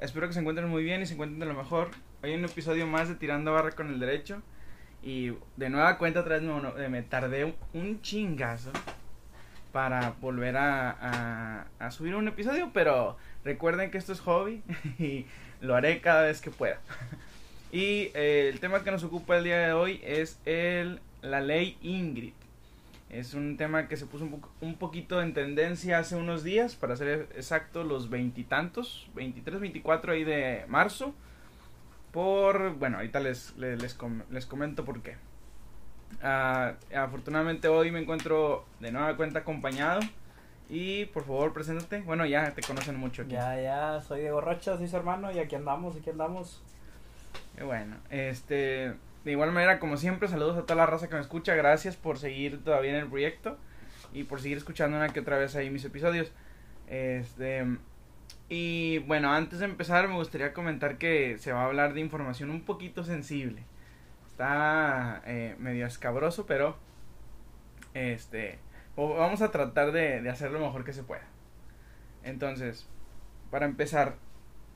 Espero 0.00 0.26
que 0.26 0.34
se 0.34 0.40
encuentren 0.40 0.68
muy 0.68 0.82
bien 0.84 1.02
y 1.02 1.06
se 1.06 1.14
encuentren 1.14 1.40
de 1.40 1.46
lo 1.46 1.54
mejor. 1.54 1.90
Hoy 2.22 2.30
hay 2.30 2.36
un 2.36 2.44
episodio 2.44 2.86
más 2.86 3.08
de 3.08 3.14
Tirando 3.14 3.52
Barra 3.52 3.72
con 3.72 3.88
el 3.88 4.00
Derecho. 4.00 4.42
Y 5.02 5.32
de 5.56 5.70
nueva 5.70 5.98
cuenta 5.98 6.20
otra 6.20 6.38
vez 6.38 6.42
me, 6.42 6.88
me 6.88 7.02
tardé 7.02 7.54
un, 7.72 8.02
chingazo 8.02 8.72
para 9.72 10.14
volver 10.20 10.56
a, 10.56 10.90
a, 10.90 11.66
a 11.78 11.90
subir 11.90 12.14
un 12.14 12.28
episodio, 12.28 12.70
pero 12.72 13.16
recuerden 13.44 13.90
que 13.90 13.98
esto 13.98 14.12
es 14.12 14.20
hobby 14.20 14.62
y 14.98 15.26
lo 15.60 15.74
haré 15.74 16.00
cada 16.00 16.22
vez 16.22 16.40
que 16.40 16.50
pueda. 16.50 16.78
Y 17.70 18.10
eh, 18.14 18.48
el 18.50 18.60
tema 18.60 18.82
que 18.82 18.90
nos 18.90 19.04
ocupa 19.04 19.36
el 19.36 19.44
día 19.44 19.58
de 19.58 19.72
hoy 19.74 20.00
es 20.02 20.40
el, 20.46 21.00
la 21.20 21.40
ley 21.42 21.76
Ingrid. 21.82 22.32
Es 23.10 23.32
un 23.32 23.56
tema 23.56 23.88
que 23.88 23.96
se 23.96 24.06
puso 24.06 24.24
un, 24.24 24.42
un 24.60 24.76
poquito 24.76 25.22
en 25.22 25.32
tendencia 25.32 25.98
hace 25.98 26.14
unos 26.14 26.44
días, 26.44 26.76
para 26.76 26.94
ser 26.94 27.28
exacto, 27.34 27.82
los 27.82 28.10
veintitantos, 28.10 29.08
23, 29.14 29.60
24 29.60 30.12
ahí 30.12 30.24
de 30.24 30.64
marzo. 30.68 31.14
Por, 32.12 32.74
bueno, 32.74 32.98
ahorita 32.98 33.20
les, 33.20 33.56
les, 33.56 33.80
les, 33.80 33.94
com 33.94 34.22
les 34.30 34.44
comento 34.44 34.84
por 34.84 35.02
qué. 35.02 35.16
Uh, 36.22 36.74
afortunadamente 36.96 37.68
hoy 37.68 37.90
me 37.90 38.00
encuentro 38.00 38.64
de 38.80 38.92
nueva 38.92 39.16
cuenta 39.16 39.40
acompañado. 39.40 40.00
Y 40.68 41.06
por 41.06 41.24
favor, 41.24 41.54
preséntate. 41.54 42.02
Bueno, 42.02 42.26
ya 42.26 42.52
te 42.54 42.62
conocen 42.62 42.96
mucho 42.96 43.22
aquí. 43.22 43.32
Ya, 43.32 43.60
ya, 43.60 44.02
soy 44.02 44.20
Diego 44.20 44.40
Rocha, 44.40 44.76
soy 44.76 44.86
su 44.86 44.96
hermano 44.96 45.32
y 45.32 45.38
aquí 45.38 45.54
andamos, 45.54 45.96
aquí 45.96 46.10
andamos. 46.10 46.62
Bueno. 47.64 47.96
Este, 48.10 48.94
de 49.24 49.32
igual 49.32 49.52
manera, 49.52 49.78
como 49.78 49.96
siempre, 49.96 50.28
saludos 50.28 50.56
a 50.56 50.62
toda 50.62 50.76
la 50.76 50.86
raza 50.86 51.08
que 51.08 51.14
me 51.14 51.20
escucha. 51.20 51.54
Gracias 51.54 51.96
por 51.96 52.18
seguir 52.18 52.62
todavía 52.64 52.90
en 52.90 52.96
el 52.96 53.08
proyecto 53.08 53.58
y 54.12 54.24
por 54.24 54.40
seguir 54.40 54.58
escuchando 54.58 54.96
una 54.96 55.08
que 55.08 55.20
otra 55.20 55.38
vez 55.38 55.56
ahí 55.56 55.70
mis 55.70 55.84
episodios. 55.84 56.32
Este, 56.86 57.66
y 58.48 58.98
bueno, 59.00 59.32
antes 59.32 59.58
de 59.58 59.66
empezar, 59.66 60.08
me 60.08 60.14
gustaría 60.14 60.54
comentar 60.54 60.98
que 60.98 61.36
se 61.38 61.52
va 61.52 61.62
a 61.62 61.66
hablar 61.66 61.94
de 61.94 62.00
información 62.00 62.50
un 62.50 62.62
poquito 62.62 63.04
sensible. 63.04 63.64
Está 64.26 65.22
eh, 65.26 65.56
medio 65.58 65.86
escabroso, 65.86 66.46
pero 66.46 66.76
este, 67.94 68.58
vamos 68.96 69.42
a 69.42 69.50
tratar 69.50 69.92
de, 69.92 70.22
de 70.22 70.30
hacer 70.30 70.50
lo 70.50 70.60
mejor 70.60 70.84
que 70.84 70.92
se 70.92 71.02
pueda. 71.02 71.24
Entonces, 72.22 72.88
para 73.50 73.66
empezar, 73.66 74.16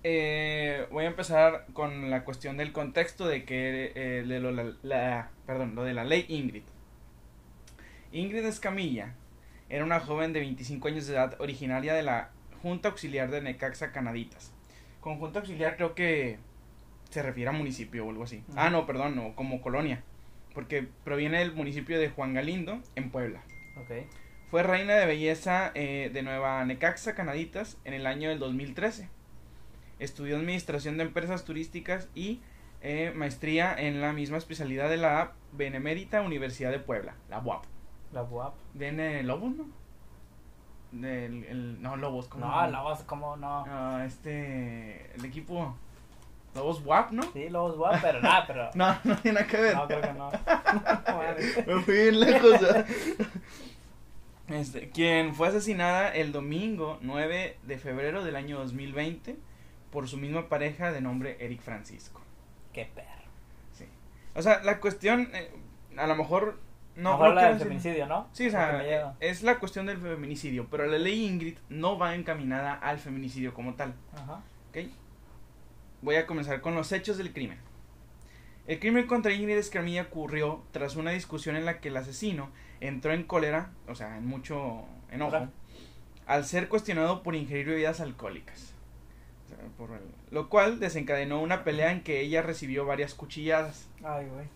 eh, 0.04 0.86
voy 0.90 1.04
a 1.04 1.08
empezar 1.08 1.66
con 1.72 2.10
la 2.10 2.24
cuestión 2.24 2.56
del 2.56 2.72
contexto 2.72 3.26
de 3.26 3.44
que 3.44 3.92
eh, 3.94 4.24
de 4.26 4.40
lo, 4.40 4.50
la, 4.50 4.72
la, 4.82 5.30
perdón, 5.46 5.74
lo 5.74 5.84
de 5.84 5.94
la 5.94 6.04
ley 6.04 6.26
Ingrid. 6.28 6.64
Ingrid 8.12 8.44
Escamilla 8.44 9.14
era 9.68 9.84
una 9.84 10.00
joven 10.00 10.32
de 10.32 10.40
25 10.40 10.88
años 10.88 11.06
de 11.06 11.14
edad 11.14 11.40
originaria 11.40 11.94
de 11.94 12.02
la 12.02 12.30
Junta 12.62 12.88
Auxiliar 12.88 13.30
de 13.30 13.40
Necaxa 13.40 13.92
Canaditas. 13.92 14.52
Con 15.00 15.18
Junta 15.18 15.38
Auxiliar 15.40 15.76
creo 15.76 15.94
que 15.94 16.38
se 17.10 17.22
refiere 17.22 17.50
a 17.50 17.52
municipio 17.52 18.04
o 18.04 18.10
algo 18.10 18.24
así. 18.24 18.42
Uh 18.48 18.52
-huh. 18.52 18.54
Ah, 18.56 18.70
no, 18.70 18.86
perdón, 18.86 19.16
no, 19.16 19.34
como 19.34 19.62
colonia. 19.62 20.02
Porque 20.54 20.86
proviene 21.04 21.38
del 21.38 21.52
municipio 21.52 21.98
de 21.98 22.10
Juan 22.10 22.34
Galindo, 22.34 22.80
en 22.96 23.10
Puebla. 23.10 23.42
Okay. 23.84 24.06
Fue 24.50 24.62
reina 24.62 24.94
de 24.94 25.06
belleza 25.06 25.72
eh, 25.74 26.10
de 26.12 26.22
Nueva 26.22 26.64
Necaxa 26.64 27.14
Canaditas 27.14 27.78
en 27.84 27.94
el 27.94 28.06
año 28.06 28.28
del 28.28 28.38
2013 28.38 29.08
estudió 30.04 30.36
administración 30.36 30.96
de 30.96 31.04
empresas 31.04 31.44
turísticas 31.44 32.08
y 32.14 32.40
eh, 32.80 33.12
maestría 33.14 33.74
en 33.74 34.00
la 34.00 34.12
misma 34.12 34.38
especialidad 34.38 34.90
de 34.90 34.96
la 34.96 35.32
Benemérita 35.52 36.20
Universidad 36.22 36.70
de 36.70 36.80
Puebla, 36.80 37.14
la 37.30 37.38
UAP. 37.38 37.64
La 38.12 38.22
UAP. 38.22 38.54
¿Viene 38.74 39.22
Lobos, 39.22 39.54
no? 39.54 39.66
Del, 40.90 41.44
el, 41.44 41.80
no, 41.80 41.96
Lobos, 41.96 42.28
¿cómo? 42.28 42.44
No, 42.44 42.68
Lobos, 42.68 43.02
¿cómo 43.04 43.36
no? 43.36 43.62
Uh, 43.62 44.00
este, 44.00 45.14
el 45.14 45.24
equipo... 45.24 45.76
Lobos 46.54 46.84
WAP, 46.84 47.12
¿no? 47.12 47.22
Sí, 47.32 47.48
Lobos 47.48 47.78
WAP, 47.78 48.02
pero 48.02 48.20
nada, 48.20 48.44
pero... 48.46 48.70
no, 48.74 48.94
no 49.04 49.16
tiene 49.16 49.40
nada 49.40 49.46
que 49.46 49.56
ver. 49.56 49.74
No, 49.74 49.86
creo 49.86 50.00
que 50.02 50.12
no. 50.12 50.30
Me 51.66 51.82
fui 51.82 51.94
bien 51.94 52.20
lejos. 52.20 52.60
este, 54.48 54.90
quien 54.90 55.34
fue 55.34 55.48
asesinada 55.48 56.14
el 56.14 56.30
domingo 56.30 56.98
9 57.00 57.56
de 57.62 57.78
febrero 57.78 58.22
del 58.22 58.36
año 58.36 58.58
2020 58.58 59.38
por 59.92 60.08
su 60.08 60.16
misma 60.16 60.48
pareja 60.48 60.90
de 60.90 61.00
nombre 61.00 61.36
Eric 61.38 61.60
Francisco. 61.60 62.22
Qué 62.72 62.90
perro. 62.92 63.30
Sí. 63.72 63.84
O 64.34 64.42
sea, 64.42 64.64
la 64.64 64.80
cuestión, 64.80 65.28
eh, 65.34 65.50
a 65.96 66.06
lo 66.06 66.16
mejor 66.16 66.58
no 66.96 67.18
creo 67.18 67.30
habla 67.30 67.48
del 67.50 67.58
feminicidio, 67.58 68.06
¿no? 68.06 68.26
Sí, 68.32 68.48
o 68.48 68.50
sea, 68.50 69.14
es 69.20 69.42
la 69.42 69.58
cuestión 69.58 69.86
del 69.86 69.98
feminicidio, 69.98 70.66
pero 70.70 70.86
la 70.86 70.98
ley 70.98 71.26
Ingrid 71.26 71.58
no 71.68 71.98
va 71.98 72.14
encaminada 72.14 72.72
al 72.72 72.98
feminicidio 72.98 73.52
como 73.52 73.74
tal. 73.74 73.94
Ajá. 74.14 74.42
¿Ok? 74.70 74.88
Voy 76.00 76.16
a 76.16 76.26
comenzar 76.26 76.62
con 76.62 76.74
los 76.74 76.90
hechos 76.90 77.18
del 77.18 77.32
crimen. 77.32 77.58
El 78.66 78.78
crimen 78.78 79.06
contra 79.06 79.34
Ingrid 79.34 79.58
Escamilla 79.58 80.02
ocurrió 80.02 80.62
tras 80.72 80.96
una 80.96 81.10
discusión 81.10 81.54
en 81.54 81.66
la 81.66 81.80
que 81.80 81.88
el 81.88 81.96
asesino 81.98 82.50
entró 82.80 83.12
en 83.12 83.24
cólera, 83.24 83.70
o 83.88 83.94
sea, 83.94 84.16
en 84.16 84.26
mucho 84.26 84.86
enojo, 85.10 85.48
al 86.26 86.44
ser 86.46 86.68
cuestionado 86.68 87.22
por 87.22 87.34
ingerir 87.34 87.66
bebidas 87.66 88.00
alcohólicas 88.00 88.71
por 89.76 89.90
lo 90.30 90.48
cual 90.48 90.80
desencadenó 90.80 91.40
una 91.40 91.64
pelea 91.64 91.92
en 91.92 92.02
que 92.02 92.20
ella 92.20 92.42
recibió 92.42 92.84
varias 92.84 93.14
cuchilladas. 93.14 93.88
Ay, 94.02 94.26
güey. 94.26 94.46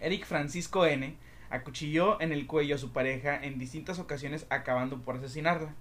Eric 0.00 0.26
Francisco 0.26 0.86
N. 0.86 1.14
acuchilló 1.50 2.20
en 2.20 2.32
el 2.32 2.46
cuello 2.46 2.76
a 2.76 2.78
su 2.78 2.92
pareja 2.92 3.42
en 3.42 3.58
distintas 3.58 3.98
ocasiones 3.98 4.46
acabando 4.50 4.98
por 4.98 5.16
asesinarla, 5.16 5.74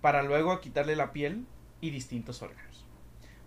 para 0.00 0.22
luego 0.22 0.60
quitarle 0.60 0.96
la 0.96 1.12
piel 1.12 1.46
y 1.80 1.90
distintos 1.90 2.42
órganos, 2.42 2.84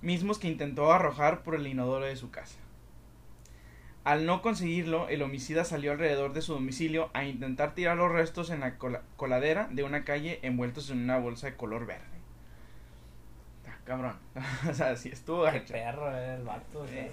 mismos 0.01 0.39
que 0.39 0.49
intentó 0.49 0.91
arrojar 0.91 1.43
por 1.43 1.55
el 1.55 1.67
inodoro 1.67 2.05
de 2.05 2.15
su 2.15 2.31
casa. 2.31 2.57
Al 4.03 4.25
no 4.25 4.41
conseguirlo, 4.41 5.07
el 5.07 5.21
homicida 5.21 5.63
salió 5.63 5.93
alrededor 5.93 6.33
de 6.33 6.41
su 6.41 6.53
domicilio 6.53 7.09
a 7.13 7.23
intentar 7.23 7.73
tirar 7.73 7.95
los 7.95 8.11
restos 8.11 8.49
en 8.49 8.59
la 8.59 8.77
coladera 9.15 9.69
de 9.71 9.83
una 9.83 10.03
calle 10.03 10.39
envueltos 10.41 10.89
en 10.89 10.99
una 10.99 11.17
bolsa 11.17 11.47
de 11.47 11.55
color 11.55 11.85
verde 11.85 12.12
cabrón. 13.83 14.17
o 14.69 14.73
sea, 14.73 14.95
sí 14.95 15.09
estuvo 15.09 15.45
Qué 15.51 15.61
perro 15.61 16.09
era 16.09 16.35
el 16.35 16.43
vato. 16.43 16.81
O 16.81 16.87
sea. 16.87 17.09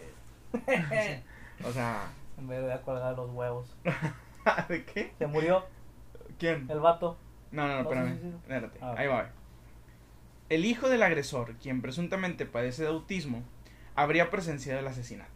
Eh. 0.66 1.22
o 1.64 1.72
sea. 1.72 2.10
En 2.38 2.48
vez 2.48 2.66
de 2.66 2.80
colgar 2.80 3.14
los 3.16 3.30
huevos. 3.30 3.76
¿De 4.68 4.84
qué? 4.84 5.12
¿Se 5.18 5.26
murió? 5.26 5.64
¿Quién? 6.38 6.66
El 6.70 6.80
vato. 6.80 7.18
No, 7.52 7.66
no, 7.66 7.74
no, 7.74 7.80
espérame. 7.80 8.34
Espérate. 8.42 8.78
Ah, 8.80 8.94
Ahí 8.96 9.06
va. 9.06 9.30
El 10.48 10.64
hijo 10.64 10.88
del 10.88 11.02
agresor, 11.02 11.54
quien 11.56 11.82
presuntamente 11.82 12.46
padece 12.46 12.82
de 12.82 12.88
autismo, 12.88 13.42
habría 13.94 14.30
presenciado 14.30 14.80
el 14.80 14.86
asesinato. 14.86 15.30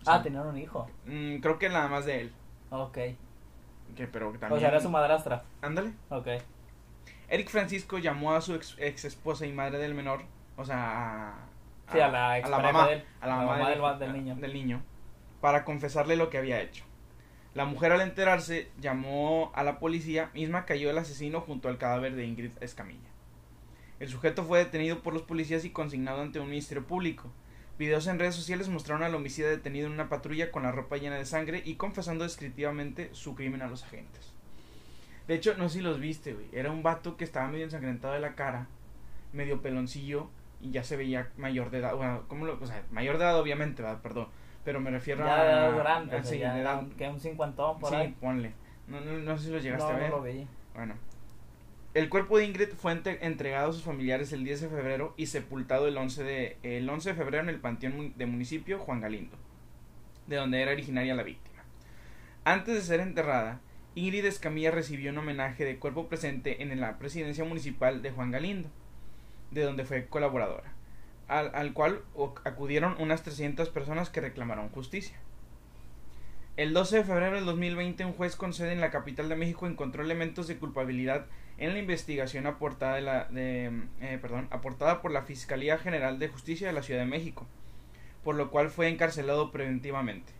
O 0.00 0.04
sea, 0.04 0.14
ah, 0.14 0.22
tenían 0.22 0.46
un 0.46 0.56
hijo. 0.56 0.88
Mmm, 1.04 1.36
creo 1.36 1.58
que 1.58 1.68
nada 1.68 1.88
más 1.88 2.06
de 2.06 2.22
él. 2.22 2.32
Ok. 2.70 2.98
Que, 3.94 4.06
pero 4.10 4.30
también... 4.32 4.52
O 4.52 4.58
sea, 4.58 4.68
era 4.68 4.80
su 4.80 4.88
madrastra. 4.88 5.44
Ándale. 5.60 5.92
Ok. 6.08 6.28
Eric 7.28 7.48
Francisco 7.48 7.98
llamó 7.98 8.34
a 8.34 8.40
su 8.40 8.54
ex, 8.54 8.76
ex 8.78 9.04
esposa 9.04 9.46
y 9.46 9.52
madre 9.52 9.78
del 9.78 9.94
menor 9.94 10.22
o 10.56 10.64
sea, 10.64 11.28
a, 11.28 11.92
sí, 11.92 12.00
a 12.00 12.08
la, 12.08 12.32
a 12.34 12.48
la 12.48 12.58
mamá, 12.58 12.88
de 12.88 12.94
él, 12.94 13.04
a 13.20 13.26
la 13.26 13.36
mamá, 13.36 13.70
del, 13.70 13.80
del, 13.80 13.98
del, 13.98 14.12
niño. 14.12 14.36
del 14.36 14.52
niño, 14.52 14.82
para 15.40 15.64
confesarle 15.64 16.16
lo 16.16 16.30
que 16.30 16.38
había 16.38 16.60
hecho. 16.60 16.84
La 17.54 17.64
mujer 17.64 17.92
al 17.92 18.02
enterarse 18.02 18.70
llamó 18.78 19.50
a 19.54 19.62
la 19.62 19.78
policía, 19.78 20.30
misma 20.34 20.66
cayó 20.66 20.90
el 20.90 20.98
asesino 20.98 21.40
junto 21.40 21.68
al 21.68 21.78
cadáver 21.78 22.14
de 22.14 22.26
Ingrid 22.26 22.50
Escamilla. 22.60 23.08
El 23.98 24.08
sujeto 24.08 24.44
fue 24.44 24.58
detenido 24.58 25.02
por 25.02 25.14
los 25.14 25.22
policías 25.22 25.64
y 25.64 25.70
consignado 25.70 26.20
ante 26.20 26.38
un 26.38 26.50
ministerio 26.50 26.86
público. 26.86 27.30
Videos 27.78 28.06
en 28.08 28.18
redes 28.18 28.34
sociales 28.34 28.68
mostraron 28.68 29.02
al 29.02 29.14
homicida 29.14 29.48
detenido 29.48 29.86
en 29.86 29.94
una 29.94 30.10
patrulla 30.10 30.50
con 30.50 30.64
la 30.64 30.72
ropa 30.72 30.98
llena 30.98 31.16
de 31.16 31.24
sangre 31.24 31.62
y 31.64 31.76
confesando 31.76 32.24
descriptivamente 32.24 33.08
su 33.12 33.34
crimen 33.34 33.62
a 33.62 33.68
los 33.68 33.84
agentes. 33.84 34.32
De 35.26 35.34
hecho, 35.34 35.54
no 35.56 35.68
sé 35.68 35.78
si 35.78 35.84
los 35.84 35.98
viste, 35.98 36.34
güey. 36.34 36.46
Era 36.52 36.70
un 36.70 36.82
vato 36.82 37.16
que 37.16 37.24
estaba 37.24 37.48
medio 37.48 37.64
ensangrentado 37.64 38.12
de 38.12 38.20
la 38.20 38.34
cara, 38.34 38.66
medio 39.32 39.62
peloncillo, 39.62 40.30
y 40.60 40.70
ya 40.70 40.82
se 40.82 40.96
veía 40.96 41.30
mayor 41.36 41.70
de 41.70 41.78
edad, 41.78 41.94
bueno, 41.94 42.22
¿cómo 42.28 42.46
lo, 42.46 42.58
o 42.60 42.66
sea, 42.66 42.82
mayor 42.90 43.18
de 43.18 43.24
edad 43.24 43.38
obviamente, 43.38 43.82
¿verdad? 43.82 44.00
perdón, 44.02 44.28
pero 44.64 44.80
me 44.80 44.90
refiero 44.90 45.24
ya 45.24 45.40
a... 45.40 45.44
edad 45.44 45.76
grande, 45.76 46.16
a, 46.16 46.24
sí, 46.24 46.38
ya 46.38 46.54
de 46.54 46.62
edad, 46.62 46.82
que 46.96 47.08
un 47.08 47.20
cincuentón 47.20 47.78
por 47.78 47.90
sí, 47.90 47.96
ahí. 47.96 48.16
ponle, 48.20 48.52
no, 48.88 49.00
no, 49.00 49.18
no, 49.18 49.36
sé 49.36 49.46
si 49.46 49.52
lo 49.52 49.58
llegaste 49.58 49.92
no, 49.92 49.96
a 49.96 50.00
ver. 50.00 50.10
No 50.10 50.16
lo 50.16 50.22
vi. 50.22 50.46
Bueno, 50.74 50.94
el 51.96 52.10
cuerpo 52.10 52.36
de 52.36 52.44
Ingrid 52.44 52.74
fue 52.74 52.92
entregado 52.92 53.70
a 53.70 53.72
sus 53.72 53.82
familiares 53.82 54.30
el 54.32 54.44
10 54.44 54.60
de 54.60 54.68
febrero 54.68 55.14
y 55.16 55.26
sepultado 55.26 55.88
el 55.88 55.96
11 55.96 56.24
de, 56.24 56.56
el 56.62 56.88
11 56.88 57.08
de 57.08 57.14
febrero 57.14 57.42
en 57.42 57.48
el 57.48 57.58
panteón 57.58 58.12
de 58.16 58.26
municipio 58.26 58.78
Juan 58.78 59.00
Galindo, 59.00 59.36
de 60.26 60.36
donde 60.36 60.60
era 60.60 60.72
originaria 60.72 61.14
la 61.14 61.22
víctima. 61.22 61.62
Antes 62.44 62.74
de 62.74 62.82
ser 62.82 63.00
enterrada, 63.00 63.60
Ingrid 63.94 64.26
Escamilla 64.26 64.70
recibió 64.70 65.10
un 65.10 65.16
homenaje 65.16 65.64
de 65.64 65.78
cuerpo 65.78 66.06
presente 66.06 66.62
en 66.62 66.78
la 66.78 66.98
presidencia 66.98 67.44
municipal 67.44 68.02
de 68.02 68.10
Juan 68.10 68.30
Galindo, 68.30 68.68
de 69.50 69.62
donde 69.62 69.84
fue 69.84 70.06
colaboradora 70.06 70.72
al, 71.28 71.50
al, 71.54 71.72
cual 71.72 72.02
acudieron 72.44 72.96
unas 72.98 73.22
300 73.22 73.68
personas 73.70 74.10
que 74.10 74.20
reclamaron 74.20 74.68
justicia. 74.68 75.16
El 76.56 76.72
12 76.72 76.98
de 76.98 77.04
febrero 77.04 77.36
del 77.36 77.44
2020, 77.44 78.04
un 78.06 78.12
juez 78.14 78.34
con 78.34 78.54
sede 78.54 78.72
en 78.72 78.80
la 78.80 78.90
capital 78.90 79.28
de 79.28 79.36
México 79.36 79.66
encontró 79.66 80.02
elementos 80.02 80.46
de 80.46 80.56
culpabilidad 80.56 81.26
en 81.58 81.72
la 81.72 81.78
investigación 81.78 82.46
aportada, 82.46 82.96
de 82.96 83.02
la, 83.02 83.24
de, 83.24 83.82
eh, 84.00 84.18
perdón, 84.20 84.48
aportada 84.50 85.02
por 85.02 85.10
la 85.10 85.22
Fiscalía 85.22 85.78
General 85.78 86.18
de 86.18 86.28
Justicia 86.28 86.66
de 86.66 86.72
la 86.72 86.82
Ciudad 86.82 87.00
de 87.00 87.06
México, 87.06 87.46
por 88.24 88.36
lo 88.36 88.50
cual 88.50 88.70
fue 88.70 88.88
encarcelado 88.88 89.50
preventivamente. 89.52 90.32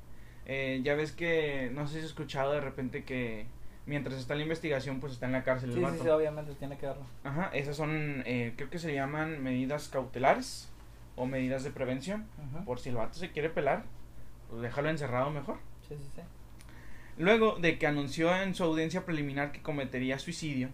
Eh, 0.46 0.80
ya 0.84 0.94
ves 0.94 1.12
que, 1.12 1.70
no 1.74 1.86
sé 1.86 1.94
si 1.94 1.98
has 2.00 2.04
escuchado 2.06 2.52
de 2.52 2.60
repente 2.60 3.04
que 3.04 3.46
mientras 3.86 4.18
está 4.18 4.34
la 4.34 4.42
investigación, 4.42 5.00
pues 5.00 5.12
está 5.14 5.26
en 5.26 5.32
la 5.32 5.44
cárcel 5.44 5.70
el 5.70 5.74
Sí, 5.76 5.80
sí, 5.80 5.84
vato. 5.84 6.02
sí, 6.02 6.08
obviamente 6.08 6.54
tiene 6.54 6.76
que 6.76 6.86
verlo. 6.86 7.04
Ajá, 7.24 7.50
esas 7.54 7.76
son, 7.76 8.22
eh, 8.26 8.52
creo 8.56 8.68
que 8.70 8.78
se 8.78 8.92
llaman 8.94 9.42
medidas 9.42 9.88
cautelares 9.88 10.70
o 11.14 11.26
medidas 11.26 11.64
de 11.64 11.70
prevención. 11.70 12.26
Por 12.64 12.78
si 12.80 12.90
el 12.90 12.96
vato 12.96 13.14
se 13.18 13.30
quiere 13.30 13.48
pelar, 13.48 13.84
pues 14.50 14.60
déjalo 14.62 14.90
encerrado 14.90 15.30
mejor. 15.30 15.58
Sí, 15.88 15.94
sí, 15.96 16.10
sí. 16.14 16.20
Luego 17.18 17.56
de 17.58 17.78
que 17.78 17.86
anunció 17.86 18.36
en 18.42 18.54
su 18.54 18.64
audiencia 18.64 19.06
preliminar 19.06 19.50
que 19.52 19.62
cometería 19.62 20.18
suicidio, 20.18 20.68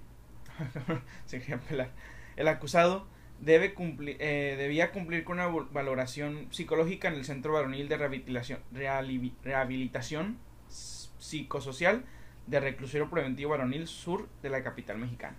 se 1.26 1.38
quería 1.38 1.58
pelar, 1.60 1.90
el 2.36 2.48
acusado 2.48 3.06
debe 3.40 3.74
cumplir, 3.74 4.16
eh, 4.20 4.56
debía 4.58 4.90
cumplir 4.92 5.22
con 5.24 5.38
una 5.38 5.46
valoración 5.46 6.48
psicológica 6.50 7.08
en 7.08 7.14
el 7.14 7.24
Centro 7.24 7.52
Varonil 7.52 7.88
de 7.88 7.96
Rehabilitación, 7.96 8.60
Rehabilitación 8.72 10.38
Psicosocial 11.18 12.04
de 12.46 12.60
Reclusorio 12.60 13.08
Preventivo 13.08 13.50
Varonil 13.50 13.86
Sur 13.86 14.28
de 14.42 14.50
la 14.50 14.62
capital 14.62 14.98
mexicana. 14.98 15.36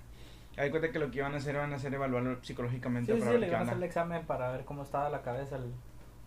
Hay 0.57 0.69
cuenta 0.69 0.91
que 0.91 1.00
lo 1.00 1.09
que 1.09 1.17
iban 1.17 1.33
a 1.33 1.38
hacer 1.38 1.55
van 1.55 1.73
a 1.73 1.77
hacer 1.77 1.94
evaluarlo 1.94 2.44
psicológicamente 2.44 3.13
Sí, 3.13 3.19
para 3.19 3.31
sí, 3.31 3.33
ver 3.33 3.39
le 3.39 3.47
qué 3.47 3.51
iban 3.51 3.61
a 3.61 3.65
hacer 3.65 3.77
el 3.77 3.83
examen 3.83 4.25
para 4.25 4.51
ver 4.51 4.65
cómo 4.65 4.83
estaba 4.83 5.09
la 5.09 5.21
cabeza 5.23 5.57
el 5.57 5.73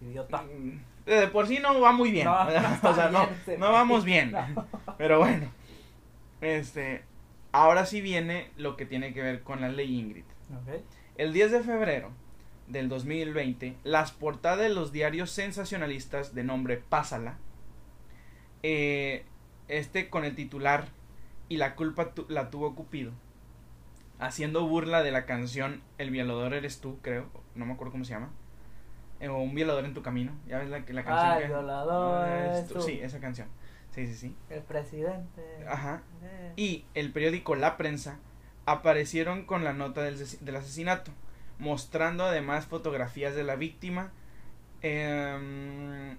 idiota. 0.00 0.42
Mm, 0.42 0.80
De 1.06 1.28
por 1.28 1.46
sí 1.46 1.58
no 1.60 1.80
va 1.80 1.92
muy 1.92 2.10
bien. 2.10 2.24
No, 2.24 2.34
o 2.82 2.94
sea, 2.94 3.08
no, 3.10 3.28
bien, 3.46 3.60
no 3.60 3.72
vamos 3.72 4.04
bien. 4.04 4.32
No. 4.32 4.66
Pero 4.98 5.18
bueno. 5.18 5.46
Este. 6.40 7.04
Ahora 7.52 7.86
sí 7.86 8.00
viene 8.00 8.50
lo 8.56 8.76
que 8.76 8.84
tiene 8.84 9.14
que 9.14 9.22
ver 9.22 9.42
con 9.42 9.60
la 9.60 9.68
ley 9.68 9.98
Ingrid. 9.98 10.24
El 11.16 11.32
10 11.32 11.52
de 11.52 11.60
febrero 11.60 12.10
del 12.66 12.88
2020, 12.88 13.76
las 13.84 14.12
portadas 14.12 14.58
de 14.58 14.68
los 14.68 14.92
diarios 14.92 15.30
sensacionalistas 15.30 16.34
de 16.34 16.44
nombre 16.44 16.76
Pásala, 16.76 17.38
eh, 18.62 19.24
este 19.68 20.08
con 20.10 20.24
el 20.24 20.34
titular 20.34 20.86
Y 21.48 21.56
la 21.58 21.74
culpa 21.76 22.12
tu- 22.14 22.26
la 22.28 22.50
tuvo 22.50 22.74
Cupido, 22.74 23.12
haciendo 24.18 24.66
burla 24.66 25.02
de 25.02 25.10
la 25.12 25.26
canción 25.26 25.82
El 25.98 26.10
violador 26.10 26.54
eres 26.54 26.80
tú, 26.80 26.98
creo, 27.02 27.26
no 27.54 27.66
me 27.66 27.72
acuerdo 27.74 27.92
cómo 27.92 28.04
se 28.04 28.12
llama, 28.14 28.30
eh, 29.20 29.28
o 29.28 29.38
Un 29.38 29.54
violador 29.54 29.84
en 29.84 29.94
tu 29.94 30.02
camino, 30.02 30.32
ya 30.46 30.58
ves 30.58 30.68
la, 30.68 30.78
la 30.80 31.04
canción 31.04 31.16
Ah, 31.18 31.36
que... 31.38 31.44
el 31.44 31.48
violador 31.50 32.28
Eres 32.28 32.66
tú. 32.68 32.74
tú. 32.74 32.82
Sí, 32.82 32.98
esa 33.02 33.20
canción, 33.20 33.48
sí, 33.90 34.06
sí, 34.06 34.14
sí. 34.14 34.36
El 34.50 34.62
presidente. 34.62 35.42
Ajá. 35.68 36.02
Eh. 36.22 36.52
y 36.56 36.84
el 36.94 37.12
periódico 37.12 37.54
La 37.56 37.76
Prensa 37.76 38.18
aparecieron 38.66 39.44
con 39.44 39.62
la 39.64 39.72
nota 39.72 40.02
del, 40.02 40.18
del 40.40 40.56
asesinato, 40.56 41.12
mostrando 41.58 42.24
además 42.24 42.66
fotografías 42.66 43.34
de 43.36 43.44
la 43.44 43.54
víctima, 43.56 44.10
em, 44.82 46.16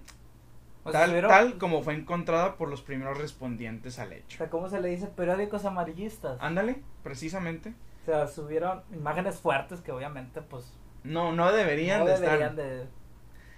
O 0.88 0.92
sea, 0.92 1.28
tal, 1.28 1.58
como 1.58 1.82
fue 1.82 1.94
encontrada 1.94 2.56
por 2.56 2.68
los 2.68 2.82
primeros 2.82 3.18
respondientes 3.18 3.98
al 3.98 4.12
O 4.12 4.14
hecho. 4.14 4.38
sea, 4.38 4.50
¿cómo 4.50 4.68
se 4.68 4.80
le 4.80 4.88
dice? 4.88 5.06
Periódicos 5.06 5.64
amarillistas. 5.64 6.38
Ándale, 6.40 6.82
precisamente. 7.02 7.74
O 8.02 8.04
sea, 8.06 8.26
subieron 8.26 8.82
imágenes 8.92 9.38
fuertes 9.38 9.80
que 9.80 9.92
obviamente, 9.92 10.40
pues, 10.42 10.72
No, 11.04 11.32
no 11.32 11.52
deberían 11.52 12.00
no 12.00 12.06
de 12.06 12.12
deberían 12.18 12.50
estar 12.50 12.56
de, 12.56 12.86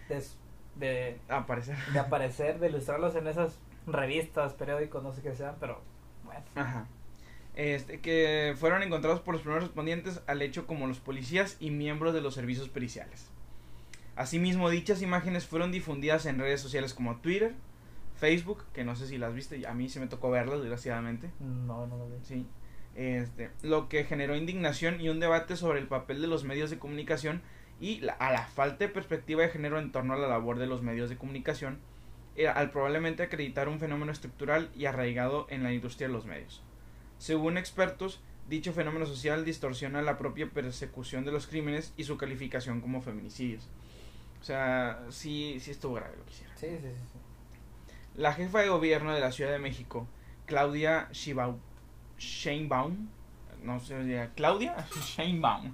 de, 0.08 0.24
de, 0.76 1.18
aparecer. 1.28 1.76
de 1.92 1.98
aparecer, 1.98 2.58
de 2.58 2.68
ilustrarlos 2.68 3.14
en 3.16 3.26
esas 3.28 3.58
revistas, 3.86 4.54
periódicos, 4.54 5.02
no 5.02 5.12
sé 5.12 5.22
qué 5.22 5.34
sean, 5.34 5.56
pero 5.60 5.80
bueno. 6.24 6.42
Ajá. 6.54 6.86
Este, 7.56 8.00
que 8.00 8.54
fueron 8.58 8.82
encontrados 8.82 9.20
por 9.20 9.34
los 9.34 9.42
primeros 9.42 9.64
respondientes 9.64 10.22
al 10.26 10.40
hecho 10.42 10.66
como 10.66 10.86
los 10.86 11.00
policías 11.00 11.56
y 11.60 11.70
miembros 11.70 12.14
de 12.14 12.20
los 12.20 12.34
servicios 12.34 12.68
periciales. 12.68 13.28
Asimismo, 14.20 14.68
dichas 14.68 15.00
imágenes 15.00 15.46
fueron 15.46 15.72
difundidas 15.72 16.26
en 16.26 16.38
redes 16.38 16.60
sociales 16.60 16.92
como 16.92 17.16
Twitter, 17.22 17.54
Facebook, 18.16 18.64
que 18.74 18.84
no 18.84 18.94
sé 18.94 19.06
si 19.06 19.16
las 19.16 19.34
viste, 19.34 19.66
a 19.66 19.72
mí 19.72 19.88
sí 19.88 19.98
me 19.98 20.08
tocó 20.08 20.30
verlas, 20.30 20.60
desgraciadamente. 20.60 21.30
No, 21.40 21.86
no 21.86 21.96
lo 21.96 22.06
vi. 22.06 22.16
Sí. 22.22 22.46
Este, 22.94 23.50
lo 23.62 23.88
que 23.88 24.04
generó 24.04 24.36
indignación 24.36 25.00
y 25.00 25.08
un 25.08 25.20
debate 25.20 25.56
sobre 25.56 25.78
el 25.78 25.88
papel 25.88 26.20
de 26.20 26.26
los 26.26 26.44
medios 26.44 26.68
de 26.68 26.78
comunicación 26.78 27.40
y 27.80 28.00
la- 28.00 28.12
a 28.12 28.30
la 28.30 28.44
falta 28.46 28.84
de 28.84 28.90
perspectiva 28.90 29.40
de 29.40 29.48
género 29.48 29.78
en 29.78 29.90
torno 29.90 30.12
a 30.12 30.18
la 30.18 30.28
labor 30.28 30.58
de 30.58 30.66
los 30.66 30.82
medios 30.82 31.08
de 31.08 31.16
comunicación, 31.16 31.78
eh, 32.36 32.46
al 32.46 32.70
probablemente 32.72 33.22
acreditar 33.22 33.70
un 33.70 33.80
fenómeno 33.80 34.12
estructural 34.12 34.68
y 34.76 34.84
arraigado 34.84 35.46
en 35.48 35.62
la 35.62 35.72
industria 35.72 36.08
de 36.08 36.12
los 36.12 36.26
medios. 36.26 36.62
Según 37.16 37.56
expertos, 37.56 38.20
dicho 38.50 38.74
fenómeno 38.74 39.06
social 39.06 39.46
distorsiona 39.46 40.02
la 40.02 40.18
propia 40.18 40.50
persecución 40.50 41.24
de 41.24 41.32
los 41.32 41.46
crímenes 41.46 41.94
y 41.96 42.04
su 42.04 42.18
calificación 42.18 42.82
como 42.82 43.00
feminicidios. 43.00 43.70
O 44.40 44.44
sea, 44.44 45.00
sí, 45.10 45.58
sí 45.60 45.70
estuvo 45.70 45.94
grave 45.94 46.16
lo 46.16 46.24
que 46.24 46.32
hicieron. 46.32 46.56
Sí, 46.56 46.66
sí, 46.80 46.94
sí. 46.94 47.18
La 48.14 48.32
jefa 48.32 48.60
de 48.60 48.68
gobierno 48.68 49.14
de 49.14 49.20
la 49.20 49.32
Ciudad 49.32 49.52
de 49.52 49.58
México, 49.58 50.06
Claudia 50.46 51.08
Sheinbaum, 51.12 53.08
no 53.62 53.80
sé, 53.80 54.30
Claudia 54.34 54.76
Sheinbaum, 55.16 55.72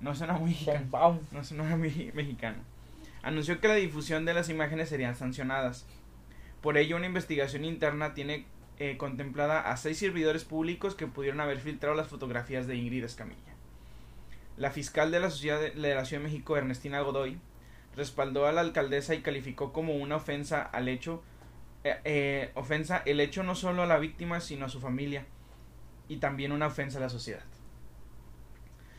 no 0.00 0.14
suena 0.14 0.34
muy 0.34 0.50
mexicano, 0.50 0.78
Sheinbaum. 0.78 1.18
no 1.30 1.44
suena 1.44 1.76
muy 1.76 2.10
mexicano, 2.14 2.58
anunció 3.22 3.60
que 3.60 3.68
la 3.68 3.74
difusión 3.74 4.24
de 4.24 4.34
las 4.34 4.48
imágenes 4.48 4.88
serían 4.88 5.14
sancionadas. 5.14 5.86
Por 6.62 6.76
ello, 6.78 6.96
una 6.96 7.06
investigación 7.06 7.64
interna 7.64 8.14
tiene 8.14 8.46
eh, 8.78 8.96
contemplada 8.96 9.70
a 9.70 9.76
seis 9.76 9.98
servidores 9.98 10.44
públicos 10.44 10.94
que 10.94 11.06
pudieron 11.06 11.40
haber 11.40 11.60
filtrado 11.60 11.94
las 11.94 12.08
fotografías 12.08 12.66
de 12.66 12.74
Ingrid 12.74 13.04
Escamilla. 13.04 13.54
La 14.56 14.72
fiscal 14.72 15.12
de 15.12 15.20
la, 15.20 15.30
sociedad 15.30 15.60
de, 15.60 15.70
de 15.70 15.94
la 15.94 16.04
Ciudad 16.04 16.22
de 16.22 16.28
México, 16.28 16.56
Ernestina 16.56 17.00
Godoy, 17.00 17.38
respaldó 17.96 18.46
a 18.46 18.52
la 18.52 18.60
alcaldesa 18.60 19.14
y 19.14 19.22
calificó 19.22 19.72
como 19.72 19.96
una 19.96 20.16
ofensa 20.16 20.62
al 20.62 20.88
hecho 20.88 21.22
eh, 21.84 21.96
eh, 22.04 22.50
ofensa 22.54 23.02
el 23.06 23.20
hecho 23.20 23.44
no 23.44 23.54
solo 23.54 23.82
a 23.82 23.86
la 23.86 23.98
víctima 23.98 24.40
sino 24.40 24.66
a 24.66 24.68
su 24.68 24.80
familia 24.80 25.24
y 26.08 26.16
también 26.16 26.52
una 26.52 26.66
ofensa 26.66 26.98
a 26.98 27.02
la 27.02 27.08
sociedad. 27.08 27.44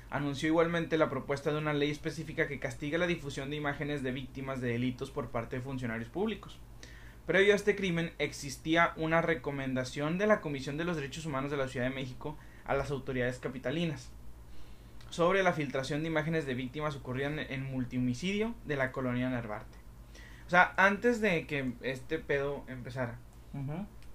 Anunció 0.10 0.48
igualmente 0.48 0.98
la 0.98 1.10
propuesta 1.10 1.52
de 1.52 1.58
una 1.58 1.74
ley 1.74 1.92
específica 1.92 2.48
que 2.48 2.60
castiga 2.60 2.98
la 2.98 3.06
difusión 3.06 3.50
de 3.50 3.58
imágenes 3.58 4.02
de 4.02 4.12
víctimas 4.12 4.62
de 4.62 4.70
delitos 4.70 5.12
por 5.12 5.30
parte 5.30 5.58
de 5.58 5.62
funcionarios 5.62 6.10
públicos. 6.10 6.58
Previo 7.28 7.54
a 7.54 7.56
este 7.56 7.76
crimen 7.76 8.12
existía 8.18 8.94
una 8.96 9.22
recomendación 9.22 10.18
de 10.18 10.26
la 10.26 10.42
Comisión 10.42 10.78
de 10.78 10.86
los 10.86 10.96
Derechos 10.96 11.28
Humanos 11.28 11.52
de 11.52 11.58
la 11.58 11.68
Ciudad 11.68 11.88
de 11.88 11.96
México 11.96 12.38
a 12.66 12.74
las 12.74 12.90
autoridades 12.90 13.38
capitalinas 13.38 14.12
sobre 15.10 15.44
la 15.44 15.54
filtración 15.54 16.02
de 16.02 16.08
imágenes 16.08 16.46
de 16.46 16.54
víctimas 16.54 16.96
ocurridas 16.96 17.34
en, 17.50 17.64
multihomicidio 17.72 18.54
de 18.66 18.76
la 18.76 18.92
colonia 18.92 19.30
Narvarte. 19.30 19.78
O 20.46 20.50
sea, 20.50 20.74
antes 20.78 21.22
de 21.22 21.46
que 21.46 21.74
este 21.82 22.20
pedo 22.20 22.64
empezara, 22.68 23.20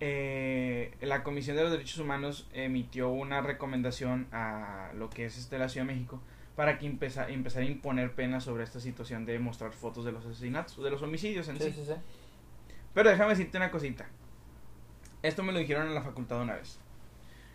eh, 0.00 0.92
la 1.00 1.22
Comisión 1.22 1.56
de 1.56 1.62
los 1.62 1.72
Derechos 1.72 1.98
Humanos 1.98 2.48
emitió 2.52 3.08
una 3.10 3.40
recomendación 3.40 4.26
a 4.32 4.90
lo 4.94 5.08
que 5.10 5.24
es 5.26 5.38
este, 5.38 5.58
la 5.58 5.68
Ciudad 5.68 5.86
de 5.86 5.92
México 5.94 6.20
para 6.56 6.78
que 6.78 6.86
empeza- 6.86 7.28
empezara 7.28 7.64
a 7.64 7.68
imponer 7.68 8.12
penas 8.14 8.44
sobre 8.44 8.64
esta 8.64 8.80
situación 8.80 9.24
de 9.26 9.38
mostrar 9.38 9.72
fotos 9.72 10.04
de 10.04 10.12
los 10.12 10.24
asesinatos, 10.26 10.82
de 10.82 10.90
los 10.90 11.02
homicidios 11.02 11.48
en 11.48 11.58
sí. 11.58 11.64
Sí, 11.64 11.72
sí, 11.72 11.84
sí. 11.86 11.94
Pero 12.92 13.10
déjame 13.10 13.30
decirte 13.30 13.56
una 13.56 13.70
cosita. 13.70 14.06
Esto 15.22 15.42
me 15.42 15.52
lo 15.52 15.58
dijeron 15.58 15.86
en 15.88 15.94
la 15.94 16.02
facultad 16.02 16.40
una 16.42 16.54
vez. 16.54 16.78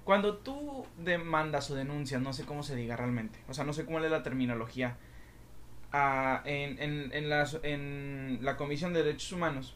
Cuando 0.04 0.38
tú 0.38 0.86
demandas 0.98 1.70
o 1.72 1.76
denuncias, 1.76 2.22
no 2.22 2.34
sé 2.34 2.46
cómo 2.46 2.64
se 2.64 2.76
diga 2.76 2.96
realmente, 2.96 3.40
o 3.48 3.54
sea, 3.54 3.64
no 3.64 3.74
sé 3.74 3.86
cómo 3.86 4.00
es 4.00 4.10
la 4.10 4.24
terminología, 4.24 4.98
ah, 5.92 6.42
en, 6.46 6.82
en, 6.82 7.12
en, 7.14 7.32
en 7.64 8.40
la 8.42 8.58
Comisión 8.58 8.94
de 8.94 9.04
Derechos 9.04 9.32
Humanos 9.32 9.76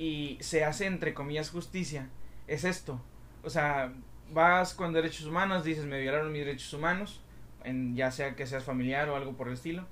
y 0.00 0.38
se 0.40 0.64
hace 0.64 0.86
entre 0.86 1.12
comillas 1.12 1.50
justicia, 1.50 2.08
es 2.46 2.64
esto. 2.64 2.98
O 3.44 3.50
sea, 3.50 3.92
vas 4.32 4.72
con 4.72 4.94
derechos 4.94 5.26
humanos, 5.26 5.62
dices, 5.62 5.84
me 5.84 6.00
violaron 6.00 6.32
mis 6.32 6.46
derechos 6.46 6.72
humanos, 6.72 7.20
en, 7.64 7.94
ya 7.94 8.10
sea 8.10 8.34
que 8.34 8.46
seas 8.46 8.64
familiar 8.64 9.10
o 9.10 9.16
algo 9.16 9.34
por 9.34 9.48
el 9.48 9.54
estilo, 9.54 9.84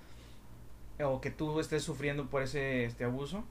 o 1.05 1.21
que 1.21 1.31
tú 1.31 1.61
estés 1.61 1.83
sufriendo 1.83 2.27
por 2.31 2.43
ese 2.43 2.87
este 2.87 3.05
abuso. 3.05 3.45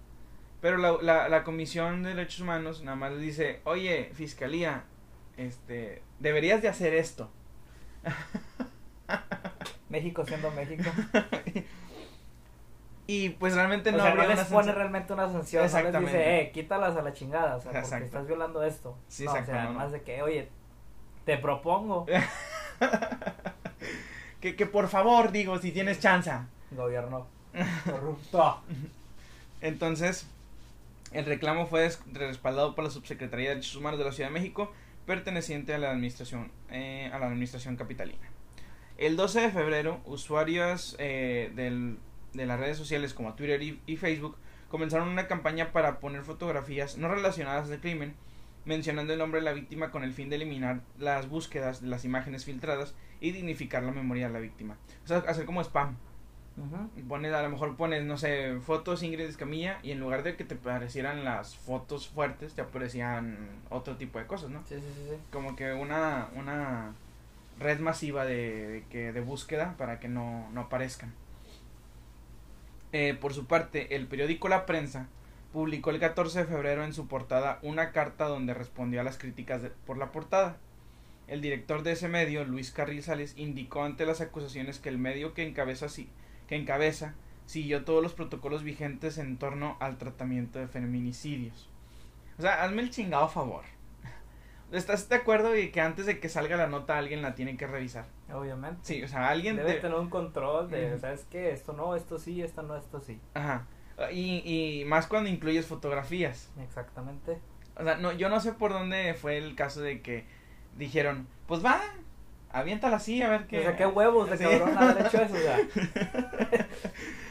Pero 0.59 0.77
la, 0.77 0.97
la, 0.99 1.29
la 1.29 1.43
Comisión 1.43 2.01
de 2.01 2.15
Derechos 2.15 2.39
Humanos 2.39 2.81
nada 2.81 2.97
más 2.97 3.15
dice, 3.19 3.61
oye, 3.63 4.09
Fiscalía, 4.15 4.85
este, 5.37 6.01
deberías 6.19 6.61
de 6.61 6.67
hacer 6.67 6.93
esto. 6.93 7.29
México 9.89 10.25
siendo 10.25 10.51
México. 10.51 10.89
y 13.07 13.29
pues 13.29 13.55
realmente 13.55 13.89
o 13.89 13.93
no 13.93 13.99
sea, 13.99 14.13
no 14.13 14.21
habría 14.21 14.35
les 14.35 14.47
una 14.47 14.57
pone 14.57 14.71
realmente 14.73 15.13
una 15.13 15.31
sanción. 15.31 15.61
No 15.61 15.65
les 15.65 15.73
Exactamente. 15.75 16.17
dice, 16.17 16.41
eh, 16.41 16.51
quítalas 16.51 16.95
a 16.97 17.01
la 17.01 17.13
chingada. 17.13 17.55
O 17.55 17.61
sea, 17.61 17.71
porque 17.71 17.85
Exacto. 17.85 18.05
estás 18.05 18.27
violando 18.27 18.63
esto. 18.63 18.97
Sí, 19.07 19.23
no, 19.23 19.31
exacto, 19.31 19.51
O 19.51 19.53
sea, 19.53 19.63
no, 19.63 19.69
además 19.69 19.91
de 19.93 20.01
que, 20.01 20.21
oye, 20.21 20.49
te 21.25 21.37
propongo, 21.37 22.05
que, 24.41 24.55
que 24.55 24.65
por 24.65 24.87
favor, 24.87 25.31
digo, 25.31 25.57
si 25.59 25.71
tienes 25.71 25.99
chance. 25.99 26.31
gobierno 26.71 27.27
corrupto. 27.85 28.61
Entonces, 29.61 30.27
el 31.11 31.25
reclamo 31.25 31.67
fue 31.67 31.89
respaldado 32.13 32.75
por 32.75 32.83
la 32.83 32.89
Subsecretaría 32.89 33.49
de 33.49 33.55
Derechos 33.55 33.75
Humanos 33.75 33.99
de 33.99 34.05
la 34.05 34.11
Ciudad 34.11 34.29
de 34.29 34.33
México, 34.33 34.71
perteneciente 35.07 35.73
a 35.73 35.79
la 35.79 35.89
administración, 35.89 36.51
eh, 36.69 37.09
a 37.11 37.17
la 37.17 37.25
administración 37.25 37.77
capitalina. 37.77 38.29
El 38.97 39.15
12 39.15 39.41
de 39.41 39.49
febrero, 39.49 40.01
usuarios 40.05 40.95
eh, 40.99 41.51
del, 41.55 41.97
de 42.33 42.45
las 42.45 42.59
redes 42.59 42.77
sociales 42.77 43.13
como 43.15 43.33
Twitter 43.33 43.63
y, 43.63 43.79
y 43.87 43.95
Facebook 43.95 44.37
comenzaron 44.69 45.07
una 45.07 45.27
campaña 45.27 45.71
para 45.71 45.99
poner 45.99 46.23
fotografías 46.23 46.97
no 46.97 47.07
relacionadas 47.07 47.71
al 47.71 47.79
crimen, 47.79 48.15
mencionando 48.65 49.13
el 49.13 49.19
nombre 49.19 49.39
de 49.39 49.45
la 49.45 49.53
víctima 49.53 49.91
con 49.91 50.03
el 50.03 50.13
fin 50.13 50.29
de 50.29 50.35
eliminar 50.35 50.81
las 50.99 51.29
búsquedas 51.29 51.81
de 51.81 51.87
las 51.87 52.03
imágenes 52.03 52.43
filtradas 52.43 52.93
y 53.21 53.31
dignificar 53.31 53.83
la 53.83 53.93
memoria 53.93 54.27
de 54.27 54.33
la 54.33 54.39
víctima. 54.39 54.77
O 55.05 55.07
sea, 55.07 55.19
hacer 55.19 55.45
como 55.45 55.61
spam. 55.61 55.95
Ujú. 56.57 57.07
Pones, 57.07 57.33
a 57.33 57.43
lo 57.43 57.49
mejor 57.49 57.75
pones, 57.77 58.03
no 58.03 58.17
sé, 58.17 58.57
fotos 58.65 59.03
Ingrid 59.03 59.25
Escamilla 59.25 59.79
y 59.83 59.91
en 59.91 59.99
lugar 59.99 60.23
de 60.23 60.35
que 60.35 60.43
te 60.43 60.55
aparecieran 60.55 61.23
las 61.23 61.55
fotos 61.55 62.07
fuertes, 62.07 62.53
te 62.55 62.61
aparecían 62.61 63.37
otro 63.69 63.95
tipo 63.95 64.17
de 64.17 64.25
cosas, 64.25 64.49
¿no? 64.49 64.61
Sí, 64.67 64.75
sí, 64.75 64.81
sí, 64.81 65.01
sí. 65.11 65.15
Como 65.31 65.55
que 65.55 65.73
una, 65.73 66.29
una 66.35 66.93
red 67.59 67.79
masiva 67.79 68.25
de, 68.25 68.67
de 68.67 68.83
que, 68.89 69.11
de 69.13 69.21
búsqueda 69.21 69.75
para 69.77 69.99
que 69.99 70.07
no, 70.09 70.49
no 70.51 70.61
aparezcan. 70.61 71.13
Eh, 72.93 73.17
por 73.19 73.33
su 73.33 73.45
parte, 73.47 73.95
el 73.95 74.07
periódico 74.07 74.47
La 74.47 74.65
Prensa 74.65 75.07
publicó 75.53 75.89
el 75.91 75.99
14 75.99 76.39
de 76.39 76.45
febrero 76.45 76.83
en 76.83 76.93
su 76.93 77.07
portada 77.07 77.59
una 77.61 77.91
carta 77.91 78.25
donde 78.25 78.53
respondió 78.53 79.01
a 79.01 79.03
las 79.03 79.17
críticas 79.17 79.61
de- 79.61 79.69
por 79.69 79.97
la 79.97 80.11
portada. 80.11 80.57
El 81.27 81.41
director 81.41 81.83
de 81.83 81.93
ese 81.93 82.07
medio, 82.07 82.45
Luis 82.45 82.71
Carrizales, 82.71 83.33
indicó 83.37 83.83
ante 83.83 84.05
las 84.05 84.21
acusaciones 84.21 84.79
que 84.79 84.89
el 84.89 84.97
medio 84.97 85.33
que 85.33 85.45
encabeza, 85.47 85.89
si- 85.89 86.09
que 86.47 86.55
encabeza 86.55 87.13
siguió 87.45 87.85
todos 87.85 88.03
los 88.03 88.13
protocolos 88.13 88.63
vigentes 88.63 89.17
en 89.17 89.37
torno 89.37 89.77
al 89.79 89.97
tratamiento 89.97 90.59
de 90.59 90.67
feminicidios. 90.67 91.69
O 92.37 92.41
sea, 92.41 92.63
hazme 92.63 92.81
el 92.81 92.89
chingado 92.89 93.27
favor. 93.29 93.63
¿Estás 94.71 95.07
de 95.07 95.15
acuerdo 95.15 95.51
de 95.51 95.71
que 95.71 95.79
antes 95.79 96.05
de 96.05 96.19
que 96.19 96.27
salga 96.27 96.57
la 96.57 96.67
nota 96.67 96.97
alguien 96.97 97.21
la 97.21 97.35
tiene 97.35 97.55
que 97.55 97.67
revisar? 97.67 98.05
Obviamente. 98.33 98.79
Sí, 98.83 99.01
o 99.01 99.07
sea, 99.07 99.29
alguien... 99.29 99.55
Debe 99.55 99.73
de- 99.75 99.79
tener 99.79 99.97
un 99.97 100.09
control 100.09 100.69
de. 100.69 100.99
¿sabes 100.99 101.25
qué? 101.31 101.51
Esto 101.51 101.71
no, 101.71 101.95
esto 101.95 102.19
sí, 102.19 102.41
esto 102.41 102.63
no, 102.63 102.75
esto 102.75 102.99
sí. 102.99 103.17
Ajá. 103.33 103.65
Y, 104.11 104.41
y 104.45 104.83
más 104.85 105.07
cuando 105.07 105.29
incluyes 105.29 105.65
fotografías. 105.65 106.51
Exactamente. 106.61 107.39
O 107.77 107.83
sea, 107.83 107.95
no, 107.95 108.11
yo 108.11 108.27
no 108.27 108.41
sé 108.41 108.51
por 108.51 108.73
dónde 108.73 109.13
fue 109.13 109.37
el 109.37 109.55
caso 109.55 109.81
de 109.81 110.01
que 110.01 110.25
dijeron, 110.77 111.27
pues 111.47 111.63
va, 111.63 111.81
aviéntala 112.51 112.97
así, 112.97 113.21
a 113.21 113.29
ver 113.29 113.47
qué... 113.47 113.59
O 113.59 113.61
sea, 113.63 113.75
qué 113.75 113.85
huevos 113.85 114.29
de 114.29 114.37
Sí. 114.37 114.43
cabrón 114.43 114.77
haber 114.77 115.05
hecho 115.05 115.21
eso, 115.21 115.33
o 115.35 115.37
sea. 115.37 115.57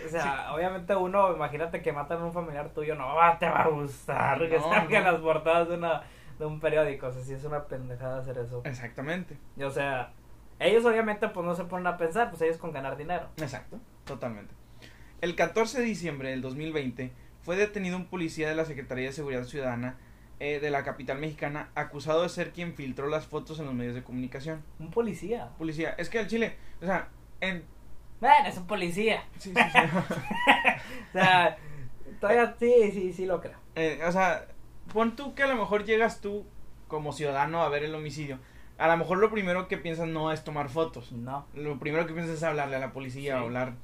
o 0.07 0.09
sea, 0.09 0.55
obviamente 0.55 0.95
uno, 0.95 1.35
imagínate 1.35 1.83
que 1.83 1.93
matan 1.93 2.19
a 2.21 2.25
un 2.27 2.33
familiar 2.33 2.71
tuyo, 2.71 2.95
no 2.95 3.15
va, 3.15 3.39
te 3.39 3.49
va 3.49 3.63
a 3.63 3.69
gustar 3.69 4.39
que 4.49 4.57
No, 4.59 4.69
salgan 4.71 5.05
no. 5.05 5.13
las 5.13 5.21
portadas 5.21 5.69
de 5.69 5.75
una 5.77 6.03
de 6.39 6.45
un 6.45 6.61
periódico, 6.61 7.07
o 7.07 7.13
sea, 7.13 7.23
sí 7.23 7.33
es 7.33 7.45
una 7.45 7.65
pendejada 7.65 8.19
hacer 8.21 8.37
eso. 8.39 8.61
Exactamente. 8.67 9.39
Y, 9.57 9.63
o 9.63 9.71
sea, 9.71 10.13
ellos 10.59 10.85
obviamente 10.85 11.29
pues 11.29 11.47
no 11.47 11.55
se 11.55 11.65
ponen 11.65 11.87
a 11.87 11.97
pensar, 11.97 12.29
pues 12.29 12.43
ellos 12.43 12.59
con 12.59 12.73
ganar 12.73 12.97
dinero. 12.99 13.29
Exacto, 13.39 13.79
totalmente. 14.05 14.53
El 15.23 15.35
14 15.35 15.79
de 15.81 15.85
diciembre 15.87 16.29
del 16.31 16.43
2020 16.43 17.11
fue 17.43 17.57
detenido 17.57 17.97
un 17.97 18.05
policía 18.07 18.49
de 18.51 18.55
la 18.55 18.67
Secretaría 18.67 19.07
de 19.07 19.13
Seguridad 19.13 19.45
Ciudadana 19.45 19.97
eh, 20.39 20.61
de 20.61 20.71
la 20.71 20.85
capital 20.85 21.19
mexicana 21.19 21.71
acusado 21.75 22.23
de 22.23 22.29
ser 22.29 22.53
quien 22.53 22.75
filtró 22.75 23.09
las 23.09 23.27
fotos 23.27 23.59
en 23.59 23.67
los 23.67 23.75
medios 23.75 23.95
de 23.95 24.03
comunicación. 24.03 24.63
Un 24.79 24.91
policía. 24.91 25.51
Policía, 25.57 25.95
es 25.97 26.11
que 26.11 26.19
al 26.19 26.27
Chile, 26.27 26.57
o 26.83 26.87
sea, 26.87 27.09
en... 27.41 27.65
Bueno, 28.21 28.47
es 28.47 28.57
un 28.59 28.67
policía. 28.67 29.25
Sí, 29.39 29.53
sí, 29.55 29.63
sí. 29.73 29.79
O 31.09 31.13
sea, 31.13 31.57
todavía 32.21 32.55
sí, 32.59 32.91
sí, 32.93 33.13
sí 33.13 33.27
lo 33.27 33.41
creo. 33.41 33.59
Eh, 33.75 34.01
o 34.07 34.13
sea, 34.13 34.47
pon 34.93 35.17
tú 35.17 35.35
que 35.35 35.43
a 35.43 35.47
lo 35.47 35.57
mejor 35.57 35.85
llegas 35.85 36.21
tú 36.21 36.47
como 36.89 37.13
ciudadano 37.13 37.63
a 37.63 37.69
ver 37.69 37.85
el 37.85 37.95
homicidio. 37.95 38.39
A 38.79 38.89
lo 38.89 38.97
mejor 38.99 39.19
lo 39.19 39.31
primero 39.31 39.69
que 39.69 39.79
piensas 39.79 40.09
no 40.09 40.33
es 40.33 40.45
tomar 40.45 40.69
fotos. 40.69 41.13
No. 41.13 41.47
Lo 41.55 41.79
primero 41.79 42.07
que 42.07 42.13
piensas 42.13 42.37
es 42.37 42.43
hablarle 42.43 42.77
a 42.77 42.81
la 42.81 42.93
policía 42.93 43.41
o 43.41 43.45
hablar. 43.47 43.75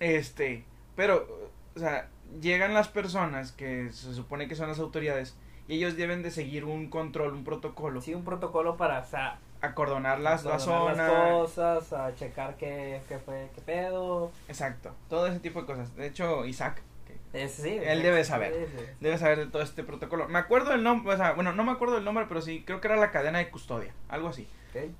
Este. 0.00 0.64
Pero, 0.96 1.50
o 1.76 1.78
sea, 1.78 2.08
llegan 2.40 2.74
las 2.74 2.88
personas 2.88 3.52
que 3.52 3.92
se 3.92 4.14
supone 4.14 4.48
que 4.48 4.56
son 4.56 4.68
las 4.68 4.80
autoridades 4.80 5.36
y 5.68 5.76
ellos 5.76 5.96
deben 5.96 6.22
de 6.22 6.30
seguir 6.30 6.64
un 6.64 6.88
control, 6.88 7.32
un 7.34 7.44
protocolo, 7.44 8.00
Sí, 8.00 8.14
un 8.14 8.24
protocolo 8.24 8.76
para, 8.76 9.00
o 9.00 9.04
sea, 9.04 9.38
acordonar 9.60 10.20
las, 10.20 10.44
la 10.44 10.58
zona. 10.58 10.94
las 11.08 11.30
cosas, 11.32 11.92
a 11.92 12.14
checar 12.14 12.56
qué, 12.56 13.00
qué 13.08 13.18
fue, 13.18 13.50
qué 13.54 13.60
pedo. 13.62 14.30
Exacto, 14.48 14.94
todo 15.08 15.26
ese 15.26 15.40
tipo 15.40 15.60
de 15.60 15.66
cosas. 15.66 15.94
De 15.96 16.06
hecho, 16.06 16.44
Isaac 16.44 16.82
que 17.06 17.44
Es, 17.44 17.52
sí, 17.52 17.78
Él 17.82 18.02
debe 18.02 18.24
saber. 18.24 18.52
Sí, 18.54 18.74
sí. 18.78 18.84
debe 19.00 19.18
saber 19.18 19.38
de 19.38 19.46
todo 19.46 19.62
este 19.62 19.82
protocolo. 19.82 20.28
Me 20.28 20.38
acuerdo 20.38 20.70
del 20.70 20.82
nombre, 20.82 21.14
o 21.14 21.16
sea, 21.16 21.32
bueno, 21.32 21.52
no 21.52 21.64
me 21.64 21.72
acuerdo 21.72 21.94
del 21.96 22.04
nombre, 22.04 22.26
pero 22.28 22.40
sí, 22.42 22.62
creo 22.66 22.80
que 22.80 22.88
era 22.88 22.96
la 22.96 23.10
cadena 23.10 23.38
de 23.38 23.48
custodia, 23.50 23.92
algo 24.08 24.28
así. 24.28 24.46
Ok. 24.70 24.90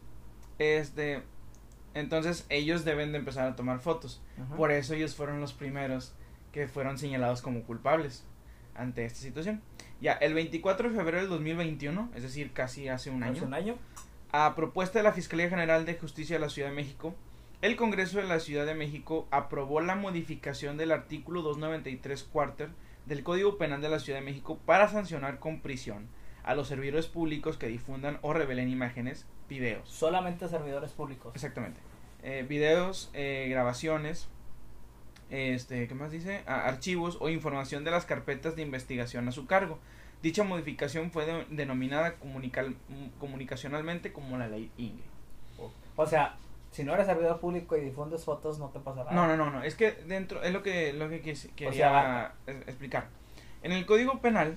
Este, 0.58 1.22
entonces 1.94 2.46
ellos 2.48 2.84
deben 2.84 3.12
de 3.12 3.18
empezar 3.18 3.46
a 3.46 3.56
tomar 3.56 3.78
fotos. 3.80 4.22
Por 4.56 4.70
eso 4.70 4.94
ellos 4.94 5.14
fueron 5.14 5.40
los 5.40 5.52
primeros 5.52 6.14
que 6.52 6.66
fueron 6.68 6.98
señalados 6.98 7.42
como 7.42 7.62
culpables 7.62 8.24
ante 8.74 9.04
esta 9.04 9.20
situación. 9.20 9.62
Ya, 10.00 10.12
el 10.12 10.34
24 10.34 10.90
de 10.90 10.96
febrero 10.96 11.18
del 11.18 11.28
2021, 11.30 12.10
es 12.14 12.22
decir, 12.22 12.52
casi 12.52 12.88
hace 12.88 13.10
un 13.10 13.22
Hace 13.22 13.38
año, 13.38 13.46
un 13.46 13.54
año. 13.54 13.78
a 14.32 14.54
propuesta 14.54 14.98
de 14.98 15.02
la 15.02 15.12
Fiscalía 15.12 15.48
General 15.48 15.86
de 15.86 15.94
Justicia 15.94 16.36
de 16.36 16.40
la 16.40 16.50
Ciudad 16.50 16.68
de 16.68 16.74
México, 16.74 17.14
el 17.62 17.76
Congreso 17.76 18.18
de 18.18 18.24
la 18.24 18.38
Ciudad 18.38 18.66
de 18.66 18.74
México 18.74 19.26
aprobó 19.30 19.80
la 19.80 19.94
modificación 19.94 20.76
del 20.76 20.92
artículo 20.92 21.40
293 21.42 22.24
cuarter 22.24 22.68
del 23.06 23.22
Código 23.22 23.56
Penal 23.56 23.80
de 23.80 23.88
la 23.88 23.98
Ciudad 23.98 24.18
de 24.18 24.24
México 24.24 24.58
para 24.66 24.88
sancionar 24.88 25.38
con 25.38 25.60
prisión 25.60 26.08
a 26.44 26.54
los 26.54 26.68
servidores 26.68 27.06
públicos 27.06 27.56
que 27.56 27.66
difundan 27.66 28.18
o 28.22 28.32
revelen 28.32 28.68
imágenes, 28.68 29.26
videos. 29.48 29.88
Solamente 29.88 30.48
servidores 30.48 30.92
públicos. 30.92 31.32
Exactamente. 31.34 31.80
Eh, 32.22 32.44
videos, 32.48 33.10
eh, 33.14 33.46
grabaciones, 33.48 34.28
este, 35.30 35.88
¿qué 35.88 35.94
más 35.94 36.10
dice? 36.10 36.42
Archivos 36.46 37.18
o 37.20 37.28
información 37.28 37.84
de 37.84 37.90
las 37.90 38.04
carpetas 38.06 38.56
de 38.56 38.62
investigación 38.62 39.28
a 39.28 39.32
su 39.32 39.46
cargo. 39.46 39.78
Dicha 40.22 40.44
modificación 40.44 41.10
fue 41.10 41.26
de- 41.26 41.46
denominada 41.50 42.14
comunical- 42.16 42.76
mm, 42.88 43.18
comunicacionalmente 43.20 44.12
como 44.12 44.38
la 44.38 44.48
ley 44.48 44.70
Inge. 44.76 45.02
O 45.96 46.06
sea, 46.06 46.36
si 46.70 46.84
no 46.84 46.94
eres 46.94 47.06
servidor 47.06 47.40
público 47.40 47.76
y 47.76 47.80
difundes 47.80 48.24
fotos, 48.24 48.58
no 48.58 48.68
te 48.68 48.80
pasa 48.80 49.04
nada. 49.04 49.12
No, 49.12 49.26
no, 49.26 49.36
no, 49.36 49.50
no, 49.50 49.62
es 49.62 49.74
que 49.74 49.92
dentro, 49.92 50.42
es 50.42 50.52
lo 50.52 50.62
que, 50.62 50.92
lo 50.92 51.08
que 51.08 51.22
quis- 51.22 51.50
quería 51.54 51.72
sea, 51.72 52.34
explicar. 52.66 53.08
En 53.62 53.72
el 53.72 53.86
Código 53.86 54.20
Penal 54.20 54.56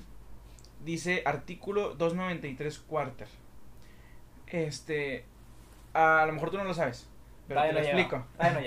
dice 0.85 1.23
artículo 1.25 1.93
293 1.95 2.79
cuarter. 2.79 3.27
Este, 4.47 5.25
a 5.93 6.23
lo 6.25 6.33
mejor 6.33 6.49
tú 6.51 6.57
no 6.57 6.63
lo 6.63 6.73
sabes, 6.73 7.07
pero 7.47 7.61
te 7.69 7.73
lo 7.73 7.79
explico. 7.99 8.25
No. 8.53 8.59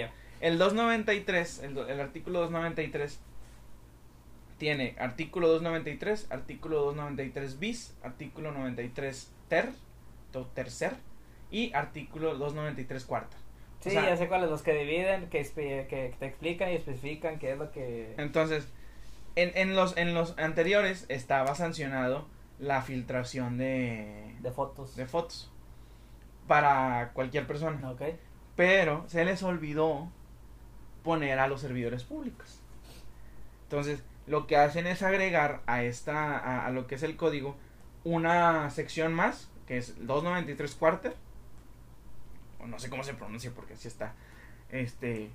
El 0.42 0.58
293, 0.58 1.60
el, 1.62 1.78
el 1.78 2.00
artículo 2.00 2.40
293 2.40 3.20
tiene 4.58 4.94
artículo 4.98 5.48
293, 5.48 6.26
artículo 6.30 6.78
293 6.80 7.58
bis, 7.58 7.96
artículo 8.02 8.52
93 8.52 9.32
ter, 9.48 9.70
tercer 10.54 10.94
y 11.50 11.72
artículo 11.74 12.34
293 12.36 13.04
cuarta. 13.04 13.36
Sí, 13.80 13.88
O 13.88 13.92
sea, 13.92 14.04
ya 14.10 14.16
sé 14.16 14.28
cuáles, 14.28 14.50
los 14.50 14.62
que 14.62 14.74
dividen, 14.74 15.28
que, 15.28 15.42
que 15.42 16.14
te 16.18 16.26
explican 16.26 16.70
y 16.70 16.74
especifican 16.74 17.38
qué 17.38 17.52
es 17.52 17.58
lo 17.58 17.72
que... 17.72 18.14
Entonces, 18.18 18.68
en, 19.34 19.50
en 19.56 19.74
los 19.74 19.96
en 19.96 20.12
los 20.14 20.38
anteriores 20.38 21.06
estaba 21.08 21.54
sancionado 21.54 22.26
la 22.58 22.82
filtración 22.82 23.58
de, 23.58 24.36
de 24.40 24.50
fotos. 24.52 24.94
de 24.96 25.06
fotos 25.06 25.50
para 26.46 27.10
cualquier 27.14 27.46
persona, 27.46 27.90
Ok. 27.90 28.02
pero 28.56 29.04
se 29.08 29.24
les 29.24 29.42
olvidó 29.42 30.10
poner 31.02 31.38
a 31.38 31.48
los 31.48 31.60
servidores 31.60 32.04
públicos. 32.04 32.60
Entonces, 33.64 34.02
lo 34.26 34.46
que 34.46 34.56
hacen 34.56 34.86
es 34.86 35.02
agregar 35.02 35.62
a 35.66 35.82
esta 35.82 36.38
a, 36.38 36.66
a 36.66 36.70
lo 36.70 36.86
que 36.86 36.94
es 36.94 37.02
el 37.02 37.16
código 37.16 37.56
una 38.04 38.70
sección 38.70 39.14
más, 39.14 39.48
que 39.66 39.78
es 39.78 39.94
293 40.06 40.74
cuarter. 40.74 41.14
O 42.60 42.66
no 42.66 42.78
sé 42.78 42.90
cómo 42.90 43.04
se 43.04 43.14
pronuncia 43.14 43.50
porque 43.54 43.74
así 43.74 43.88
está. 43.88 44.14
Este 44.70 45.30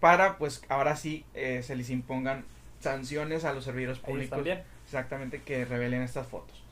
para 0.00 0.38
pues 0.38 0.62
ahora 0.68 0.96
sí 0.96 1.24
eh, 1.34 1.62
se 1.62 1.76
les 1.76 1.90
impongan 1.90 2.44
sanciones 2.80 3.44
a 3.44 3.52
los 3.52 3.64
servidores 3.64 3.98
públicos 3.98 4.46
exactamente 4.86 5.42
que 5.42 5.64
revelen 5.64 6.02
estas 6.02 6.26
fotos. 6.26 6.64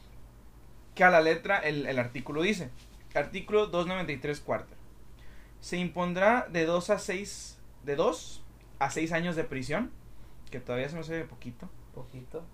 Que 0.95 1.05
a 1.05 1.11
la 1.11 1.21
letra 1.21 1.59
el, 1.59 1.87
el 1.87 1.99
artículo 1.99 2.43
dice, 2.43 2.71
artículo 3.15 3.67
293 3.67 4.41
cuarta. 4.41 4.75
Se 5.61 5.77
impondrá 5.77 6.47
de 6.51 6.65
2 6.65 6.91
a 6.91 6.99
6 6.99 7.58
de 7.85 7.97
2 7.97 8.45
a 8.79 8.91
6 8.91 9.13
años 9.13 9.37
de 9.37 9.45
prisión, 9.45 9.91
que 10.51 10.61
todavía 10.61 10.89
se 10.89 10.95
me 10.95 11.01
hace 11.01 11.25
poquito, 11.25 11.69
Poquito. 11.95 12.45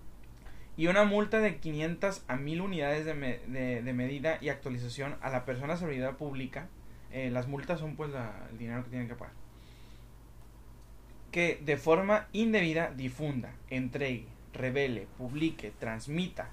y 0.77 0.87
una 0.87 1.03
multa 1.05 1.39
de 1.39 1.57
500 1.57 2.23
a 2.27 2.35
1000 2.35 2.61
unidades 2.61 3.05
de, 3.05 3.13
me- 3.13 3.39
de- 3.47 3.81
de 3.81 3.93
medida 3.93 4.37
y 4.41 4.49
actualización 4.49 5.15
a 5.21 5.29
la 5.29 5.45
persona 5.45 5.77
servidora 5.77 6.17
pública. 6.17 6.67
Eh, 7.11 7.29
las 7.31 7.47
multas 7.47 7.79
son 7.79 7.95
pues 7.95 8.09
la- 8.11 8.47
el 8.51 8.57
dinero 8.57 8.83
que 8.83 8.89
tienen 8.89 9.07
que 9.07 9.15
pagar. 9.15 9.33
Que 11.31 11.59
de 11.63 11.77
forma 11.77 12.27
indebida 12.33 12.91
difunda, 12.91 13.53
entregue, 13.69 14.27
revele, 14.53 15.07
publique, 15.17 15.71
transmita. 15.79 16.49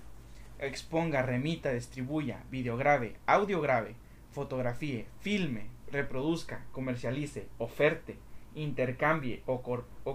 exponga, 0.59 1.23
remita, 1.23 1.73
distribuya, 1.73 2.45
videograve, 2.49 3.17
audiograve, 3.27 3.97
fotografíe, 4.31 5.07
filme, 5.21 5.67
reproduzca, 5.91 6.65
comercialice, 6.71 7.49
oferte, 7.59 8.17
intercambie 8.55 9.43
o, 9.47 9.63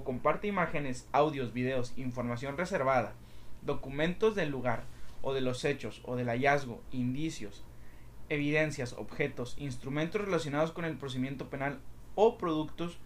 comparte 0.03 0.47
imágenes, 0.47 1.07
audios, 1.11 1.53
videos, 1.53 1.93
información 1.97 2.57
reservada, 2.57 3.13
documentos 3.61 4.35
del 4.35 4.49
lugar 4.49 4.83
o 5.21 5.33
de 5.33 5.41
los 5.41 5.65
hechos 5.65 6.01
o 6.05 6.15
del 6.15 6.29
hallazgo, 6.29 6.81
indicios, 6.91 7.63
evidencias, 8.29 8.93
objetos, 8.93 9.55
instrumentos 9.57 10.21
relacionados 10.21 10.71
con 10.71 10.85
el 10.85 10.97
procedimiento 10.97 11.49
penal 11.49 11.79
o 12.15 12.37
productos 12.37 12.97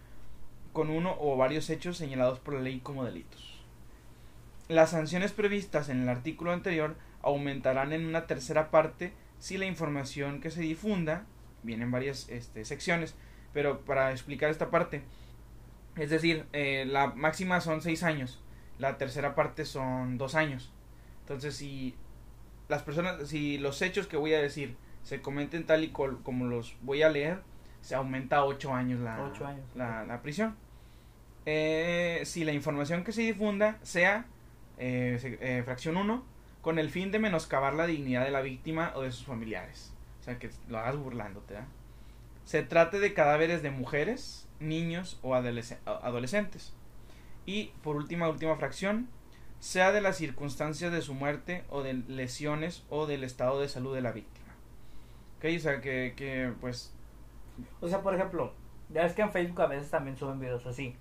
con 0.72 0.90
uno 0.90 1.16
o 1.20 1.36
varios 1.36 1.68
hechos 1.70 1.96
señalados 1.96 2.38
por 2.38 2.54
la 2.54 2.60
ley 2.60 2.80
como 2.80 3.04
delitos. 3.04 3.60
Las 4.68 4.90
sanciones 4.90 5.32
previstas 5.32 5.88
en 5.88 6.00
el 6.00 6.08
artículo 6.08 6.52
anterior 6.52 6.96
aumentarán 7.22 7.92
en 7.92 8.06
una 8.06 8.26
tercera 8.26 8.70
parte 8.70 9.12
si 9.38 9.58
la 9.58 9.66
información 9.66 10.40
que 10.40 10.50
se 10.50 10.60
difunda, 10.62 11.26
vienen 11.62 11.90
varias 11.90 12.28
este, 12.28 12.64
secciones, 12.64 13.14
pero 13.52 13.80
para 13.80 14.10
explicar 14.12 14.50
esta 14.50 14.70
parte, 14.70 15.02
es 15.96 16.10
decir, 16.10 16.46
eh, 16.52 16.84
la 16.86 17.08
máxima 17.08 17.60
son 17.60 17.82
seis 17.82 18.02
años, 18.02 18.40
la 18.78 18.98
tercera 18.98 19.34
parte 19.34 19.64
son 19.64 20.18
dos 20.18 20.34
años. 20.34 20.72
Entonces, 21.20 21.54
si 21.56 21.94
las 22.68 22.82
personas, 22.82 23.28
si 23.28 23.58
los 23.58 23.82
hechos 23.82 24.06
que 24.06 24.16
voy 24.16 24.34
a 24.34 24.40
decir 24.40 24.76
se 25.02 25.20
comenten 25.20 25.66
tal 25.66 25.84
y 25.84 25.88
como 25.90 26.46
los 26.46 26.76
voy 26.82 27.02
a 27.02 27.08
leer, 27.08 27.42
se 27.80 27.94
aumenta 27.94 28.36
a 28.38 28.44
ocho 28.44 28.72
años 28.72 29.00
la, 29.00 29.32
La, 29.74 30.22
prisión. 30.22 30.56
Eh, 31.44 32.22
si 32.24 32.44
la 32.44 32.52
información 32.52 33.02
que 33.02 33.12
se 33.12 33.22
difunda 33.22 33.78
sea 33.82 34.26
eh, 34.78 35.38
eh, 35.40 35.62
fracción 35.64 35.96
1, 35.96 36.24
con 36.60 36.78
el 36.78 36.88
fin 36.90 37.10
de 37.10 37.18
menoscabar 37.18 37.74
la 37.74 37.86
dignidad 37.86 38.24
de 38.24 38.30
la 38.30 38.40
víctima 38.40 38.92
o 38.94 39.02
de 39.02 39.10
sus 39.10 39.26
familiares. 39.26 39.92
O 40.20 40.24
sea, 40.24 40.38
que 40.38 40.50
lo 40.68 40.78
hagas 40.78 40.96
burlándote. 40.96 41.56
Se 42.44 42.62
trate 42.62 42.98
de 43.00 43.14
cadáveres 43.14 43.62
de 43.62 43.70
mujeres, 43.70 44.48
niños 44.60 45.18
o 45.22 45.34
adolescentes. 45.34 46.72
Y 47.46 47.72
por 47.82 47.96
última, 47.96 48.28
última 48.28 48.56
fracción, 48.56 49.08
sea 49.58 49.92
de 49.92 50.00
las 50.00 50.16
circunstancias 50.16 50.92
de 50.92 51.02
su 51.02 51.14
muerte 51.14 51.64
o 51.68 51.82
de 51.82 51.94
lesiones 51.94 52.84
o 52.88 53.06
del 53.06 53.24
estado 53.24 53.60
de 53.60 53.68
salud 53.68 53.94
de 53.94 54.02
la 54.02 54.12
víctima. 54.12 54.54
Ok, 55.38 55.46
o 55.56 55.60
sea, 55.60 55.80
que, 55.80 56.14
que 56.16 56.52
pues... 56.60 56.92
O 57.80 57.88
sea, 57.88 58.02
por 58.02 58.14
ejemplo, 58.14 58.52
ya 58.90 59.02
ves 59.02 59.14
que 59.14 59.22
en 59.22 59.30
Facebook 59.30 59.60
a 59.62 59.66
veces 59.66 59.90
también 59.90 60.16
suben 60.16 60.40
videos 60.40 60.66
así. 60.66 60.96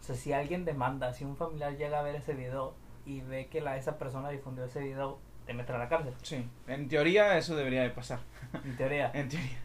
O 0.00 0.02
sea, 0.02 0.14
si 0.14 0.32
alguien 0.32 0.64
demanda, 0.64 1.12
si 1.12 1.24
un 1.24 1.36
familiar 1.36 1.76
llega 1.76 1.98
a 1.98 2.02
ver 2.02 2.16
ese 2.16 2.34
video 2.34 2.74
y 3.06 3.20
ve 3.20 3.48
que 3.48 3.60
la, 3.60 3.76
esa 3.76 3.98
persona 3.98 4.30
difundió 4.30 4.64
ese 4.64 4.80
video, 4.80 5.18
te 5.46 5.54
mete 5.54 5.72
a 5.72 5.78
la 5.78 5.88
cárcel. 5.88 6.14
Sí, 6.22 6.46
en 6.66 6.88
teoría 6.88 7.38
eso 7.38 7.56
debería 7.56 7.82
de 7.82 7.90
pasar. 7.90 8.20
En 8.64 8.76
teoría. 8.76 9.10
en 9.14 9.28
teoría. 9.28 9.58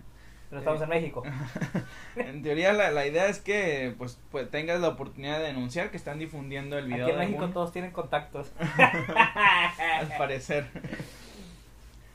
Pero 0.54 0.60
estamos 0.60 0.82
en 0.84 0.90
México. 0.90 1.24
en 2.16 2.44
teoría 2.44 2.74
la, 2.74 2.92
la, 2.92 3.08
idea 3.08 3.26
es 3.26 3.40
que 3.40 3.96
pues, 3.98 4.20
pues, 4.30 4.52
tengas 4.52 4.80
la 4.80 4.90
oportunidad 4.90 5.40
de 5.40 5.46
denunciar 5.46 5.90
que 5.90 5.98
están 5.98 6.20
difundiendo 6.20 6.78
el 6.78 6.86
video. 6.86 7.06
Aquí 7.06 7.12
en 7.14 7.18
México 7.18 7.50
todos 7.50 7.72
tienen 7.72 7.90
contactos. 7.90 8.52
Al 8.60 10.16
parecer. 10.16 10.68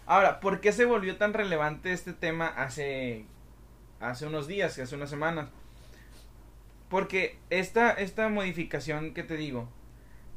Ahora, 0.07 0.38
¿por 0.38 0.61
qué 0.61 0.71
se 0.71 0.85
volvió 0.85 1.16
tan 1.16 1.33
relevante 1.33 1.92
este 1.92 2.12
tema 2.12 2.47
hace, 2.47 3.25
hace 3.99 4.26
unos 4.26 4.47
días, 4.47 4.78
hace 4.78 4.95
unas 4.95 5.11
semanas? 5.11 5.49
Porque 6.88 7.38
esta, 7.50 7.90
esta 7.90 8.28
modificación 8.28 9.14
que 9.14 9.25
te 9.25 9.37
digo, 9.37 9.68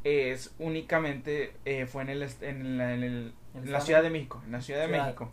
es 0.03 0.55
únicamente 0.57 1.53
eh, 1.65 1.85
fue 1.85 2.01
en 2.01 2.09
el 2.09 2.27
en, 2.41 2.77
la, 2.79 2.95
en, 2.95 3.33
la 3.65 3.79
Ciudad 3.79 4.01
de 4.01 4.09
México 4.09 4.41
en 4.43 4.51
la 4.51 4.59
Ciudad 4.59 4.81
de 4.81 4.87
México 4.87 5.31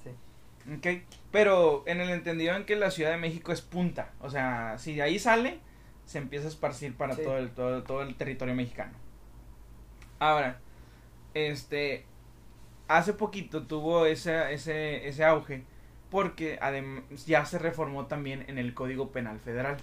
okay. 0.76 1.04
pero 1.30 1.82
en 1.86 2.00
el 2.00 2.10
entendido 2.10 2.54
en 2.54 2.64
que 2.64 2.76
la 2.76 2.90
Ciudad 2.90 3.10
de 3.10 3.16
México 3.16 3.52
es 3.52 3.60
punta 3.60 4.12
o 4.20 4.30
sea 4.30 4.76
si 4.78 4.94
de 4.94 5.02
ahí 5.02 5.18
sale 5.18 5.60
se 6.04 6.18
empieza 6.18 6.46
a 6.46 6.50
esparcir 6.50 6.96
para 6.96 7.16
todo 7.16 7.38
el 7.38 7.50
todo, 7.50 7.82
todo 7.82 8.02
el 8.02 8.14
territorio 8.16 8.54
mexicano 8.54 8.92
ahora 10.18 10.60
este 11.34 12.04
hace 12.88 13.12
poquito 13.12 13.66
tuvo 13.66 14.06
ese 14.06 14.52
ese 14.52 15.08
ese 15.08 15.24
auge 15.24 15.64
porque 16.10 16.58
además 16.60 17.02
ya 17.26 17.44
se 17.44 17.58
reformó 17.58 18.06
también 18.06 18.44
en 18.48 18.56
el 18.56 18.72
Código 18.74 19.10
Penal 19.12 19.38
Federal 19.40 19.76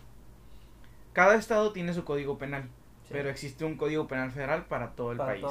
cada 1.13 1.35
estado 1.35 1.71
tiene 1.71 1.93
su 1.93 2.03
código 2.03 2.37
penal 2.37 2.69
pero 3.09 3.29
existe 3.29 3.65
un 3.65 3.75
código 3.75 4.07
penal 4.07 4.31
federal 4.31 4.65
para 4.65 4.91
todo 4.91 5.11
el 5.11 5.17
país. 5.17 5.45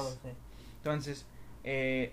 Entonces, 0.78 1.26
eh, 1.62 2.12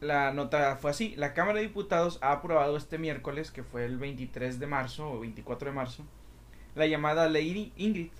la 0.00 0.32
nota 0.32 0.76
fue 0.76 0.90
así. 0.90 1.14
La 1.16 1.34
Cámara 1.34 1.58
de 1.58 1.66
Diputados 1.66 2.18
ha 2.22 2.32
aprobado 2.32 2.76
este 2.76 2.98
miércoles, 2.98 3.50
que 3.50 3.62
fue 3.62 3.84
el 3.84 3.98
23 3.98 4.58
de 4.58 4.66
marzo 4.66 5.10
o 5.10 5.20
24 5.20 5.70
de 5.70 5.74
marzo, 5.74 6.04
la 6.74 6.86
llamada 6.86 7.28
Ley 7.28 7.72
Ingrid, 7.76 8.10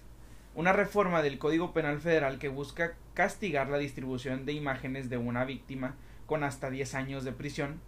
una 0.55 0.73
reforma 0.73 1.23
del 1.23 1.39
Código 1.39 1.73
Penal 1.73 2.01
Federal 2.01 2.39
que 2.39 2.49
busca 2.49 2.95
castigar 3.15 3.69
la 3.69 3.79
distribución 3.79 4.45
de 4.45 4.53
imágenes 4.53 5.09
de 5.09 5.17
una 5.17 5.45
víctima 5.45 5.95
con 6.27 6.43
hasta 6.43 6.71
10 6.71 6.95
años 6.95 7.25
de 7.25 7.33
prisión, 7.33 7.81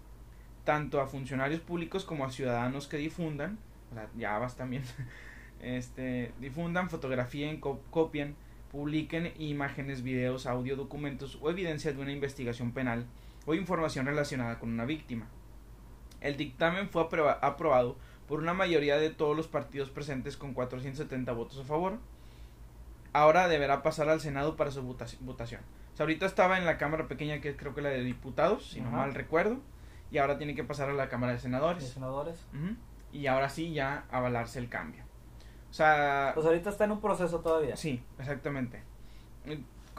tanto 0.65 1.01
a 1.01 1.07
funcionarios 1.07 1.61
públicos 1.61 2.05
como 2.05 2.25
a 2.25 2.31
ciudadanos 2.31 2.87
que 2.87 2.97
difundan, 2.97 3.59
o 3.91 3.95
sea, 3.95 4.09
ya 4.17 4.39
vas 4.39 4.57
también, 4.57 4.85
este, 5.63 6.33
difundan, 6.41 6.91
fotografíen, 6.91 7.61
copien, 7.61 8.37
publiquen 8.71 9.33
imágenes, 9.39 10.03
videos, 10.03 10.47
audio, 10.47 10.77
documentos 10.77 11.39
o 11.43 11.51
evidencias 11.51 11.97
de 11.97 12.03
una 12.03 12.13
investigación 12.13 12.71
penal 12.71 13.05
o 13.47 13.55
información 13.55 14.07
relacionada 14.07 14.59
con 14.59 14.71
una 14.71 14.85
víctima. 14.85 15.27
El 16.21 16.37
dictamen 16.37 16.89
fue 16.89 17.07
aprobado 17.41 17.97
por 18.29 18.41
una 18.41 18.55
mayoría 18.55 18.97
de 18.97 19.11
todos 19.11 19.37
los 19.37 19.49
partidos 19.49 19.91
presentes 19.91 20.37
con 20.37 20.55
470 20.55 21.33
votos 21.33 21.59
a 21.59 21.65
favor. 21.65 21.99
Ahora 23.13 23.49
deberá 23.49 23.83
pasar 23.83 24.09
al 24.09 24.21
Senado 24.21 24.57
para 24.57 24.71
su 24.71 24.83
votación. 24.83 25.63
ahorita 25.99 26.27
estaba 26.27 26.59
en 26.59 26.65
la 26.65 26.79
Cámara 26.79 27.09
Pequeña, 27.09 27.41
que 27.41 27.51
es 27.51 27.57
creo 27.57 27.75
que 27.75 27.83
la 27.83 27.89
de 27.89 28.05
Diputados, 28.05 28.71
si 28.71 28.81
no 28.81 28.91
mal 28.91 29.15
recuerdo, 29.15 29.59
y 30.11 30.19
ahora 30.19 30.39
tiene 30.39 30.55
que 30.55 30.63
pasar 30.63 30.91
a 30.91 30.93
la 30.93 31.09
Cámara 31.09 31.33
de 31.33 31.39
Senadores. 31.39 31.89
senadores? 31.89 32.47
Y 33.13 33.27
ahora 33.27 33.49
sí 33.49 33.73
ya 33.73 34.05
avalarse 34.11 34.59
el 34.61 34.69
cambio. 34.69 35.03
O 35.71 35.73
sea... 35.73 36.33
Pues 36.35 36.47
ahorita 36.47 36.71
está 36.71 36.85
en 36.85 36.93
un 36.93 37.01
proceso 37.01 37.41
todavía. 37.41 37.77
Sí, 37.77 38.03
exactamente. 38.19 38.83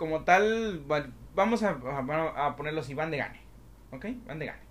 Como 0.02 0.24
tal, 0.24 0.84
vamos 1.36 1.62
a, 1.62 1.70
a, 1.70 2.56
ponerlo 2.56 2.82
así, 2.82 2.96
van 2.96 3.12
de 3.12 3.18
gane. 3.18 3.40
¿Ok? 3.92 4.08
Van 4.26 4.40
de 4.40 4.48
gane. 4.48 4.62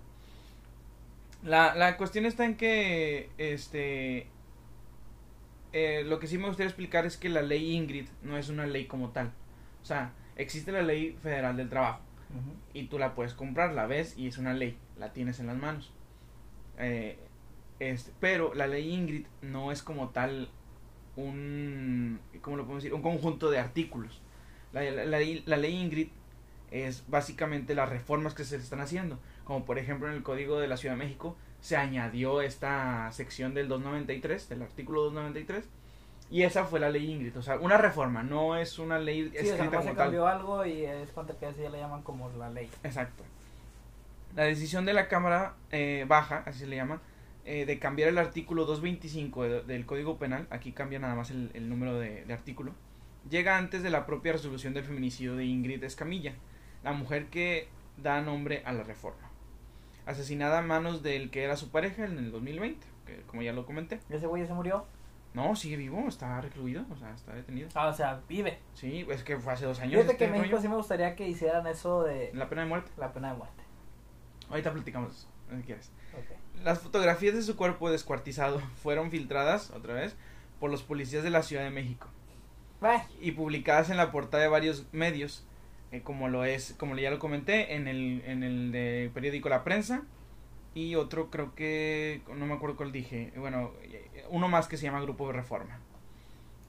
La, 1.41 1.73
la 1.73 1.95
cuestión 1.95 2.25
está 2.25 2.43
en 2.43 2.57
que, 2.57 3.29
este... 3.37 4.27
Eh, 5.71 6.03
lo 6.05 6.19
que 6.19 6.27
sí 6.27 6.37
me 6.37 6.47
gustaría 6.47 6.67
explicar 6.67 7.05
es 7.05 7.15
que 7.15 7.29
la 7.29 7.41
ley 7.41 7.77
Ingrid 7.77 8.07
no 8.23 8.37
es 8.37 8.49
una 8.49 8.65
ley 8.65 8.87
como 8.87 9.11
tal. 9.11 9.31
O 9.81 9.85
sea, 9.85 10.11
existe 10.35 10.73
la 10.73 10.81
ley 10.81 11.17
federal 11.23 11.55
del 11.55 11.69
trabajo. 11.69 12.01
Y 12.73 12.87
tú 12.87 12.99
la 12.99 13.15
puedes 13.15 13.33
comprar, 13.33 13.71
la 13.71 13.87
ves 13.87 14.17
y 14.17 14.27
es 14.27 14.37
una 14.37 14.53
ley. 14.53 14.77
La 14.99 15.13
tienes 15.13 15.39
en 15.39 15.47
las 15.47 15.55
manos. 15.55 15.93
Eh, 16.77 17.17
este, 17.79 18.11
pero 18.19 18.53
la 18.53 18.67
ley 18.67 18.93
Ingrid 18.93 19.27
no 19.41 19.71
es 19.71 19.81
como 19.81 20.09
tal 20.09 20.49
un, 21.15 22.19
¿cómo 22.41 22.57
lo 22.57 22.63
podemos 22.63 22.83
decir? 22.83 22.93
Un 22.93 23.01
conjunto 23.01 23.49
de 23.49 23.59
artículos. 23.59 24.21
La, 24.73 24.83
la, 24.83 25.05
la, 25.05 25.57
ley 25.57 25.75
Ingrid 25.75 26.09
es 26.71 27.03
básicamente 27.07 27.75
las 27.75 27.89
reformas 27.89 28.33
que 28.33 28.43
se 28.45 28.55
están 28.55 28.79
haciendo. 28.79 29.19
Como 29.43 29.65
por 29.65 29.77
ejemplo 29.77 30.07
en 30.07 30.15
el 30.15 30.23
Código 30.23 30.59
de 30.59 30.67
la 30.67 30.77
Ciudad 30.77 30.95
de 30.95 31.03
México 31.03 31.35
se 31.59 31.77
añadió 31.77 32.41
esta 32.41 33.11
sección 33.11 33.53
del 33.53 33.67
293, 33.67 34.49
del 34.49 34.61
artículo 34.63 35.03
293. 35.03 35.69
Y 36.31 36.43
esa 36.43 36.63
fue 36.63 36.79
la 36.79 36.89
ley 36.89 37.11
Ingrid, 37.11 37.37
o 37.37 37.41
sea, 37.41 37.57
una 37.57 37.77
reforma, 37.77 38.23
no 38.23 38.55
es 38.55 38.79
una 38.79 38.97
ley 38.97 39.29
sí, 39.31 39.49
escrita 39.49 39.81
se 39.81 39.93
cambió 39.93 40.25
algo 40.25 40.65
y 40.65 40.85
es 40.85 41.09
cuando 41.09 41.37
que 41.37 41.45
así 41.45 41.59
le 41.59 41.77
llaman 41.77 42.03
como 42.03 42.29
la 42.37 42.49
ley. 42.49 42.69
Exacto. 42.83 43.25
La 44.37 44.43
decisión 44.43 44.85
de 44.85 44.93
la 44.93 45.09
Cámara 45.09 45.55
eh, 45.71 46.05
Baja, 46.07 46.43
así 46.45 46.59
se 46.59 46.67
le 46.67 46.77
llama, 46.77 47.01
eh, 47.43 47.65
de 47.65 47.79
cambiar 47.79 48.07
el 48.07 48.17
artículo 48.17 48.65
225 48.65 49.63
del 49.63 49.85
Código 49.85 50.17
Penal, 50.17 50.47
aquí 50.51 50.71
cambia 50.71 50.99
nada 50.99 51.15
más 51.15 51.31
el, 51.31 51.69
número 51.69 51.99
de, 51.99 52.25
artículo, 52.31 52.71
llega 53.29 53.57
antes 53.57 53.83
de 53.83 53.89
la 53.89 54.05
propia 54.05 54.33
resolución 54.33 54.73
del 54.73 54.83
feminicidio 54.83 55.35
de 55.35 55.45
Ingrid 55.45 55.83
Escamilla, 55.83 56.33
la 56.83 56.93
mujer 56.93 57.27
que 57.27 57.69
da 57.97 58.21
nombre 58.21 58.63
a 58.65 58.73
la 58.73 58.83
reforma. 58.83 59.29
Asesinada 60.05 60.59
a 60.59 60.61
manos 60.61 61.03
del 61.03 61.29
que 61.29 61.43
era 61.43 61.55
su 61.55 61.69
pareja 61.69 62.05
en 62.05 62.17
el 62.17 62.31
2020, 62.31 62.85
que 63.05 63.21
como 63.23 63.41
ya 63.41 63.53
lo 63.53 63.65
comenté. 63.65 63.99
¿Ese 64.09 64.27
güey 64.27 64.45
se 64.45 64.53
murió? 64.53 64.85
No, 65.33 65.55
sigue 65.55 65.77
vivo, 65.77 66.07
está 66.07 66.41
recluido, 66.41 66.85
o 66.91 66.95
sea, 66.97 67.13
está 67.13 67.33
detenido. 67.33 67.69
Ah, 67.73 67.87
o 67.87 67.93
sea, 67.93 68.21
vive. 68.27 68.59
Sí, 68.73 69.05
es 69.09 69.23
que 69.23 69.37
fue 69.37 69.53
hace 69.53 69.65
dos 69.65 69.79
años. 69.79 70.01
Fíjate 70.01 70.17
que 70.17 70.25
en 70.25 70.31
este 70.31 70.41
México 70.41 70.61
sí 70.61 70.67
me 70.67 70.75
gustaría 70.75 71.15
que 71.15 71.27
hicieran 71.27 71.65
eso 71.67 72.03
de... 72.03 72.31
La 72.33 72.49
pena 72.49 72.63
de 72.63 72.67
muerte. 72.67 72.91
La 72.97 73.13
pena 73.13 73.31
de 73.31 73.37
muerte. 73.37 73.63
Ahorita 74.49 74.73
platicamos 74.73 75.13
eso, 75.13 75.27
si 75.55 75.63
quieres. 75.63 75.89
Las 76.63 76.79
fotografías 76.79 77.33
de 77.33 77.41
su 77.43 77.55
cuerpo 77.55 77.89
descuartizado 77.89 78.59
fueron 78.83 79.09
filtradas, 79.09 79.71
otra 79.71 79.93
vez, 79.93 80.15
por 80.59 80.69
los 80.69 80.83
policías 80.83 81.23
de 81.23 81.29
la 81.29 81.43
Ciudad 81.43 81.63
de 81.63 81.69
México. 81.69 82.09
Y 83.19 83.31
publicadas 83.31 83.89
en 83.89 83.97
la 83.97 84.11
portada 84.11 84.43
de 84.43 84.49
varios 84.49 84.87
medios, 84.91 85.45
eh, 85.91 86.01
como 86.01 86.29
lo 86.29 86.45
es, 86.45 86.73
como 86.77 86.97
ya 86.97 87.11
lo 87.11 87.19
comenté, 87.19 87.75
en 87.75 87.87
el, 87.87 88.23
en 88.25 88.43
el 88.43 88.71
de 88.71 89.11
periódico 89.13 89.49
La 89.49 89.63
Prensa. 89.63 90.03
Y 90.73 90.95
otro 90.95 91.29
creo 91.29 91.53
que, 91.53 92.21
no 92.33 92.45
me 92.45 92.53
acuerdo 92.53 92.77
cuál 92.77 92.91
dije, 92.91 93.33
bueno, 93.35 93.71
uno 94.29 94.47
más 94.47 94.67
que 94.67 94.77
se 94.77 94.83
llama 94.83 95.01
Grupo 95.01 95.27
de 95.27 95.33
Reforma. 95.33 95.79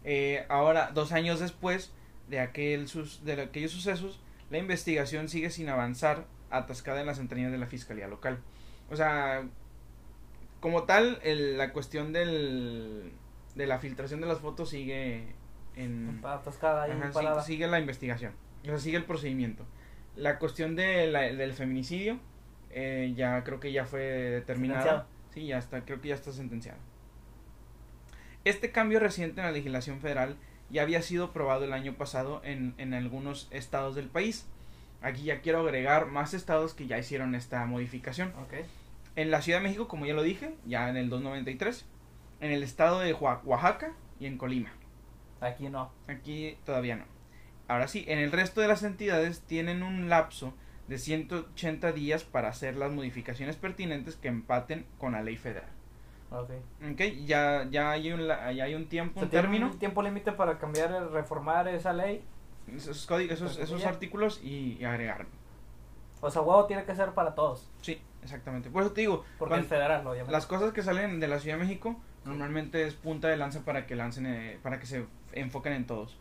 Eh, 0.05 0.45
ahora, 0.49 0.91
dos 0.93 1.13
años 1.13 1.41
después 1.41 1.93
de, 2.29 2.41
aquel 2.41 2.89
sus, 2.89 3.25
de 3.25 3.41
aquellos 3.41 3.71
sucesos, 3.71 4.21
la 4.51 4.59
investigación 4.59 5.29
sigue 5.29 5.51
sin 5.51 5.69
avanzar, 5.69 6.27
atascada 6.51 7.01
en 7.01 7.07
las 7.07 7.19
entrañas 7.21 7.53
de 7.53 7.59
la 7.59 7.67
Fiscalía 7.67 8.09
Local. 8.09 8.39
O 8.91 8.97
sea, 8.97 9.45
como 10.61 10.83
tal, 10.83 11.21
la 11.25 11.73
cuestión 11.73 12.13
del, 12.13 13.13
de 13.55 13.67
la 13.67 13.79
filtración 13.79 14.21
de 14.21 14.27
las 14.27 14.41
fotos 14.41 14.71
sigue 14.71 15.35
en... 15.77 16.21
Atascada 16.23 17.43
sigue 17.43 17.67
la 17.67 17.81
investigación, 17.81 18.33
o 18.63 18.67
sea, 18.67 18.79
sigue 18.79 18.97
el 18.97 19.05
procedimiento. 19.05 19.65
La 20.17 20.39
cuestión 20.39 20.77
de 20.77 21.11
del 21.11 21.53
feminicidio 21.55 22.19
eh, 22.71 23.13
ya 23.17 23.43
creo 23.45 23.61
que 23.61 23.73
ya 23.73 23.85
fue 23.85 24.03
determinada. 24.03 25.07
Sí, 25.33 25.47
ya 25.47 25.59
está, 25.59 25.85
creo 25.85 26.01
que 26.01 26.09
ya 26.09 26.15
está 26.15 26.33
sentenciado. 26.33 26.79
Este 28.45 28.73
cambio 28.73 28.99
reciente 28.99 29.41
en 29.41 29.47
la 29.47 29.53
legislación 29.53 30.01
federal 30.01 30.37
ya 30.69 30.83
había 30.83 31.03
sido 31.03 31.27
aprobado 31.27 31.65
el 31.65 31.73
año 31.73 31.95
pasado 31.95 32.41
en, 32.45 32.75
en 32.79 32.93
algunos 32.95 33.49
estados 33.51 33.95
del 33.95 34.09
país. 34.09 34.47
Aquí 35.03 35.25
ya 35.25 35.41
quiero 35.41 35.61
agregar 35.61 36.07
más 36.07 36.33
estados 36.33 36.75
que 36.75 36.87
ya 36.87 36.99
hicieron 36.99 37.35
esta 37.35 37.65
modificación. 37.67 38.33
En 39.17 39.31
la 39.31 39.43
Ciudad 39.43 39.59
de 39.59 39.65
México, 39.65 39.89
como 39.89 40.07
ya 40.07 40.15
lo 40.15 40.23
dije, 40.23 40.55
ya 40.65 40.89
en 40.89 40.97
el 40.97 41.11
293. 41.11 41.85
En 42.41 42.51
el 42.51 42.63
estado 42.63 43.01
de 43.01 43.13
Oaxaca 43.13 43.93
y 44.19 44.27
en 44.27 44.39
Colima. 44.39 44.71
Aquí 45.43 45.69
no. 45.69 45.91
Aquí 46.07 46.57
todavía 46.65 46.97
no. 46.97 47.05
Ahora 47.69 47.89
sí, 47.89 48.05
en 48.09 48.19
el 48.19 48.33
resto 48.33 48.61
de 48.61 48.69
las 48.69 48.83
entidades 48.83 49.41
tienen 49.41 49.83
un 49.83 50.09
lapso 50.09 50.55
de 50.89 50.99
180 50.99 51.93
días 51.93 52.23
para 52.25 52.49
hacer 52.49 52.77
las 52.77 52.93
modificaciones 52.93 53.57
pertinentes 53.57 54.17
que 54.17 54.29
empaten 54.29 54.87
con 54.99 55.13
la 55.13 55.23
ley 55.23 55.37
federal. 55.37 55.69
Okay. 56.93 57.27
ya, 57.27 57.67
ya, 57.71 57.91
hay 57.91 58.11
un, 58.11 58.27
ya 58.27 58.65
hay 58.65 58.75
un 58.75 58.87
tiempo, 58.87 59.21
un 59.21 59.29
término. 59.29 59.67
un 59.67 59.79
tiempo 59.79 60.03
límite 60.03 60.33
para 60.33 60.59
cambiar, 60.59 61.11
reformar 61.11 61.69
esa 61.69 61.93
ley. 61.93 62.25
Esos 62.75 63.05
códigos, 63.07 63.35
esos, 63.35 63.59
esos 63.59 63.85
artículos 63.85 64.41
y, 64.43 64.83
agregar. 64.83 65.27
O 66.23 66.31
sea, 66.31 66.41
huevo 66.41 66.65
tiene 66.67 66.85
que 66.85 66.95
ser 66.95 67.11
para 67.11 67.35
todos. 67.35 67.69
Sí, 67.83 68.01
exactamente. 68.23 68.71
Por 68.71 68.83
eso 68.83 68.93
te 68.93 69.03
digo. 69.03 69.25
Porque 69.39 69.57
el 69.57 69.65
federal, 69.65 70.05
Las 70.31 70.47
cosas 70.47 70.73
que 70.73 70.83
salen 70.83 71.21
de 71.21 71.29
la 71.29 71.39
Ciudad 71.39 71.59
de 71.59 71.65
México 71.65 71.97
normalmente 72.25 72.87
es 72.87 72.95
punta 72.95 73.29
de 73.29 73.37
lanza 73.37 73.65
para 73.65 73.87
que 73.87 73.97
lancen, 73.97 74.27
eh, 74.27 74.59
para 74.63 74.79
que 74.79 74.87
se 74.87 75.05
enfoquen 75.33 75.73
en 75.73 75.87
todos. 75.87 76.17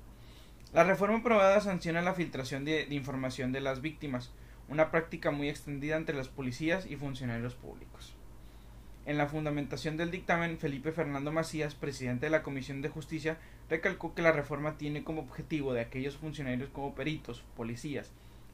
La 0.74 0.84
reforma 0.84 1.20
aprobada 1.20 1.60
sanciona 1.62 2.02
la 2.02 2.14
filtración 2.14 2.66
de 2.66 2.88
información 2.92 3.52
de 3.52 3.62
las 3.62 3.82
víctimas, 3.82 4.32
una 4.70 4.90
práctica 4.92 5.32
muy 5.32 5.50
extendida 5.50 5.98
entre 5.98 6.16
los 6.16 6.30
policías 6.30 6.86
y 6.90 6.96
funcionarios 6.96 7.56
públicos. 7.56 8.14
En 9.06 9.18
la 9.18 9.28
fundamentación 9.28 9.98
del 9.98 10.12
dictamen, 10.12 10.60
Felipe 10.60 10.92
Fernando 10.92 11.32
Macías, 11.32 11.76
presidente 11.76 12.28
de 12.28 12.30
la 12.30 12.44
Comisión 12.44 12.82
de 12.82 12.90
Justicia, 12.90 13.38
recalcó 13.70 14.14
que 14.14 14.22
la 14.22 14.32
reforma 14.32 14.78
tiene 14.78 15.04
como 15.04 15.22
objetivo 15.22 15.74
de 15.74 15.82
aquellos 15.82 16.18
funcionarios 16.18 16.70
como 16.70 16.94
peritos, 16.94 17.44
policías 17.58 18.12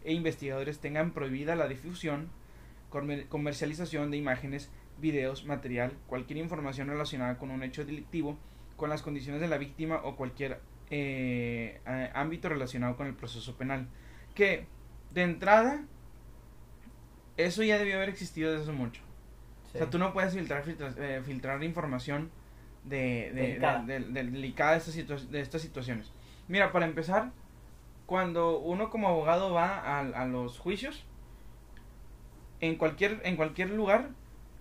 e 0.07 0.13
investigadores 0.13 0.79
tengan 0.79 1.11
prohibida 1.11 1.57
la 1.57 1.67
difusión, 1.67 2.29
comercialización 3.27 4.09
de 4.09 4.17
imágenes, 4.17 4.69
videos, 4.99 5.45
material, 5.45 5.91
cualquier 6.07 6.39
información 6.39 6.87
relacionada 6.87 7.37
con 7.37 7.51
un 7.51 7.61
hecho 7.61 7.83
delictivo, 7.83 8.37
con 8.77 8.89
las 8.89 9.01
condiciones 9.01 9.41
de 9.41 9.47
la 9.47 9.57
víctima 9.57 10.01
o 10.03 10.15
cualquier 10.15 10.61
eh, 10.89 11.81
ámbito 12.13 12.47
relacionado 12.47 12.95
con 12.95 13.07
el 13.07 13.13
proceso 13.13 13.57
penal. 13.57 13.87
Que, 14.33 14.67
de 15.11 15.23
entrada, 15.23 15.83
eso 17.35 17.63
ya 17.63 17.77
debió 17.77 17.95
haber 17.95 18.09
existido 18.09 18.51
desde 18.51 18.63
hace 18.63 18.71
mucho. 18.71 19.01
O 19.73 19.77
sea, 19.77 19.89
tú 19.89 19.99
no 19.99 20.13
puedes 20.13 20.33
filtrar, 20.33 20.63
eh, 20.97 21.21
filtrar 21.25 21.63
información 21.63 22.31
de, 22.83 23.31
de, 23.33 23.99
delicada 24.21 24.71
de, 24.71 24.77
estas 24.77 25.29
de 25.29 25.41
estas 25.41 25.61
situaciones. 25.61 26.11
Mira, 26.47 26.71
para 26.71 26.85
empezar, 26.85 27.31
cuando 28.05 28.59
uno 28.59 28.89
como 28.89 29.09
abogado 29.09 29.53
va 29.53 29.77
a, 29.77 29.99
a, 29.99 30.25
los 30.25 30.57
juicios, 30.57 31.05
en 32.61 32.75
cualquier, 32.75 33.21
en 33.23 33.35
cualquier 33.35 33.71
lugar, 33.71 34.09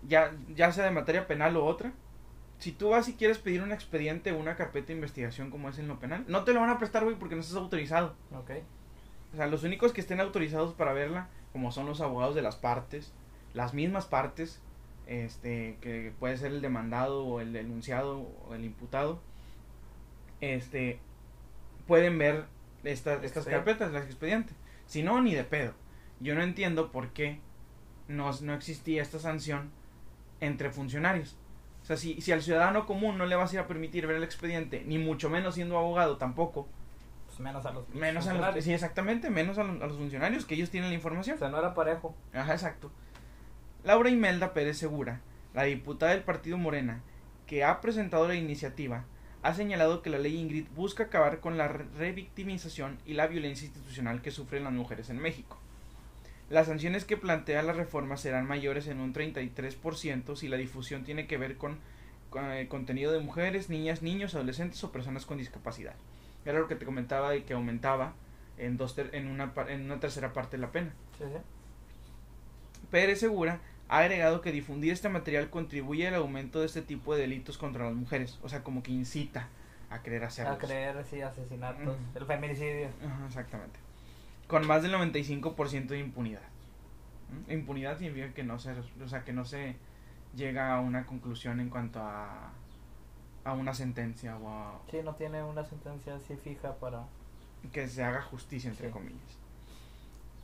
ya, 0.07 0.33
ya 0.55 0.72
sea 0.72 0.85
de 0.85 0.90
materia 0.90 1.26
penal 1.26 1.57
o 1.57 1.64
otra, 1.64 1.92
si 2.59 2.73
tú 2.73 2.90
vas 2.90 3.09
y 3.09 3.14
quieres 3.14 3.38
pedir 3.38 3.62
un 3.62 3.73
expediente 3.73 4.33
o 4.33 4.38
una 4.38 4.57
carpeta 4.57 4.88
de 4.88 4.95
investigación 4.95 5.51
como 5.51 5.69
es 5.69 5.79
en 5.79 5.88
lo 5.88 5.99
penal, 5.99 6.25
no 6.29 6.45
te 6.45 6.53
lo 6.53 6.61
van 6.61 6.71
a 6.71 6.79
prestar, 6.79 7.05
güey, 7.05 7.16
porque 7.16 7.35
no 7.35 7.42
estás 7.42 7.57
autorizado. 7.57 8.14
Ok. 8.33 8.51
O 9.33 9.37
sea, 9.37 9.47
los 9.47 9.64
únicos 9.64 9.92
que 9.92 10.01
estén 10.01 10.21
autorizados 10.21 10.73
para 10.75 10.92
verla 10.92 11.29
como 11.53 11.73
son 11.73 11.87
los 11.87 12.01
abogados 12.01 12.35
de 12.35 12.42
las 12.42 12.57
partes, 12.57 13.12
las 13.55 13.75
mismas 13.75 14.07
partes, 14.07 14.61
este, 15.07 15.79
que 15.81 16.12
puede 16.19 16.37
ser 16.37 16.53
el 16.53 16.61
demandado 16.61 17.25
o 17.25 17.40
el 17.40 17.53
denunciado 17.53 18.29
o 18.47 18.55
el 18.55 18.64
imputado, 18.64 19.21
este, 20.40 20.99
pueden 21.87 22.19
ver 22.19 22.47
estas, 22.85 23.25
estas 23.25 23.47
carpetas, 23.47 23.92
las 23.92 24.05
expedientes. 24.05 24.55
Si 24.87 25.03
no, 25.03 25.21
ni 25.21 25.35
de 25.35 25.45
pedo. 25.45 25.73
Yo 26.21 26.35
no 26.35 26.42
entiendo 26.42 26.92
por 26.92 27.11
qué 27.11 27.40
no, 28.09 28.31
no 28.40 28.55
existía 28.55 29.03
esta 29.03 29.19
sanción 29.19 29.71
entre 30.40 30.71
funcionarios. 30.71 31.37
O 31.87 31.88
sea, 31.88 31.96
si, 31.96 32.20
si 32.20 32.33
al 32.33 32.42
ciudadano 32.42 32.85
común 32.85 33.16
no 33.16 33.27
le 33.27 33.37
vas 33.37 33.53
a 33.53 33.55
ir 33.55 33.61
a 33.61 33.68
permitir 33.68 34.09
ver 34.09 34.16
el 34.16 34.25
expediente, 34.25 34.83
ni 34.85 34.99
mucho 34.99 35.31
menos 35.31 35.55
siendo 35.55 35.79
abogado 35.79 36.16
tampoco, 36.16 36.66
pues, 37.37 37.38
menos 37.38 37.64
a 37.64 37.70
los 37.70 37.88
menos 37.90 38.27
a 38.27 38.35
los 38.35 38.64
sí 38.64 38.72
exactamente 38.72 39.31
menos 39.31 39.57
a 39.57 39.62
los, 39.62 39.96
funcionarios 39.96 40.44
que 40.46 40.57
ellos 40.57 40.68
tienen 40.68 40.90
la 40.90 40.96
información. 40.96 41.37
O 41.37 41.38
sea 41.38 41.49
no 41.49 41.61
era 41.61 41.75
parejo. 41.75 42.16
Ajá 42.35 42.55
exacto. 42.55 42.90
Laura 43.85 44.11
Imelda 44.11 44.53
Pérez 44.53 44.79
Segura 44.79 45.20
la 45.55 45.62
diputada 45.62 46.11
del 46.11 46.25
partido 46.25 46.59
Morena 46.59 47.03
que 47.46 47.62
ha 47.62 47.81
presentado 47.81 48.27
la 48.27 48.35
iniciativa 48.35 49.05
ha 49.44 49.55
señalado 49.55 50.03
que 50.03 50.11
la 50.11 50.18
ley 50.18 50.37
Ingrid 50.37 50.66
busca 50.75 51.05
acabar 51.05 51.38
con 51.38 51.57
la 51.57 51.68
revictimización 51.68 52.99
y 53.07 53.14
la 53.14 53.29
violencia 53.29 53.66
institucional 53.66 54.22
que 54.22 54.33
sufren 54.33 54.64
las 54.64 54.72
mujeres 54.72 55.09
en 55.09 55.20
México. 55.20 55.61
Las 56.49 56.67
sanciones 56.69 57.05
que 57.05 57.17
plantea 57.17 57.63
la 57.63 57.73
reforma 57.73 58.17
serán 58.17 58.47
mayores 58.47 58.87
en 58.87 59.01
un 59.01 59.13
33% 59.13 60.37
si 60.37 60.49
la 60.49 60.57
difusión 60.57 61.03
tiene 61.03 61.27
que 61.27 61.39
ver 61.39 61.57
con, 61.57 61.79
eh, 62.37 62.67
contenido 62.69 63.13
de 63.13 63.19
mujeres, 63.19 63.69
niñas, 63.69 64.03
niños, 64.03 64.35
adolescentes 64.35 64.83
o 64.85 64.93
personas 64.93 65.27
con 65.27 65.39
discapacidad. 65.39 65.95
Era 66.45 66.61
lo 66.61 66.69
que 66.69 66.77
te 66.77 66.85
comentaba 66.85 67.35
y 67.35 67.43
que 67.43 67.55
aumentaba 67.55 68.13
en, 68.59 68.77
dos 68.77 68.97
en, 68.99 69.27
una, 69.27 69.53
en 69.69 69.83
una 69.83 69.99
tercera 69.99 70.33
parte 70.33 70.57
de 70.57 70.61
la 70.61 70.71
pena. 70.71 70.93
Sí, 71.19 71.25
sí. 71.25 71.39
Pérez 72.91 73.19
Segura 73.19 73.61
ha 73.89 73.99
agregado 73.99 74.41
que 74.41 74.53
difundir 74.53 74.93
este 74.93 75.09
material 75.09 75.51
contribuye 75.51 76.07
al 76.07 76.15
aumento 76.15 76.61
de 76.61 76.67
este 76.67 76.83
tipo 76.83 77.15
de 77.15 77.23
delitos 77.23 77.59
contra 77.59 77.85
las 77.87 77.95
mujeres. 77.95 78.39
O 78.43 78.49
sea, 78.49 78.63
como 78.63 78.85
que 78.85 78.93
incita 78.93 79.49
a 79.91 80.03
creer 80.03 80.25
hacerlos. 80.25 80.57
A 80.57 80.59
creer, 80.59 81.05
sí, 81.05 81.21
asesinatos, 81.21 81.97
el 82.15 82.25
feminicidio. 82.25 82.89
exactamente. 83.27 83.86
Con 84.47 84.67
más 84.67 84.83
del 84.83 84.93
95% 84.93 85.87
de 85.89 85.99
impunidad. 85.99 86.43
Impunidad 87.49 87.99
significa 87.99 88.33
que 88.33 88.45
no 88.45 88.59
se, 88.59 88.73
o 89.03 89.09
sea, 89.09 89.25
que 89.25 89.33
no 89.33 89.45
se 89.45 89.77
llega 90.35 90.75
a 90.75 90.81
una 90.81 91.07
conclusión 91.07 91.61
en 91.61 91.71
cuanto 91.71 92.01
a 92.01 92.53
a 93.47 93.53
una 93.53 93.73
sentencia 93.73 94.37
o 94.37 94.49
a... 94.49 94.81
Sí, 94.91 94.99
no 95.05 95.15
tiene 95.15 95.43
una 95.43 95.65
sentencia 95.65 96.17
así 96.17 96.37
fija 96.37 96.75
para... 96.75 97.05
Que 97.73 97.87
se 97.87 98.03
haga 98.03 98.21
justicia, 98.21 98.69
entre 98.69 98.91
comillas. 98.91 99.39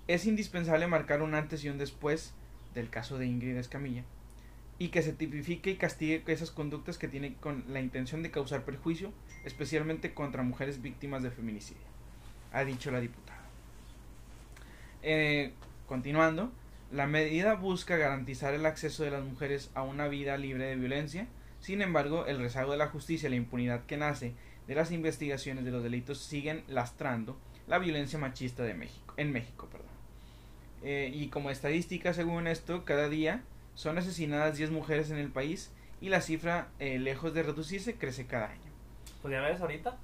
Es 0.07 0.25
indispensable 0.25 0.87
marcar 0.87 1.21
un 1.21 1.35
antes 1.35 1.65
y 1.65 1.69
un 1.69 1.79
después 1.79 2.33
del 2.75 2.91
caso 2.91 3.19
de 3.19 3.27
Ingrid 3.27 3.57
Escamilla 3.57 4.05
y 4.79 4.89
que 4.89 5.03
se 5.03 5.13
tipifique 5.13 5.71
y 5.71 5.77
castigue 5.77 6.23
esas 6.29 6.53
conductas 6.53 6.97
que 6.97 7.09
tienen 7.09 7.35
con 7.35 7.65
la 7.69 7.81
intención 7.81 8.23
de 8.23 8.31
causar 8.31 8.65
perjuicio, 8.65 9.13
especialmente 9.45 10.15
contra 10.15 10.45
mujeres 10.45 10.81
víctimas 10.81 11.25
de 11.25 11.33
feminicidio, 11.33 11.83
ha 12.53 12.65
dicho 12.65 12.93
la 12.93 13.01
diputada. 13.01 13.42
Eh, 15.03 15.53
continuando, 15.87 16.53
la 16.91 17.07
medida 17.07 17.55
busca 17.55 17.97
garantizar 17.97 18.55
el 18.55 18.67
acceso 18.67 19.03
de 19.03 19.11
las 19.11 19.25
mujeres 19.25 19.71
a 19.75 19.83
una 19.83 20.09
vida 20.09 20.37
libre 20.37 20.67
de 20.67 20.77
violencia, 20.77 21.27
sin 21.61 21.81
embargo, 21.81 22.27
el 22.27 22.39
rezago 22.39 22.73
de 22.73 22.79
la 22.79 22.89
justicia 22.89 23.29
y 23.29 23.31
la 23.31 23.37
impunidad 23.37 23.85
que 23.87 23.97
nace 23.97 24.35
de 24.67 24.75
las 24.75 24.91
investigaciones 24.91 25.65
de 25.65 25.71
los 25.71 25.83
delitos 25.83 26.19
siguen 26.19 26.65
lastrando 26.69 27.39
la 27.67 27.79
violencia 27.79 28.19
machista 28.19 28.63
de 28.63 28.75
México, 28.75 29.15
en 29.17 29.33
México. 29.33 29.69
Perdón. 29.71 29.89
Eh, 30.83 31.11
y 31.15 31.29
como 31.29 31.51
estadística, 31.51 32.13
según 32.13 32.47
esto, 32.47 32.85
cada 32.85 33.09
día 33.09 33.43
son 33.75 33.99
asesinadas 33.99 34.57
10 34.57 34.71
mujeres 34.71 35.11
en 35.11 35.19
el 35.19 35.31
país 35.31 35.73
y 36.01 36.09
la 36.09 36.21
cifra, 36.21 36.69
eh, 36.79 36.99
lejos 36.99 37.33
de 37.33 37.45
reducirse, 37.45 37.95
crece 37.95 38.27
cada 38.27 38.51
año. 38.51 38.73
Pues 39.23 39.33
ya 39.33 39.41
ves 39.41 39.61
ahorita, 39.61 39.97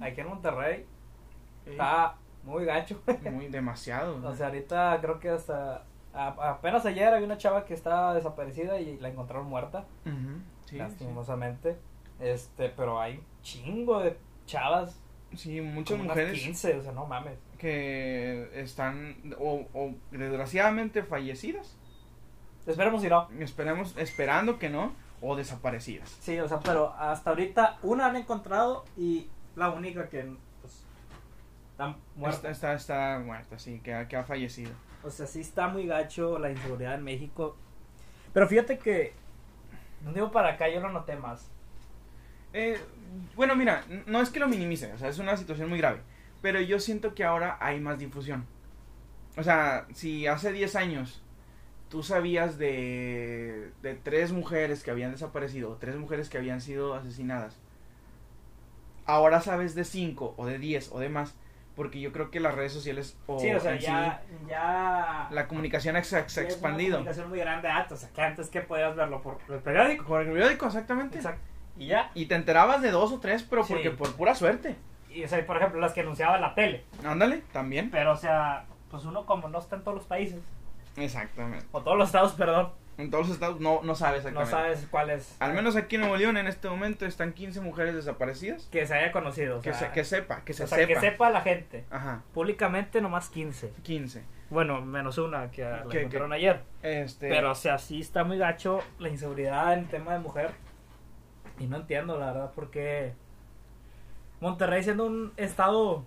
aquí 0.00 0.20
en 0.22 0.26
Monterrey, 0.26 0.86
está 1.66 2.16
muy 2.44 2.64
gacho. 2.64 3.00
Muy 3.30 3.48
demasiado. 3.48 4.20
o 4.24 4.34
sea, 4.34 4.46
ahorita 4.46 4.98
creo 5.00 5.18
que 5.20 5.30
hasta 5.30 5.84
apenas 6.12 6.84
ayer 6.84 7.08
había 7.08 7.26
una 7.26 7.38
chava 7.38 7.64
que 7.64 7.74
estaba 7.74 8.14
desaparecida 8.14 8.78
y 8.80 8.98
la 8.98 9.08
encontraron 9.08 9.46
muerta 9.46 9.86
lastimosamente. 10.70 11.76
Este, 12.20 12.68
pero 12.68 13.00
hay 13.00 13.22
chingo 13.42 14.00
de 14.00 14.16
chavas. 14.46 14.98
Sí, 15.34 15.60
muchas 15.60 15.98
mujeres. 15.98 16.40
15, 16.40 16.76
o 16.76 16.82
sea, 16.82 16.92
no 16.92 17.06
mames. 17.06 17.38
que 17.58 18.50
están 18.54 19.34
o, 19.38 19.66
o 19.72 19.94
desgraciadamente 20.10 21.02
fallecidas. 21.02 21.78
Esperemos 22.66 23.02
si 23.02 23.08
no. 23.08 23.28
Esperemos, 23.40 23.96
esperando 23.96 24.58
que 24.58 24.68
no, 24.68 24.92
o 25.20 25.34
desaparecidas. 25.34 26.10
Sí, 26.20 26.38
o 26.38 26.46
sea, 26.48 26.60
pero 26.60 26.92
hasta 26.98 27.30
ahorita 27.30 27.78
una 27.82 28.06
han 28.06 28.16
encontrado 28.16 28.84
y 28.96 29.28
la 29.56 29.70
única 29.70 30.08
que 30.08 30.36
está 31.90 31.98
muerta. 32.16 32.50
Está, 32.50 32.72
está, 32.74 32.74
está 32.74 33.22
muerta, 33.24 33.58
sí, 33.58 33.80
que, 33.82 33.94
ha- 33.94 34.08
que 34.08 34.16
ha 34.16 34.24
fallecido. 34.24 34.72
O 35.02 35.10
sea, 35.10 35.26
sí 35.26 35.40
está 35.40 35.68
muy 35.68 35.86
gacho 35.86 36.38
la 36.38 36.50
inseguridad 36.50 36.94
en 36.94 37.04
México. 37.04 37.56
Pero 38.32 38.48
fíjate 38.48 38.78
que, 38.78 39.12
un 40.06 40.12
tiempo 40.12 40.32
para 40.32 40.50
acá 40.50 40.68
yo 40.68 40.80
lo 40.80 40.90
noté 40.90 41.16
más. 41.16 41.48
Eh, 42.52 42.78
bueno, 43.34 43.56
mira, 43.56 43.84
no 44.06 44.20
es 44.20 44.30
que 44.30 44.40
lo 44.40 44.48
minimice, 44.48 44.92
o 44.92 44.98
sea, 44.98 45.08
es 45.08 45.18
una 45.18 45.36
situación 45.36 45.68
muy 45.68 45.78
grave, 45.78 46.00
pero 46.42 46.60
yo 46.60 46.78
siento 46.78 47.14
que 47.14 47.24
ahora 47.24 47.56
hay 47.60 47.80
más 47.80 47.98
difusión. 47.98 48.46
O 49.36 49.42
sea, 49.42 49.86
si 49.94 50.26
hace 50.26 50.52
10 50.52 50.76
años 50.76 51.22
tú 51.88 52.02
sabías 52.02 52.58
de, 52.58 53.70
de 53.82 53.94
tres 53.94 54.32
mujeres 54.32 54.82
que 54.82 54.90
habían 54.90 55.12
desaparecido, 55.12 55.70
o 55.72 55.76
tres 55.76 55.96
mujeres 55.96 56.28
que 56.28 56.38
habían 56.38 56.60
sido 56.60 56.94
asesinadas, 56.94 57.56
ahora 59.06 59.40
sabes 59.40 59.74
de 59.74 59.84
5 59.84 60.34
o 60.36 60.46
de 60.46 60.58
10 60.58 60.90
o 60.92 61.00
de 61.00 61.08
más, 61.08 61.34
porque 61.76 62.00
yo 62.00 62.12
creo 62.12 62.30
que 62.30 62.38
las 62.40 62.54
redes 62.54 62.72
sociales 62.72 63.16
o, 63.26 63.38
sí, 63.38 63.50
o 63.52 63.58
sea, 63.60 63.78
sí, 63.78 63.86
ya, 64.48 65.28
la 65.30 65.48
comunicación 65.48 66.02
se 66.04 66.16
ha- 66.16 66.20
expandido. 66.20 66.96
comunicación 66.98 67.28
muy 67.28 67.38
grande, 67.38 67.68
ah, 67.68 67.86
o 67.90 67.96
sea, 67.96 68.08
que 68.10 68.20
antes 68.22 68.48
que 68.50 68.60
podías 68.60 68.94
verlo 68.94 69.22
por 69.22 69.38
el 69.48 69.60
periódico. 69.60 70.04
Con 70.04 70.20
el 70.20 70.28
periódico, 70.32 70.66
exactamente. 70.66 71.20
Y 71.78 71.86
ya. 71.86 72.10
Y 72.14 72.26
te 72.26 72.34
enterabas 72.34 72.82
de 72.82 72.90
dos 72.90 73.12
o 73.12 73.20
tres, 73.20 73.42
pero 73.42 73.64
Sí. 73.64 73.72
porque 73.72 73.90
por 73.90 74.14
pura 74.14 74.34
suerte. 74.34 74.76
Y, 75.10 75.24
o 75.24 75.28
sea, 75.28 75.44
por 75.46 75.56
ejemplo, 75.56 75.80
las 75.80 75.92
que 75.92 76.00
anunciaba 76.00 76.38
la 76.38 76.54
tele. 76.54 76.84
Ándale, 77.04 77.42
también. 77.52 77.90
Pero, 77.90 78.12
o 78.12 78.16
sea, 78.16 78.64
pues 78.90 79.04
uno 79.04 79.24
como 79.26 79.48
no 79.48 79.58
está 79.58 79.76
en 79.76 79.82
todos 79.82 79.96
los 79.96 80.06
países, 80.06 80.40
Exactamente. 80.96 81.64
o 81.72 81.80
todos 81.82 81.96
los 81.96 82.08
estados, 82.08 82.32
perdón, 82.32 82.72
En 82.98 83.10
todos 83.10 83.26
los 83.28 83.34
estados 83.34 83.58
no, 83.58 83.80
no 83.82 83.94
sabes 83.94 84.30
no 84.32 84.44
sabes 84.44 84.86
cuál 84.90 85.10
es. 85.10 85.36
Al 85.40 85.54
menos 85.54 85.76
aquí 85.76 85.94
en 85.96 86.02
Nuevo 86.02 86.16
León 86.16 86.36
en 86.36 86.46
este 86.46 86.68
momento 86.68 87.06
están 87.06 87.32
15 87.32 87.60
mujeres 87.62 87.94
desaparecidas. 87.94 88.68
Que 88.70 88.86
se 88.86 88.94
haya 88.94 89.10
conocido. 89.12 89.58
O 89.58 89.60
Que, 89.62 89.72
sea, 89.72 89.88
se- 89.88 89.92
que 89.94 90.04
sepa, 90.04 90.44
que 90.44 90.52
se 90.52 90.64
o 90.64 90.66
sea, 90.66 90.78
sepa. 90.78 90.88
que 90.94 91.00
sepa 91.00 91.30
la 91.30 91.40
gente. 91.40 91.84
Ajá, 91.90 92.22
Públicamente 92.34 93.00
nomás 93.00 93.30
15. 93.30 93.72
15. 93.82 94.22
Bueno, 94.50 94.82
menos 94.82 95.16
una 95.16 95.50
que 95.50 95.62
la 95.64 95.84
¿Qué- 95.90 96.00
encontraron 96.00 96.32
ayer. 96.34 96.62
Este, 96.82 97.28
Pero, 97.30 97.52
o 97.52 97.54
sea, 97.54 97.78
sí 97.78 98.00
está 98.02 98.24
muy 98.24 98.36
gacho 98.36 98.80
la 98.98 99.08
inseguridad 99.08 99.72
en 99.72 99.86
tema 99.88 100.12
de 100.12 100.18
mujer. 100.18 100.50
Y 101.58 101.66
no 101.66 101.78
entiendo, 101.78 102.18
la 102.18 102.26
verdad, 102.26 102.52
por 102.52 102.70
qué 102.70 103.14
Monterrey 104.40 104.82
siendo 104.82 105.06
un 105.06 105.32
estado... 105.38 106.04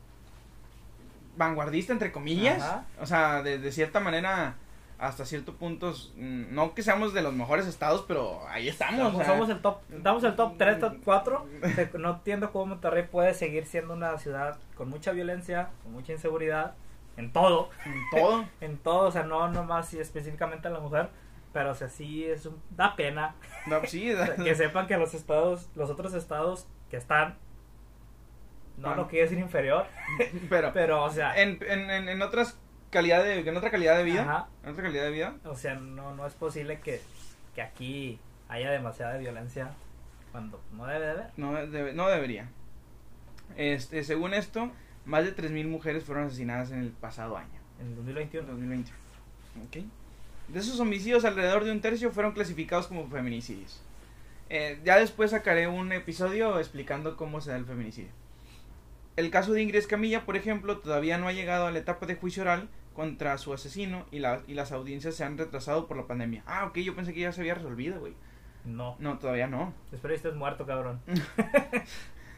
vanguardista 1.37 1.93
entre 1.93 2.11
comillas. 2.11 2.61
Ajá. 2.61 2.85
O 3.01 3.05
sea, 3.05 3.41
de, 3.41 3.57
de 3.57 3.71
cierta 3.71 3.99
manera 3.99 4.55
hasta 4.97 5.25
cierto 5.25 5.53
punto 5.55 5.91
mm, 6.15 6.53
no 6.53 6.73
que 6.73 6.81
seamos 6.83 7.13
de 7.13 7.21
los 7.21 7.33
mejores 7.33 7.67
estados, 7.67 8.05
pero 8.07 8.47
ahí 8.47 8.69
estamos. 8.69 9.11
Somos, 9.11 9.25
somos 9.27 9.49
el 9.49 9.61
top, 9.61 9.79
damos 9.89 10.23
el 10.23 10.35
top 10.35 10.57
3, 10.57 10.79
top 10.79 10.95
4. 11.03 11.45
No 11.99 12.11
entiendo 12.15 12.51
cómo 12.51 12.67
Monterrey 12.67 13.03
puede 13.11 13.33
seguir 13.33 13.65
siendo 13.65 13.93
una 13.93 14.17
ciudad 14.17 14.57
con 14.75 14.89
mucha 14.89 15.11
violencia, 15.11 15.69
con 15.83 15.91
mucha 15.93 16.13
inseguridad, 16.13 16.75
en 17.17 17.31
todo, 17.33 17.69
en 17.85 18.01
todo. 18.19 18.45
en 18.61 18.77
todo, 18.77 19.07
o 19.07 19.11
sea, 19.11 19.23
no 19.23 19.47
nomás 19.49 19.93
y 19.93 19.99
específicamente 19.99 20.67
a 20.67 20.71
la 20.71 20.79
mujer, 20.79 21.09
pero 21.53 21.71
o 21.71 21.75
sea, 21.75 21.89
sí 21.89 22.23
es 22.25 22.45
un, 22.45 22.61
da 22.71 22.95
pena 22.95 23.35
No, 23.67 23.81
sí, 23.85 24.11
da- 24.13 24.35
que 24.35 24.55
sepan 24.55 24.87
que 24.87 24.97
los 24.97 25.13
estados, 25.13 25.69
los 25.75 25.89
otros 25.89 26.13
estados 26.13 26.67
que 26.89 26.97
están, 26.97 27.37
no 28.77 28.89
Ah. 28.89 28.95
lo 28.95 29.07
quiero 29.07 29.25
decir 29.25 29.39
inferior, 29.39 29.85
pero 30.49 30.71
pero 30.73 31.03
o 31.03 31.09
sea, 31.09 31.41
en, 31.41 31.57
en, 31.67 31.89
en 32.09 32.21
otras 32.21 32.59
calidad 32.95 33.23
de 33.23 33.39
en 33.39 33.57
otra 33.57 33.69
calidad 33.69 33.97
de 33.97 34.03
vida, 34.03 34.21
Ajá. 34.23 34.47
en 34.63 34.71
otra 34.71 34.83
calidad 34.83 35.03
de 35.03 35.11
vida, 35.11 35.35
o 35.45 35.55
sea, 35.55 35.75
no, 35.75 36.15
no 36.15 36.25
es 36.25 36.33
posible 36.33 36.79
que, 36.79 36.99
que 37.53 37.61
aquí 37.61 38.19
haya 38.49 38.71
demasiada 38.71 39.17
violencia 39.17 39.71
cuando 40.31 40.59
no 40.73 40.85
debe 40.87 41.05
de 41.05 41.11
haber. 41.11 41.25
no 41.37 41.53
debe- 41.53 41.93
no 41.93 42.07
debería. 42.09 42.49
Este, 43.57 44.03
según 44.03 44.33
esto, 44.33 44.71
más 45.05 45.23
de 45.23 45.31
3000 45.31 45.67
mujeres 45.67 46.03
fueron 46.03 46.25
asesinadas 46.25 46.71
en 46.71 46.79
el 46.79 46.89
pasado 46.89 47.37
año. 47.37 47.47
En 47.79 47.87
el 47.87 47.95
2021. 47.95 48.47
2020. 48.47 48.91
Ok. 49.67 49.85
De 50.47 50.59
esos 50.59 50.79
homicidios, 50.79 51.25
alrededor 51.25 51.63
de 51.63 51.71
un 51.71 51.81
tercio 51.81 52.11
fueron 52.11 52.33
clasificados 52.33 52.87
como 52.87 53.07
feminicidios. 53.07 53.81
Eh, 54.49 54.79
ya 54.83 54.97
después 54.97 55.31
sacaré 55.31 55.67
un 55.67 55.91
episodio 55.91 56.59
explicando 56.59 57.15
cómo 57.17 57.41
se 57.41 57.51
da 57.51 57.57
el 57.57 57.65
feminicidio. 57.65 58.11
El 59.15 59.31
caso 59.31 59.53
de 59.53 59.61
Ingrid 59.63 59.79
Escamilla, 59.79 60.25
por 60.25 60.35
ejemplo, 60.35 60.79
todavía 60.79 61.17
no 61.17 61.27
ha 61.27 61.31
llegado 61.33 61.65
a 61.67 61.71
la 61.71 61.79
etapa 61.79 62.05
de 62.05 62.15
juicio 62.15 62.43
oral 62.43 62.67
contra 62.95 63.37
su 63.37 63.53
asesino 63.53 64.05
y, 64.11 64.19
la, 64.19 64.41
y 64.47 64.53
las 64.53 64.71
audiencias 64.71 65.15
se 65.15 65.23
han 65.23 65.37
retrasado 65.37 65.85
por 65.87 65.97
la 65.97 66.07
pandemia. 66.07 66.43
Ah, 66.47 66.65
ok, 66.65 66.77
yo 66.77 66.95
pensé 66.95 67.13
que 67.13 67.19
ya 67.19 67.31
se 67.31 67.41
había 67.41 67.55
resolvido, 67.55 67.99
güey. 67.99 68.13
No. 68.63 68.95
No, 68.99 69.19
todavía 69.19 69.47
no. 69.47 69.73
Espero 69.91 70.13
que 70.13 70.15
estés 70.15 70.35
muerto, 70.35 70.65
cabrón. 70.65 71.01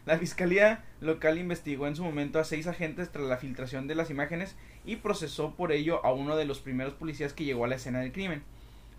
La 0.06 0.18
fiscalía 0.18 0.86
local 1.02 1.38
investigó 1.38 1.86
en 1.86 1.98
su 1.98 2.04
momento 2.04 2.40
a 2.40 2.46
seis 2.46 2.66
agentes 2.66 3.12
tras 3.12 3.26
la 3.26 3.36
filtración 3.36 3.88
de 3.88 3.96
las 3.96 4.10
imágenes 4.10 4.56
y 4.86 4.96
procesó 4.96 5.54
por 5.56 5.74
ello 5.74 6.04
a 6.06 6.14
uno 6.14 6.38
de 6.38 6.46
los 6.46 6.60
primeros 6.60 6.94
policías 6.94 7.34
que 7.34 7.44
llegó 7.44 7.66
a 7.66 7.68
la 7.68 7.76
escena 7.76 8.00
del 8.00 8.14
crimen. 8.14 8.42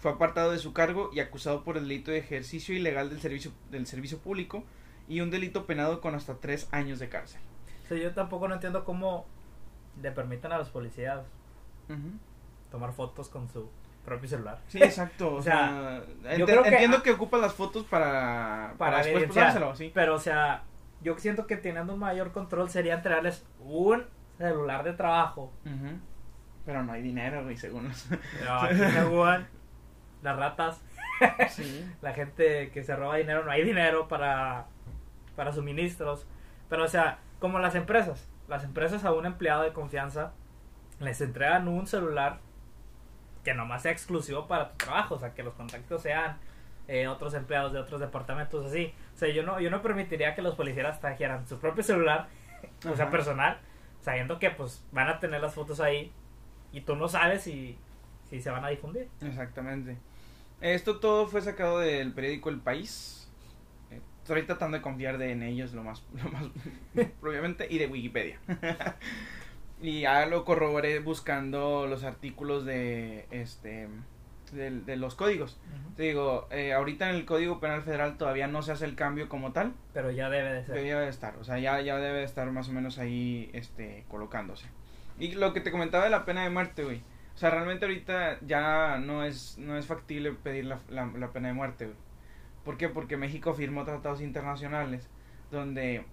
Fue 0.01 0.11
apartado 0.11 0.53
de 0.53 0.59
su 0.59 0.75
cargo 0.75 1.09
y 1.15 1.21
acusado 1.21 1.65
por 1.65 1.79
el 1.79 1.89
delito 1.89 2.11
de 2.11 2.19
ejercicio 2.19 2.75
ilegal 2.75 3.09
del 3.09 3.23
servicio, 3.23 3.53
del 3.71 3.87
servicio 3.87 4.19
público 4.19 4.65
y 5.09 5.23
un 5.23 5.31
delito 5.31 5.65
penado 5.65 6.03
con 6.03 6.15
hasta 6.15 6.35
tres 6.35 6.69
años 6.73 6.99
de 6.99 7.09
cárcel. 7.09 7.41
Sea, 7.89 7.97
yo 7.97 8.13
tampoco 8.13 8.47
no 8.47 8.55
entiendo 8.57 8.85
cómo 8.85 9.25
le 10.03 10.13
permiten 10.13 10.53
a 10.53 10.59
los 10.59 10.69
policías 10.69 11.25
tomar 12.71 12.93
fotos 12.93 13.29
con 13.29 13.49
su 13.49 13.71
propio 14.05 14.29
celular. 14.29 14.61
Sí, 14.69 14.83
exacto. 14.83 15.35
O 15.37 15.43
sea, 15.43 16.03
yo 16.23 16.29
ente- 16.31 16.45
creo 16.45 16.63
que- 16.63 16.69
entiendo 16.71 17.03
que 17.03 17.11
ocupan 17.13 17.41
las 17.41 17.55
fotos 17.55 17.85
para, 17.85 18.75
para, 18.79 18.97
Para 18.97 18.99
después 19.05 19.27
pasárselo, 19.29 19.75
sí. 19.77 19.91
Pero, 19.95 20.15
o 20.15 20.19
sea, 20.19 20.63
yo 21.03 21.17
siento 21.19 21.47
que 21.47 21.57
teniendo 21.57 21.93
un 21.95 21.99
mayor 22.01 22.33
control 22.33 22.71
sería 22.71 22.95
entregarles 22.95 23.47
un 23.61 24.05
celular 24.39 24.85
de 24.85 24.93
trabajo. 24.95 25.53
Pero 26.65 26.83
no 26.83 26.93
hay 26.93 27.03
dinero, 27.03 27.43
güey, 27.45 27.57
según 27.57 27.89
los... 27.89 28.07
Pero 28.39 28.55
aquí 28.61 28.75
se 28.77 29.03
juegan 29.03 29.49
las 30.23 30.37
ratas, 30.37 30.83
sí. 31.51 31.89
la 32.03 32.13
gente 32.13 32.71
que 32.73 32.83
se 32.83 32.95
roba 32.97 33.17
dinero, 33.17 33.45
no 33.45 33.51
hay 33.51 33.65
dinero 33.65 34.09
para, 34.09 34.67
para 35.37 35.53
suministros. 35.53 36.27
Pero, 36.69 36.85
o 36.85 36.89
sea, 36.89 37.19
como 37.41 37.59
las 37.59 37.75
empresas. 37.75 38.29
Las 38.49 38.65
empresas 38.65 39.05
a 39.05 39.13
un 39.13 39.27
empleado 39.27 39.63
de 39.63 39.73
confianza 39.73 40.33
les 41.01 41.21
entregan 41.21 41.69
un 41.69 41.87
celular 41.87 42.41
que 43.45 43.55
nomás 43.55 43.83
sea 43.83 43.93
exclusivo 43.93 44.47
para 44.47 44.71
tu 44.71 44.79
trabajo, 44.79 45.15
o 45.15 45.19
sea, 45.19 45.35
que 45.35 45.43
los 45.43 45.55
contactos 45.55 46.03
sean 46.03 46.39
eh, 46.87 47.07
otros 47.07 47.35
empleados 47.35 47.73
de 47.73 47.79
otros 47.79 48.01
departamentos 48.01 48.67
así. 48.67 48.93
O 49.15 49.19
sea, 49.19 49.29
yo 49.29 49.43
no, 49.43 49.61
yo 49.61 49.71
no 49.71 49.83
permitiría 49.83 50.35
que 50.35 50.43
los 50.43 50.55
policías 50.55 51.01
trajeran 51.01 51.47
su 51.47 51.59
propio 51.59 51.83
celular, 51.83 52.29
o 52.91 52.97
sea, 52.97 53.11
personal, 53.11 53.59
sabiendo 54.01 54.39
que 54.39 54.51
pues 54.51 54.85
van 54.93 55.09
a 55.09 55.21
tener 55.21 55.41
las 55.41 55.55
fotos 55.55 55.81
ahí 55.81 56.13
y 56.73 56.83
tú 56.83 56.97
no 56.97 57.09
sabes 57.09 57.43
si, 57.43 57.79
si 58.29 58.41
se 58.41 58.51
van 58.51 58.65
a 58.65 58.69
difundir. 58.69 59.09
Exactamente. 59.21 59.97
Esto 60.61 60.99
todo 60.99 61.27
fue 61.27 61.41
sacado 61.41 61.79
del 61.79 62.13
periódico 62.13 62.51
El 62.51 62.61
País. 62.61 63.31
Estoy 64.23 64.43
tratando 64.43 64.77
de 64.77 64.83
confiar 64.83 65.17
de, 65.17 65.33
en 65.33 65.43
ellos 65.43 65.73
lo 65.73 65.83
más, 65.83 66.05
lo 66.23 66.31
más 66.31 66.45
obviamente, 67.23 67.67
y 67.71 67.79
de 67.79 67.87
Wikipedia. 67.87 68.39
y 69.81 70.01
ya 70.01 70.27
lo 70.27 70.45
corroboré 70.45 70.99
buscando 71.01 71.87
los 71.87 72.05
artículos 72.05 72.65
de 72.65 73.27
este 73.31 73.89
de, 74.53 74.71
de 74.71 74.97
los 74.97 75.15
códigos. 75.15 75.61
Te 75.97 76.05
digo, 76.05 76.49
eh, 76.51 76.73
ahorita 76.73 77.11
en 77.11 77.17
el 77.17 77.25
Código 77.25 77.61
Penal 77.61 77.83
Federal 77.83 78.17
todavía 78.17 78.47
no 78.47 78.63
se 78.63 78.73
hace 78.73 78.85
el 78.87 78.95
cambio 78.95 79.29
como 79.29 79.53
tal. 79.53 79.75
Pero 79.93 80.11
ya 80.11 80.31
debe 80.31 80.53
de 80.53 80.65
ser. 80.65 80.75
Debería 80.75 81.01
de 81.01 81.09
estar, 81.09 81.37
o 81.37 81.45
sea, 81.45 81.59
ya, 81.59 81.81
ya 81.81 81.97
debe 81.99 82.19
de 82.19 82.25
estar 82.25 82.51
más 82.51 82.69
o 82.69 82.73
menos 82.73 82.99
ahí 82.99 83.51
este, 83.53 84.05
colocándose. 84.09 84.67
Y 85.19 85.33
lo 85.33 85.53
que 85.53 85.61
te 85.61 85.71
comentaba 85.71 86.05
de 86.05 86.11
la 86.11 86.25
pena 86.25 86.45
de 86.45 86.51
muerte, 86.51 86.85
güey. 86.85 87.03
O 87.35 87.39
sea, 87.39 87.51
realmente 87.51 87.85
ahorita 87.85 88.39
ya 88.47 88.99
no 88.99 89.25
es, 89.25 89.59
no 89.59 89.77
es 89.77 89.87
factible 89.87 90.33
pedir 90.33 90.65
la, 90.65 90.81
la, 90.89 91.07
la 91.07 91.31
pena 91.31 91.49
de 91.49 91.55
muerte, 91.55 91.85
güey. 91.87 91.97
¿Por 92.65 92.77
qué? 92.77 92.89
Porque 92.89 93.17
México 93.17 93.55
firmó 93.55 93.85
tratados 93.85 94.21
internacionales 94.21 95.09
donde 95.51 96.05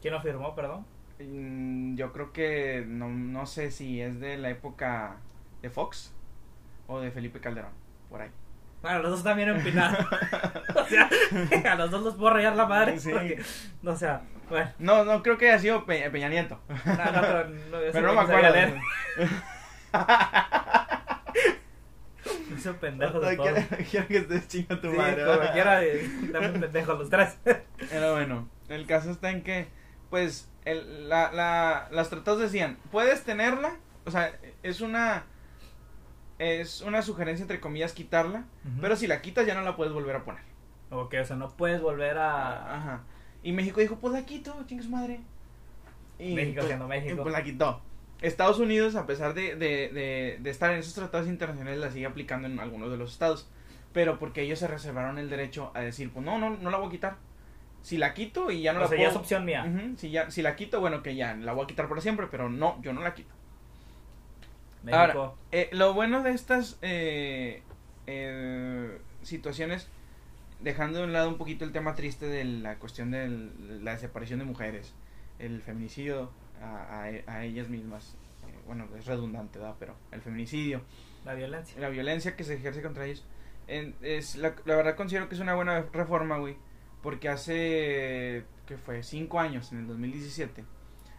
¿Quién 0.00 0.14
lo 0.14 0.20
firmó, 0.20 0.54
perdón? 0.54 0.86
Mm, 1.20 1.96
yo 1.96 2.12
creo 2.12 2.32
que 2.32 2.84
no, 2.86 3.08
no 3.08 3.46
sé 3.46 3.70
si 3.70 4.00
es 4.00 4.18
de 4.20 4.36
la 4.38 4.50
época 4.50 5.16
de 5.62 5.70
Fox 5.70 6.12
o 6.86 7.00
de 7.00 7.10
Felipe 7.10 7.40
Calderón, 7.40 7.72
por 8.08 8.22
ahí. 8.22 8.30
Bueno, 8.82 9.00
los 9.00 9.10
dos 9.12 9.22
también 9.24 9.50
empinados. 9.50 10.06
o 10.74 10.84
sea, 10.86 11.10
a 11.72 11.74
los 11.76 11.90
dos 11.90 12.02
los 12.02 12.14
puedo 12.14 12.32
rayar 12.34 12.56
la 12.56 12.66
madre. 12.66 12.98
Sí. 12.98 13.10
porque- 13.12 13.42
o 13.84 13.94
sea, 13.96 14.22
bueno. 14.48 14.70
No, 14.78 15.04
no 15.04 15.22
creo 15.22 15.36
que 15.38 15.50
haya 15.50 15.58
sido 15.58 15.84
Pe- 15.84 16.08
Peña 16.10 16.28
Nieto. 16.30 16.58
No, 16.68 16.74
no, 16.76 17.20
pero 17.20 17.48
no, 17.48 17.78
Pero 17.92 18.14
me 18.14 18.20
acuerdo. 18.20 18.52
leer. 18.52 18.74
Hizo 22.56 22.76
pendejo 22.76 23.20
de 23.20 23.36
todo. 23.36 23.44
quiero, 23.54 23.66
quiero 23.90 24.06
que 24.08 24.16
estés 24.18 24.48
chinga 24.48 24.80
tu 24.80 24.90
Sí, 24.90 24.96
madre. 24.96 25.24
como 25.24 25.52
quiera, 25.52 25.82
eh, 25.84 26.10
dame 26.32 26.50
un 26.50 26.60
pendejo 26.60 26.94
los 26.94 27.08
tres. 27.08 27.38
Pero 27.44 28.12
bueno, 28.12 28.48
el 28.68 28.86
caso 28.86 29.10
está 29.10 29.30
en 29.30 29.42
que, 29.42 29.68
pues, 30.10 30.49
el, 30.64 31.08
la, 31.08 31.32
la, 31.32 31.88
las 31.90 32.10
tratados 32.10 32.40
decían, 32.40 32.78
puedes 32.90 33.24
tenerla, 33.24 33.76
o 34.04 34.10
sea, 34.10 34.38
es 34.62 34.80
una 34.80 35.24
es 36.38 36.80
una 36.80 37.02
sugerencia 37.02 37.42
entre 37.42 37.60
comillas 37.60 37.92
quitarla, 37.92 38.44
pero 38.80 38.96
si 38.96 39.06
la 39.06 39.20
quitas 39.20 39.46
ya 39.46 39.54
no 39.54 39.60
la 39.60 39.76
puedes 39.76 39.92
volver 39.92 40.16
a 40.16 40.24
poner. 40.24 40.42
Ok, 40.90 41.14
o 41.20 41.24
sea, 41.24 41.36
no 41.36 41.50
puedes 41.50 41.82
volver 41.82 42.16
a... 42.16 42.76
Ajá. 42.76 43.02
Y 43.42 43.52
México 43.52 43.80
dijo, 43.80 43.96
pues 43.96 44.14
la 44.14 44.24
quito, 44.24 44.56
chingue 44.66 44.82
su 44.82 44.88
madre. 44.88 45.20
Y 46.18 46.34
México 46.34 46.56
pues, 46.56 46.66
siendo 46.66 46.88
México. 46.88 47.12
y 47.12 47.16
pues 47.16 47.32
la 47.32 47.44
quitó. 47.44 47.82
Estados 48.22 48.58
Unidos, 48.58 48.96
a 48.96 49.06
pesar 49.06 49.34
de, 49.34 49.54
de, 49.54 49.90
de, 49.90 50.38
de 50.40 50.50
estar 50.50 50.72
en 50.72 50.78
esos 50.78 50.94
tratados 50.94 51.28
internacionales, 51.28 51.78
la 51.78 51.90
sigue 51.90 52.06
aplicando 52.06 52.48
en 52.48 52.58
algunos 52.58 52.90
de 52.90 52.96
los 52.96 53.12
estados. 53.12 53.46
Pero 53.92 54.18
porque 54.18 54.42
ellos 54.42 54.58
se 54.58 54.66
reservaron 54.66 55.18
el 55.18 55.28
derecho 55.28 55.72
a 55.74 55.80
decir, 55.80 56.10
pues 56.10 56.24
no, 56.24 56.38
no, 56.38 56.50
no 56.50 56.70
la 56.70 56.78
voy 56.78 56.88
a 56.88 56.90
quitar. 56.90 57.16
Si 57.82 57.96
la 57.96 58.12
quito 58.14 58.50
y 58.50 58.62
ya 58.62 58.72
no 58.72 58.80
o 58.80 58.82
la 58.82 58.88
sea, 58.88 58.96
puedo... 58.98 59.08
ya 59.08 59.12
es 59.12 59.16
opción 59.16 59.44
mía. 59.44 59.92
Si, 59.96 60.10
ya, 60.10 60.30
si 60.30 60.42
la 60.42 60.54
quito, 60.56 60.80
bueno, 60.80 61.02
que 61.02 61.14
ya 61.16 61.34
la 61.34 61.52
voy 61.52 61.64
a 61.64 61.66
quitar 61.66 61.88
para 61.88 62.00
siempre, 62.00 62.26
pero 62.30 62.48
no, 62.50 62.80
yo 62.82 62.92
no 62.92 63.00
la 63.00 63.14
quito. 63.14 63.30
México. 64.82 64.98
Ahora, 64.98 65.32
eh, 65.52 65.68
lo 65.72 65.92
bueno 65.94 66.22
de 66.22 66.32
estas 66.32 66.78
eh, 66.82 67.62
eh, 68.06 68.98
situaciones, 69.22 69.88
dejando 70.60 70.98
de 71.00 71.04
un 71.04 71.12
lado 71.12 71.28
un 71.28 71.36
poquito 71.38 71.64
el 71.64 71.72
tema 71.72 71.94
triste 71.94 72.26
de 72.26 72.44
la 72.44 72.76
cuestión 72.76 73.10
de 73.10 73.28
la 73.82 73.92
desaparición 73.92 74.38
de 74.38 74.44
mujeres, 74.46 74.94
el 75.38 75.60
feminicidio 75.62 76.30
a, 76.62 77.02
a- 77.04 77.32
a 77.32 77.44
ellas 77.44 77.68
mismas, 77.68 78.14
eh, 78.46 78.58
bueno, 78.66 78.86
es 78.98 79.06
redundante, 79.06 79.58
¿verdad? 79.58 79.76
pero 79.78 79.96
el 80.12 80.20
feminicidio, 80.22 80.82
la 81.24 81.34
violencia. 81.34 81.78
la 81.80 81.88
violencia 81.88 82.36
que 82.36 82.44
se 82.44 82.54
ejerce 82.54 82.82
contra 82.82 83.04
ellos, 83.06 83.24
en- 83.68 83.94
es 84.02 84.36
la, 84.36 84.54
la 84.64 84.76
verdad 84.76 84.96
considero 84.96 85.28
que 85.28 85.34
es 85.34 85.40
una 85.40 85.54
buena 85.54 85.82
reforma, 85.92 86.38
güey, 86.38 86.56
porque 87.02 87.28
hace, 87.28 88.44
que 88.66 88.76
fue? 88.76 89.02
Cinco 89.02 89.40
años, 89.40 89.72
en 89.72 89.78
el 89.80 89.86
2017, 89.86 90.64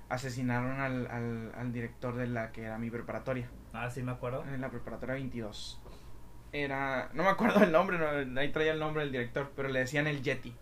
asesinaron 0.10 0.80
al, 0.80 1.08
al, 1.08 1.52
al 1.56 1.72
director 1.72 2.16
de 2.16 2.28
la 2.28 2.52
que 2.52 2.64
era 2.64 2.78
mi 2.78 2.90
preparatoria 2.90 3.50
Ah, 3.74 3.90
sí, 3.90 4.04
me 4.04 4.12
acuerdo. 4.12 4.44
en 4.44 4.60
la 4.62 4.70
preparatoria 4.70 5.16
22. 5.16 5.82
Era, 6.52 7.10
no 7.14 7.24
me 7.24 7.30
acuerdo 7.30 7.64
el 7.64 7.72
nombre, 7.72 7.98
no, 7.98 8.40
ahí 8.40 8.52
traía 8.52 8.74
el 8.74 8.80
nombre 8.80 9.04
del 9.04 9.12
director, 9.12 9.52
pero 9.56 9.70
le 9.70 9.80
decían 9.80 10.08
el 10.08 10.22
Yeti. 10.22 10.54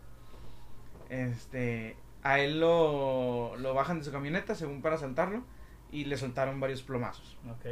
Este, 1.09 1.97
a 2.21 2.39
él 2.39 2.59
lo, 2.59 3.55
lo 3.57 3.73
bajan 3.73 3.99
de 3.99 4.05
su 4.05 4.11
camioneta 4.11 4.53
según 4.53 4.81
para 4.81 4.95
asaltarlo 4.95 5.43
y 5.91 6.05
le 6.05 6.17
soltaron 6.17 6.59
varios 6.59 6.83
plomazos. 6.83 7.37
Ok. 7.49 7.65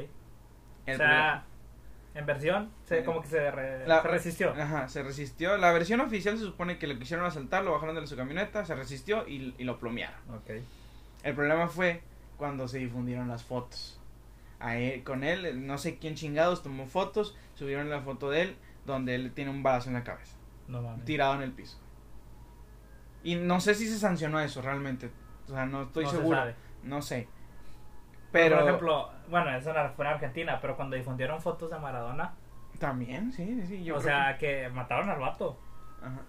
El 0.87 0.95
o 0.95 0.97
sea, 0.97 1.45
en 2.17 2.25
versión, 2.25 2.71
se, 2.85 2.99
Eh, 2.99 3.03
como 3.03 3.21
que 3.21 3.27
se, 3.27 3.51
re- 3.51 3.87
La- 3.87 4.01
se 4.01 4.07
resistió. 4.07 4.53
Ajá, 4.53 4.87
se 4.89 5.03
resistió. 5.03 5.57
La 5.57 5.71
versión 5.71 5.99
oficial 6.01 6.37
se 6.37 6.43
supone 6.45 6.77
que 6.79 6.87
lo 6.87 6.97
quisieron 6.97 7.25
asaltar, 7.25 7.63
lo 7.63 7.71
bajaron 7.73 7.95
de 7.95 8.07
su 8.07 8.15
camioneta, 8.15 8.65
se 8.65 8.75
resistió 8.75 9.27
y, 9.27 9.53
y 9.57 9.63
lo 9.63 9.79
plomearon. 9.79 10.19
Ok. 10.35 10.51
El 11.23 11.35
problema 11.35 11.67
fue 11.67 12.01
cuando 12.37 12.67
se 12.67 12.79
difundieron 12.79 13.27
las 13.27 13.43
fotos. 13.43 13.99
A 14.59 14.77
él- 14.77 15.03
con 15.03 15.23
él, 15.23 15.67
no 15.67 15.77
sé 15.77 15.97
quién 15.99 16.15
chingados 16.15 16.63
tomó 16.63 16.87
fotos, 16.87 17.35
subieron 17.55 17.89
la 17.89 18.01
foto 18.01 18.29
de 18.31 18.41
él 18.41 18.55
donde 18.85 19.13
él 19.15 19.31
tiene 19.33 19.51
un 19.51 19.61
balazo 19.63 19.89
en 19.89 19.95
la 19.95 20.03
cabeza, 20.03 20.35
No 20.67 20.81
mames. 20.81 21.05
tirado 21.05 21.35
en 21.35 21.41
el 21.41 21.51
piso. 21.51 21.77
Y 23.23 23.35
no 23.35 23.59
sé 23.59 23.75
si 23.75 23.87
se 23.87 23.99
sancionó 23.99 24.39
eso 24.39 24.61
realmente, 24.61 25.09
o 25.47 25.51
sea, 25.51 25.65
no 25.65 25.83
estoy 25.83 26.05
No 26.05 26.09
se 26.11 26.15
seguro, 26.17 26.43
no 26.83 27.01
sé. 27.01 27.27
Pero, 28.31 28.57
por 28.59 28.65
ejemplo, 28.67 29.09
bueno, 29.29 29.49
eso 29.55 29.73
fue 29.95 30.05
en 30.05 30.11
Argentina, 30.11 30.59
pero 30.61 30.75
cuando 30.75 30.95
difundieron 30.95 31.41
fotos 31.41 31.69
de 31.71 31.79
Maradona, 31.79 32.33
también, 32.79 33.31
sí, 33.31 33.65
sí, 33.65 33.83
yo 33.83 33.95
o 33.95 33.99
creo 33.99 34.09
sea, 34.15 34.37
que... 34.37 34.69
mataron 34.69 35.09
al 35.09 35.19
vato. 35.19 35.57
que- 35.99 36.05
ajá. 36.05 36.19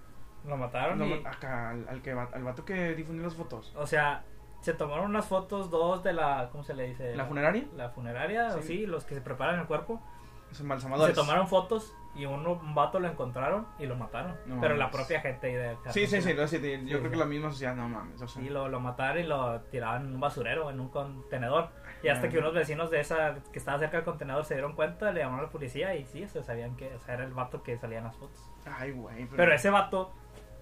Lo 0.47 0.57
mataron 0.57 0.99
No, 0.99 1.07
y... 1.07 1.13
acá 1.27 1.71
al, 1.71 1.87
al 1.89 2.01
que 2.01 2.13
al 2.13 2.45
vato 2.45 2.65
que 2.65 2.95
difundió 2.95 3.25
las 3.25 3.35
fotos. 3.35 3.75
O 3.77 3.87
sea, 3.87 4.23
se 4.61 4.73
tomaron 4.73 5.07
unas 5.07 5.27
fotos, 5.27 5.71
dos 5.71 6.03
de 6.05 6.13
la... 6.15 6.49
¿Cómo 6.53 6.63
se 6.65 6.75
le 6.75 6.85
dice? 6.89 7.15
¿La 7.17 7.27
funeraria? 7.27 7.65
La 7.77 7.91
funeraria, 7.91 8.51
Sí. 8.53 8.59
o 8.59 8.63
sí, 8.63 8.87
los 8.87 9.05
que 9.05 9.15
se 9.17 9.21
preparan 9.21 9.59
el 9.61 9.67
cuerpo. 9.67 10.01
Los 10.49 10.61
embalsamadores. 10.61 11.15
Se 11.15 11.21
tomaron 11.21 11.47
fotos 11.49 11.95
y 12.15 12.25
uno, 12.25 12.53
un 12.53 12.75
vato 12.75 12.99
lo 13.01 13.09
encontraron 13.09 13.67
y 13.79 13.85
lo 13.87 13.97
mataron. 13.97 14.35
No 14.47 14.61
pero 14.61 14.77
la 14.77 14.87
mames. 14.87 14.97
propia 14.97 15.21
gente 15.21 15.49
ahí 15.49 15.53
de 15.55 15.77
Sí, 15.93 16.07
sí, 16.07 16.23
sí, 16.23 16.33
lo 16.33 16.49
sé, 16.49 16.61
yo 16.61 16.79
Sí, 16.79 16.87
creo 16.87 17.03
sí. 17.03 17.11
que 17.11 17.17
la 17.17 17.27
misma 17.27 17.51
sociedad, 17.51 17.75
no 17.75 17.87
mames, 17.89 18.23
o 18.23 18.27
sea, 18.29 18.43
Y 18.43 18.49
lo, 18.49 18.69
lo 18.69 18.81
mataron 18.81 19.19
y 19.23 19.27
lo 19.27 19.61
tiraban 19.63 20.07
en 20.07 20.15
un 20.15 20.21
basurero, 20.21 20.71
en 20.71 20.81
un 20.81 20.89
contenedor. 20.89 21.69
Y 22.03 22.09
hasta 22.09 22.29
que 22.29 22.39
unos 22.39 22.55
vecinos 22.55 22.91
de 22.91 23.01
esa 23.01 23.37
que 23.53 23.59
estaba 23.59 23.79
cerca 23.79 23.97
del 23.97 24.05
contenedor 24.05 24.45
se 24.45 24.55
dieron 24.55 24.75
cuenta, 24.75 25.11
le 25.13 25.21
llamaron 25.21 25.41
a 25.41 25.43
la 25.45 25.51
policía 25.51 25.95
y 25.95 26.05
sí, 26.05 26.27
se 26.29 26.43
sabían 26.43 26.77
que 26.77 26.95
o 26.95 26.99
sea, 27.01 27.15
era 27.15 27.25
el 27.25 27.33
vato 27.33 27.63
que 27.63 27.77
salía 27.77 27.99
en 27.99 28.05
las 28.05 28.17
fotos. 28.17 28.41
Ay, 28.67 28.93
güey, 28.93 29.27
Pero 29.27 29.53
ese 29.53 29.71
vato 29.71 30.13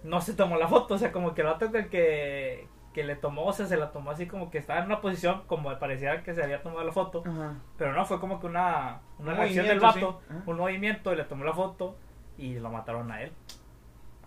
no 0.03 0.21
se 0.21 0.35
tomó 0.35 0.57
la 0.57 0.69
foto, 0.69 0.95
o 0.95 0.99
sea, 0.99 1.13
como 1.13 1.35
que 1.35 1.43
el 1.43 1.49
vato 1.49 1.69
del 1.69 1.89
que, 1.89 2.69
que 2.95 3.05
le 3.05 3.17
tomó, 3.17 3.45
o 3.45 3.53
sea, 3.53 3.67
se 3.67 3.77
la 3.77 3.93
tomó 3.93 4.11
así 4.11 4.27
como 4.27 4.51
que 4.51 4.59
estaba 4.59 4.81
en 4.81 4.87
una 4.87 5.01
posición 5.01 5.43
como 5.47 5.77
parecía 5.79 6.23
que 6.23 6.35
se 6.35 6.43
había 6.43 6.63
tomado 6.63 6.85
la 6.85 6.93
foto. 6.93 7.23
Ajá. 7.27 7.55
Pero 7.77 7.93
no, 7.93 8.05
fue 8.07 8.19
como 8.21 8.41
que 8.41 8.47
una, 8.47 9.01
una 9.19 9.33
Un 9.33 9.37
reacción 9.37 9.67
del 9.67 9.81
vato, 9.81 10.21
sí. 10.29 10.35
Un 10.47 10.57
movimiento 10.57 11.13
y 11.13 11.17
le 11.17 11.25
tomó 11.25 11.45
la 11.45 11.53
foto 11.53 11.97
y 12.39 12.55
lo 12.59 12.71
mataron 12.71 13.11
a 13.11 13.23
él. 13.23 13.33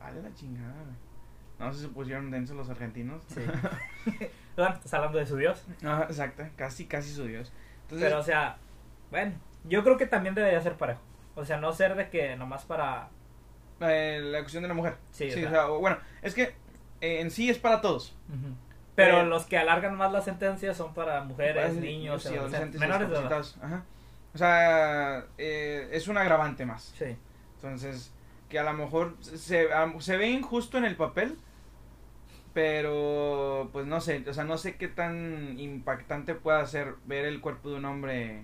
A 0.02 0.12
la 0.12 0.34
chingada, 0.34 0.74
güey. 0.84 1.09
No 1.60 1.72
sé 1.74 1.80
si 1.80 1.86
se 1.88 1.92
pusieron 1.92 2.32
densos 2.32 2.56
los 2.56 2.70
argentinos. 2.70 3.22
Sí. 3.28 3.42
bueno, 4.56 4.76
estás 4.76 4.94
hablando 4.94 5.18
de 5.20 5.26
su 5.26 5.36
dios. 5.36 5.66
Ajá, 5.84 6.04
exacto, 6.04 6.44
casi, 6.56 6.86
casi 6.86 7.14
su 7.14 7.26
dios. 7.26 7.52
Entonces, 7.84 8.08
Pero, 8.08 8.20
o 8.20 8.24
sea, 8.24 8.58
bueno, 9.12 9.34
yo 9.66 9.84
creo 9.84 9.98
que 9.98 10.06
también 10.06 10.36
debería 10.36 10.62
ser 10.62 10.76
parejo. 10.76 11.02
O 11.36 11.46
sea, 11.46 11.58
no 11.58 11.72
ser 11.74 11.96
de 11.96 12.10
que 12.10 12.36
nomás 12.36 12.64
para... 12.66 13.10
eh, 13.82 14.20
la 14.24 14.40
cuestión 14.40 14.64
de 14.64 14.70
la 14.70 14.74
mujer. 14.74 14.96
Sí, 15.12 15.30
Sí, 15.32 15.44
o 15.44 15.50
sea- 15.50 15.66
bueno, 15.68 15.98
es 16.22 16.34
que 16.34 16.54
eh, 17.02 17.22
en 17.22 17.32
sí 17.32 17.50
es 17.50 17.58
para 17.60 17.82
todos. 17.82 18.16
Pero 18.96 19.22
Eh, 19.22 19.26
los 19.26 19.46
que 19.46 19.58
alargan 19.58 19.96
más 19.96 20.12
las 20.12 20.26
sentencias 20.26 20.76
son 20.78 20.94
para 20.94 21.24
mujeres, 21.24 21.70
Para 21.70 21.80
niños, 21.82 22.26
y 22.26 22.36
adolescentes, 22.36 22.80
menores 22.80 23.10
de 23.10 23.16
edad. 23.16 23.46
Ajá. 23.62 23.84
O 24.34 24.38
sea, 24.38 25.26
eh, 25.38 25.90
es 25.92 26.08
un 26.08 26.18
agravante 26.18 26.66
más. 26.66 26.94
Sí. 26.98 27.16
Entonces, 27.56 28.14
que 28.50 28.60
a 28.60 28.64
lo 28.64 28.74
mejor 28.74 29.16
se, 29.22 29.68
se 30.00 30.18
ve 30.18 30.30
injusto 30.30 30.78
en 30.78 30.86
el 30.86 30.96
papel, 30.96 31.38
pero 32.60 33.70
pues 33.72 33.86
no 33.86 34.02
sé, 34.02 34.22
o 34.28 34.34
sea, 34.34 34.44
no 34.44 34.58
sé 34.58 34.76
qué 34.76 34.90
tan 34.90 35.58
impactante 35.58 36.36
pueda 36.36 36.66
ser 36.66 36.96
ver 37.06 37.24
el 37.24 37.40
cuerpo 37.40 37.70
de 37.70 37.78
un 37.78 37.86
hombre 37.86 38.44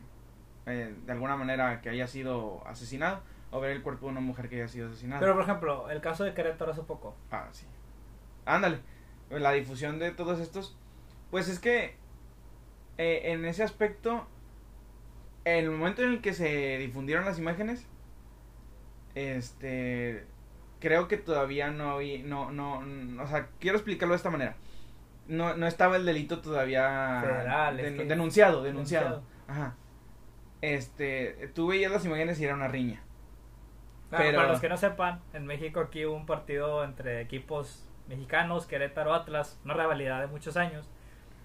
eh, 0.66 0.96
de 1.06 1.12
alguna 1.12 1.36
manera 1.36 1.82
que 1.82 1.90
haya 1.90 2.08
sido 2.08 2.66
asesinado 2.66 3.20
o 3.52 3.60
ver 3.60 3.72
el 3.72 3.84
cuerpo 3.84 4.06
de 4.06 4.14
una 4.14 4.22
mujer 4.22 4.48
que 4.48 4.56
haya 4.56 4.70
sido 4.70 4.88
asesinada. 4.88 5.20
Pero, 5.20 5.34
por 5.34 5.44
ejemplo, 5.44 5.90
el 5.92 6.00
caso 6.00 6.24
de 6.24 6.34
Querétaro 6.34 6.72
hace 6.72 6.84
poco. 6.84 7.14
Ah, 7.30 7.50
sí. 7.52 7.66
Ándale. 8.46 8.80
La 9.30 9.52
difusión 9.52 10.00
de 10.00 10.12
todos 10.12 10.40
estos. 10.40 10.78
Pues 11.30 11.50
es 11.50 11.60
que 11.60 11.98
eh, 12.98 13.34
en 13.34 13.44
ese 13.44 13.64
aspecto, 13.64 14.28
en 15.44 15.66
el 15.66 15.72
momento 15.72 16.04
en 16.04 16.14
el 16.14 16.22
que 16.22 16.34
se 16.34 16.78
difundieron 16.78 17.26
las 17.26 17.38
imágenes, 17.38 17.86
este, 19.14 20.26
creo 20.80 21.08
que 21.08 21.18
todavía 21.18 21.72
no 21.72 21.92
había, 21.92 22.24
no, 22.24 22.52
no, 22.52 22.82
no, 22.84 23.24
o 23.24 23.28
sea, 23.28 23.48
quiero 23.60 23.78
explicarlo 23.78 24.14
de 24.14 24.18
esta 24.18 24.30
manera. 24.30 24.56
No, 25.28 25.56
no 25.56 25.66
estaba 25.68 25.96
el 25.98 26.06
delito 26.06 26.40
todavía 26.40 27.22
Federal, 27.26 27.80
es 27.80 27.86
den- 27.86 27.98
que- 27.98 28.06
denunciado, 28.06 28.62
denunciado, 28.64 29.22
Denunciado. 29.22 29.36
Ajá. 29.48 29.76
Este, 30.62 31.52
tú 31.54 31.68
veías 31.68 31.92
las 31.92 32.06
imágenes 32.06 32.40
y 32.40 32.46
era 32.46 32.56
una 32.56 32.68
riña. 32.68 33.02
Claro, 34.10 34.24
Pero- 34.26 34.38
Para 34.38 34.50
los 34.52 34.62
que 34.62 34.70
no 34.70 34.78
sepan, 34.78 35.22
en 35.34 35.46
México 35.46 35.80
aquí 35.80 36.06
hubo 36.06 36.16
un 36.16 36.26
partido 36.26 36.84
entre 36.84 37.22
equipos 37.22 37.88
mexicanos, 38.08 38.66
Querétaro, 38.68 39.14
Atlas, 39.14 39.60
una 39.66 39.74
rivalidad 39.74 40.22
de 40.22 40.28
muchos 40.28 40.58
años. 40.58 40.88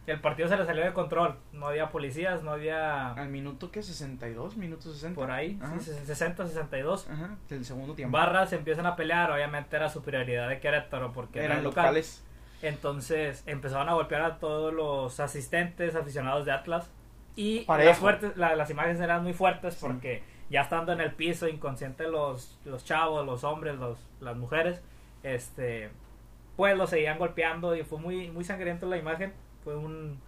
El 0.07 0.21
partido 0.21 0.49
se 0.49 0.57
le 0.57 0.65
salió 0.65 0.83
de 0.85 0.93
control. 0.93 1.37
No 1.53 1.67
había 1.69 1.91
policías, 1.91 2.43
no 2.43 2.51
había... 2.53 3.13
Al 3.13 3.29
minuto 3.29 3.71
que 3.71 3.83
62, 3.83 4.57
minuto 4.57 4.91
60. 4.93 5.15
Por 5.15 5.31
ahí, 5.31 5.59
sí, 5.79 5.93
60, 5.93 6.47
62. 6.47 7.09
Ajá, 7.09 7.37
del 7.49 7.65
segundo 7.65 7.95
tiempo. 7.95 8.17
Barras 8.17 8.53
empiezan 8.53 8.87
a 8.87 8.97
pelear, 8.97 9.31
obviamente 9.31 9.77
era 9.77 9.89
superioridad 9.89 10.49
de 10.49 10.59
Querétaro 10.59 11.13
porque 11.13 11.39
era 11.39 11.47
Eran 11.47 11.59
el 11.59 11.65
local. 11.65 11.85
locales. 11.87 12.25
Entonces 12.63 13.43
empezaron 13.47 13.89
a 13.89 13.95
golpear 13.95 14.23
a 14.23 14.39
todos 14.39 14.73
los 14.73 15.19
asistentes, 15.21 15.95
aficionados 15.95 16.45
de 16.45 16.53
Atlas. 16.53 16.91
Y 17.37 17.65
las, 17.67 17.99
fuertes, 17.99 18.37
la- 18.37 18.57
las 18.57 18.71
imágenes 18.71 19.01
eran 19.01 19.23
muy 19.23 19.33
fuertes 19.33 19.75
Sí. 19.75 19.81
porque 19.87 20.23
ya 20.51 20.63
estando 20.63 20.93
en 20.93 21.01
el 21.01 21.13
piso, 21.13 21.47
inconscientes 21.49 22.09
los, 22.09 22.59
los 22.65 22.85
chavos, 22.85 23.25
los 23.25 23.45
hombres, 23.45 23.77
los, 23.77 23.99
las 24.21 24.37
mujeres, 24.37 24.83
este 25.23 25.91
pues 26.57 26.77
los 26.77 26.91
seguían 26.91 27.19
golpeando 27.19 27.75
y 27.75 27.83
fue 27.85 27.99
muy, 27.99 28.31
muy 28.31 28.45
sangriento 28.45 28.87
la 28.87 28.99
imagen. 28.99 29.33
Fue 29.65 29.77
un- 29.77 30.19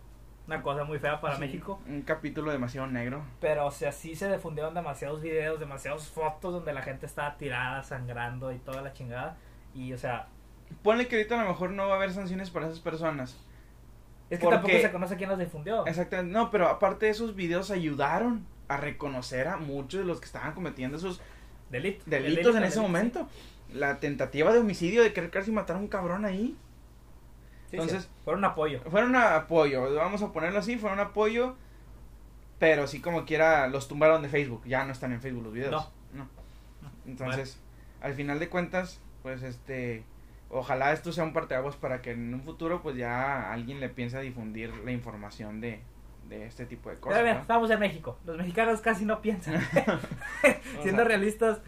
una 0.47 0.61
cosa 0.63 0.85
muy 0.85 0.99
fea 0.99 1.21
para 1.21 1.37
Sí, 1.37 1.41
México. 1.41 1.81
Un 1.89 2.03
capítulo 2.03 2.51
demasiado 2.51 2.87
negro. 2.89 3.23
Pero 3.41 3.67
o 3.67 3.71
sea, 3.71 3.93
sí 3.93 4.15
se 4.15 4.31
difundieron 4.31 4.75
demasiados 4.75 5.21
videos, 5.23 5.59
demasiadas 5.61 6.07
fotos 6.09 6.53
donde 6.53 6.73
la 6.73 6.83
gente 6.83 7.07
estaba 7.07 7.37
tirada, 7.37 7.83
sangrando 7.83 8.53
y 8.53 8.59
toda 8.59 8.83
la 8.83 8.93
chingada. 8.93 9.37
Y 9.75 9.93
o 9.93 9.99
sea, 9.99 10.29
Ponle 10.83 11.07
que 11.07 11.17
ahorita 11.17 11.39
a 11.39 11.45
lo 11.45 11.51
mejor 11.51 11.71
no 11.71 11.87
va 11.87 11.95
a 11.95 11.97
haber 11.97 12.13
sanciones 12.13 12.51
para 12.51 12.67
esas 12.67 12.81
personas. 12.81 13.39
es 14.31 14.39
que 14.39 14.45
Porque- 14.45 14.57
tampoco 14.61 14.79
se 14.81 14.93
conoce 14.93 15.17
quién 15.19 15.29
los 15.29 15.39
difundió. 15.39 15.85
Exactamente. 15.87 16.33
No, 16.33 16.51
pero 16.51 16.67
aparte 16.69 17.11
esos 17.11 17.35
videos 17.37 17.71
ayudaron 17.71 18.47
a 18.67 18.79
reconocer 18.79 19.47
a 19.47 19.59
muchos 19.59 20.01
de 20.01 20.07
los 20.07 20.21
que 20.21 20.25
estaban 20.25 20.55
cometiendo 20.55 20.97
esos 20.97 21.21
Delito. 21.71 22.03
delitos 22.07 22.15
El 22.31 22.35
delito, 22.37 22.49
en 22.57 22.65
ese 22.65 22.79
delito, 22.79 22.83
momento. 22.83 23.29
La 23.75 24.01
tentativa 24.01 24.51
de 24.55 24.61
homicidio 24.61 25.03
de 25.03 25.13
querer 25.13 25.29
casi 25.31 25.53
matar 25.53 25.77
a 25.77 25.81
un 25.81 25.89
cabrón 25.89 26.25
ahí. 26.25 26.57
Sí, 27.73 27.79
Entonces, 27.79 28.03
sí, 28.03 28.09
fueron 28.23 28.41
un 28.41 28.51
apoyo. 28.51 28.83
fueron 28.91 29.11
un 29.11 29.17
apoyo, 29.17 29.95
vamos 29.95 30.21
a 30.21 30.31
ponerlo 30.31 30.59
así, 30.59 30.77
fueron 30.77 30.99
un 30.99 31.07
apoyo, 31.07 31.57
pero 32.59 32.87
sí 32.87 33.01
como 33.01 33.25
quiera 33.25 33.67
los 33.69 33.89
tumbaron 33.89 34.21
de 34.21 34.29
Facebook, 34.29 34.63
ya 34.67 34.85
no 34.85 34.93
están 34.93 35.13
en 35.13 35.23
Facebook 35.23 35.45
los 35.45 35.55
videos. 35.55 35.91
No. 36.13 36.29
Entonces, 37.07 37.59
al 38.03 38.13
final 38.13 38.39
de 38.39 38.51
cuentas, 38.51 39.01
pues 39.23 39.43
este, 39.43 40.05
ojalá 40.51 40.93
esto 40.93 41.13
sea 41.13 41.25
un 41.25 41.33
parteaguas 41.33 41.77
para 41.77 42.03
que 42.03 42.11
en 42.11 42.35
un 42.35 42.43
futuro 42.43 42.83
pues 42.83 42.95
ya 42.95 43.51
alguien 43.51 43.81
le 43.81 43.89
piense 43.89 44.19
a 44.19 44.21
difundir 44.21 44.71
la 44.85 44.93
información 44.93 45.63
de, 45.63 45.81
de 46.29 46.45
este 46.45 46.67
tipo 46.67 46.91
de 46.91 46.97
cosas. 46.97 47.15
Pero 47.15 47.25
bien, 47.25 47.37
¿no? 47.37 47.41
estamos 47.41 47.71
en 47.71 47.81
México. 47.81 48.19
Los 48.27 48.37
mexicanos 48.37 48.83
casi 48.83 49.07
no 49.07 49.23
piensan. 49.23 49.61
Siendo 50.83 51.03
sea, 51.03 51.05
realistas, 51.05 51.63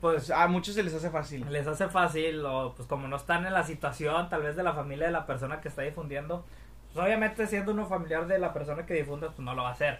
pues 0.00 0.30
a 0.30 0.46
muchos 0.48 0.74
se 0.74 0.82
les 0.82 0.94
hace 0.94 1.10
fácil. 1.10 1.44
les 1.50 1.66
hace 1.66 1.88
fácil 1.88 2.44
o 2.44 2.74
pues 2.74 2.88
como 2.88 3.08
no 3.08 3.16
están 3.16 3.46
en 3.46 3.52
la 3.52 3.64
situación 3.64 4.28
tal 4.28 4.42
vez 4.42 4.56
de 4.56 4.62
la 4.62 4.72
familia 4.72 5.06
de 5.06 5.12
la 5.12 5.26
persona 5.26 5.60
que 5.60 5.68
está 5.68 5.82
difundiendo 5.82 6.44
pues 6.92 7.04
obviamente 7.04 7.46
siendo 7.46 7.72
uno 7.72 7.86
familiar 7.86 8.26
de 8.26 8.38
la 8.38 8.52
persona 8.52 8.86
que 8.86 8.94
difunda 8.94 9.28
pues 9.28 9.40
no 9.40 9.54
lo 9.54 9.62
va 9.62 9.70
a 9.70 9.72
hacer 9.72 9.98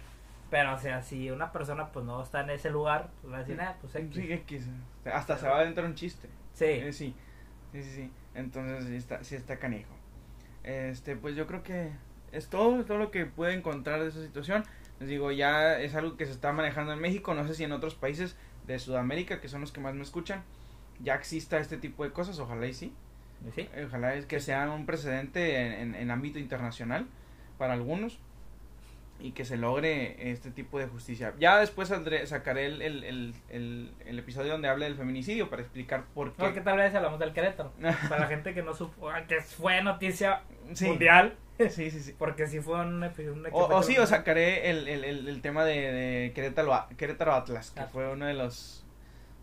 pero 0.49 0.73
o 0.73 0.77
sea 0.77 1.01
si 1.01 1.29
una 1.31 1.51
persona 1.51 1.87
pues 1.91 2.05
no 2.05 2.21
está 2.21 2.41
en 2.41 2.49
ese 2.49 2.69
lugar 2.69 3.09
pues 3.21 3.33
va 3.33 3.37
a 3.37 3.39
decir 3.39 3.59
ah, 3.61 3.75
pues 3.79 3.95
X". 3.95 4.15
Sí, 4.15 4.33
X, 4.33 4.67
hasta 5.05 5.37
se 5.37 5.47
va 5.47 5.57
a 5.57 5.59
adentrar 5.61 5.85
un 5.85 5.95
chiste. 5.95 6.27
sí 6.53 6.65
Eh, 6.65 6.91
sí, 6.93 7.15
sí, 7.71 7.83
sí, 7.83 7.89
sí. 7.91 8.11
Entonces 8.33 8.85
sí 8.85 8.95
está, 8.95 9.23
sí 9.23 9.35
está 9.35 9.57
canijo. 9.57 9.93
Este, 10.63 11.15
pues 11.15 11.35
yo 11.35 11.47
creo 11.47 11.63
que 11.63 11.91
es 12.31 12.49
todo, 12.49 12.83
todo 12.85 12.97
lo 12.97 13.11
que 13.11 13.25
puede 13.25 13.53
encontrar 13.53 14.01
de 14.01 14.09
esa 14.09 14.21
situación. 14.21 14.63
Les 14.99 15.09
digo, 15.09 15.31
ya 15.31 15.79
es 15.79 15.95
algo 15.95 16.15
que 16.17 16.25
se 16.25 16.31
está 16.31 16.51
manejando 16.53 16.93
en 16.93 16.99
México, 16.99 17.33
no 17.33 17.47
sé 17.47 17.55
si 17.55 17.63
en 17.63 17.71
otros 17.71 17.95
países 17.95 18.37
de 18.71 18.79
Sudamérica, 18.79 19.41
que 19.41 19.47
son 19.49 19.61
los 19.61 19.71
que 19.71 19.81
más 19.81 19.93
me 19.93 20.03
escuchan, 20.03 20.43
ya 20.99 21.15
exista 21.15 21.59
este 21.59 21.77
tipo 21.77 22.03
de 22.03 22.11
cosas, 22.11 22.39
ojalá 22.39 22.67
y 22.67 22.73
sí. 22.73 22.93
sí 23.55 23.67
Ojalá 23.85 24.15
es 24.15 24.25
que 24.25 24.39
sea 24.39 24.69
un 24.71 24.85
precedente 24.85 25.59
en, 25.65 25.71
en- 25.73 25.95
en 25.95 26.11
ámbito 26.11 26.39
internacional 26.39 27.07
para 27.57 27.73
algunos 27.73 28.19
y 29.21 29.31
que 29.31 29.45
se 29.45 29.57
logre 29.57 30.31
este 30.31 30.51
tipo 30.51 30.79
de 30.79 30.87
justicia. 30.87 31.33
Ya 31.39 31.59
después 31.59 31.87
saldré, 31.89 32.25
sacaré 32.27 32.65
el, 32.65 32.81
el, 32.81 33.33
el, 33.49 34.19
episodio 34.19 34.51
donde 34.53 34.67
hable 34.67 34.85
del 34.85 34.95
feminicidio 34.95 35.49
para 35.49 35.61
explicar 35.61 36.03
por 36.13 36.33
qué. 36.33 36.43
no, 36.43 36.53
que 36.53 36.61
tal 36.61 36.77
vez 36.77 36.93
hablamos 36.95 37.19
del 37.19 37.33
Querétaro 37.33 37.71
para 38.09 38.21
la 38.21 38.27
gente 38.27 38.53
que 38.53 38.63
no 38.63 38.73
supo 38.73 39.09
ah, 39.09 39.25
que 39.27 39.41
fue 39.41 39.81
noticia 39.83 40.41
Sí. 40.73 40.85
mundial 40.87 41.35
Sí, 41.69 41.91
sí, 41.91 41.99
sí. 41.99 42.15
porque 42.17 42.47
sí 42.47 42.59
fue 42.59 42.79
un, 42.81 43.01
epi- 43.03 43.31
un 43.31 43.45
O, 43.51 43.65
o 43.75 43.83
sí, 43.83 43.95
o 43.97 44.07
sacaré 44.07 44.69
el, 44.71 44.87
el, 44.87 45.03
el, 45.03 45.27
el 45.27 45.41
tema 45.41 45.63
de, 45.63 45.91
de 45.91 46.31
Querétaro, 46.33 46.87
Querétaro 46.97 47.33
Atlas, 47.33 47.69
que 47.71 47.81
Ah. 47.81 47.87
fue 47.91 48.07
una 48.11 48.27
de 48.27 48.33
los 48.33 48.83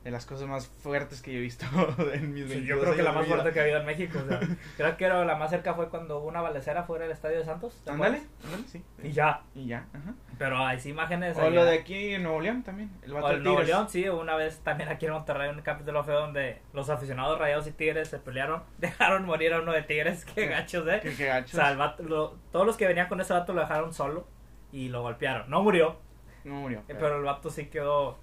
de 0.05 0.13
las 0.13 0.25
cosas 0.27 0.49
más 0.49 0.67
fuertes 0.69 1.21
que 1.21 1.33
yo 1.33 1.39
he 1.39 1.43
visto 1.43 1.67
en 2.15 2.33
mis 2.33 2.49
22 2.49 2.51
Sí, 2.53 2.65
yo 2.67 2.81
creo 2.81 2.95
que 2.97 3.03
la 3.03 3.13
más 3.13 3.27
vida. 3.27 3.35
fuerte 3.37 3.53
que 3.53 3.61
ha 3.61 3.63
habido 3.65 3.79
en 3.81 3.87
México. 3.87 4.19
o 4.25 4.29
sea, 4.29 4.41
creo 4.77 4.97
que 4.97 5.05
era 5.05 5.25
la 5.25 5.35
más 5.37 5.51
cerca 5.51 5.75
fue 5.75 5.89
cuando 5.89 6.19
hubo 6.19 6.29
una 6.29 6.41
balacera 6.41 6.85
fuera 6.85 7.05
del 7.05 7.13
estadio 7.13 7.39
de 7.39 7.45
Santos. 7.45 7.83
¿te 7.85 7.91
Ándale, 7.91 8.23
sí. 8.69 8.83
Y 9.03 9.11
ya. 9.13 9.43
Y 9.55 9.67
ya, 9.67 9.87
ajá. 9.93 10.15
Pero 10.39 10.59
hay 10.65 10.79
sí 10.81 10.91
imágenes. 10.91 11.37
O 11.37 11.41
allá. 11.41 11.51
lo 11.51 11.65
de 11.65 11.79
aquí 11.81 12.15
en 12.15 12.23
Nuevo 12.23 12.41
León 12.41 12.63
también, 12.63 12.91
el 13.03 13.13
O 13.13 13.29
el 13.29 13.43
Nuevo. 13.43 13.61
León, 13.63 13.89
sí, 13.91 14.09
una 14.09 14.37
vez 14.37 14.61
también 14.61 14.89
aquí 14.89 15.07
en 15.07 15.13
Monterrey, 15.13 15.51
un 15.51 15.61
capítulo 15.63 16.03
feo 16.05 16.21
donde 16.21 16.63
los 16.73 16.89
aficionados 16.91 17.39
rayados 17.39 17.67
y 17.67 17.73
tigres 17.73 18.09
se 18.09 18.19
pelearon, 18.19 18.63
dejaron 18.79 19.27
morir 19.27 19.53
a 19.53 19.61
uno 19.61 19.73
de 19.73 19.83
tigres, 19.83 20.25
qué 20.25 20.47
gachos, 20.47 20.87
eh. 20.89 21.01
Qué, 21.03 21.15
qué 21.17 21.25
O 21.25 21.35
gachos. 21.35 21.51
sea, 21.51 21.71
el 21.73 21.77
vato- 21.77 22.05
lo- 22.05 22.37
todos 22.53 22.65
los 22.65 22.77
que 22.77 22.87
venían 22.87 23.09
con 23.09 23.21
ese 23.21 23.33
vato 23.33 23.53
lo 23.53 23.61
dejaron 23.63 23.93
solo 23.93 24.29
y 24.71 24.89
lo 24.91 25.03
golpearon. 25.03 25.51
No 25.51 25.63
murió, 25.63 25.99
No 26.45 26.55
murió. 26.55 26.79
eh, 26.89 26.95
pero 26.99 27.17
el 27.19 27.25
vato 27.25 27.51
sí 27.51 27.67
quedó. 27.67 28.19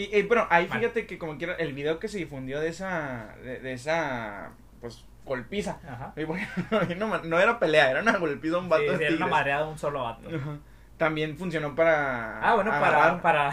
Y, 0.00 0.16
y, 0.16 0.22
bueno, 0.22 0.46
ahí 0.50 0.66
fíjate 0.66 1.06
que 1.06 1.18
como 1.18 1.36
quiera, 1.36 1.54
el 1.54 1.72
video 1.74 1.98
que 1.98 2.08
se 2.08 2.18
difundió 2.18 2.58
de 2.60 2.68
esa, 2.68 3.34
de, 3.42 3.60
de 3.60 3.72
esa, 3.74 4.50
pues, 4.80 5.04
golpiza. 5.24 5.78
Ajá. 5.86 6.14
Y 6.16 6.94
no, 6.94 7.38
era 7.38 7.58
pelea, 7.58 7.90
era 7.90 8.00
una 8.00 8.16
golpiza 8.16 8.58
un 8.58 8.68
vato 8.68 8.82
Sí, 8.92 8.98
de 8.98 9.06
era 9.06 9.26
una 9.26 9.66
un 9.68 9.78
solo 9.78 10.04
vato. 10.04 10.28
Ajá. 10.34 10.58
También 10.96 11.36
funcionó 11.36 11.74
para... 11.74 12.40
Ah, 12.40 12.54
bueno, 12.54 12.70
para, 12.70 12.86
agarrar- 12.88 13.20
para, 13.22 13.52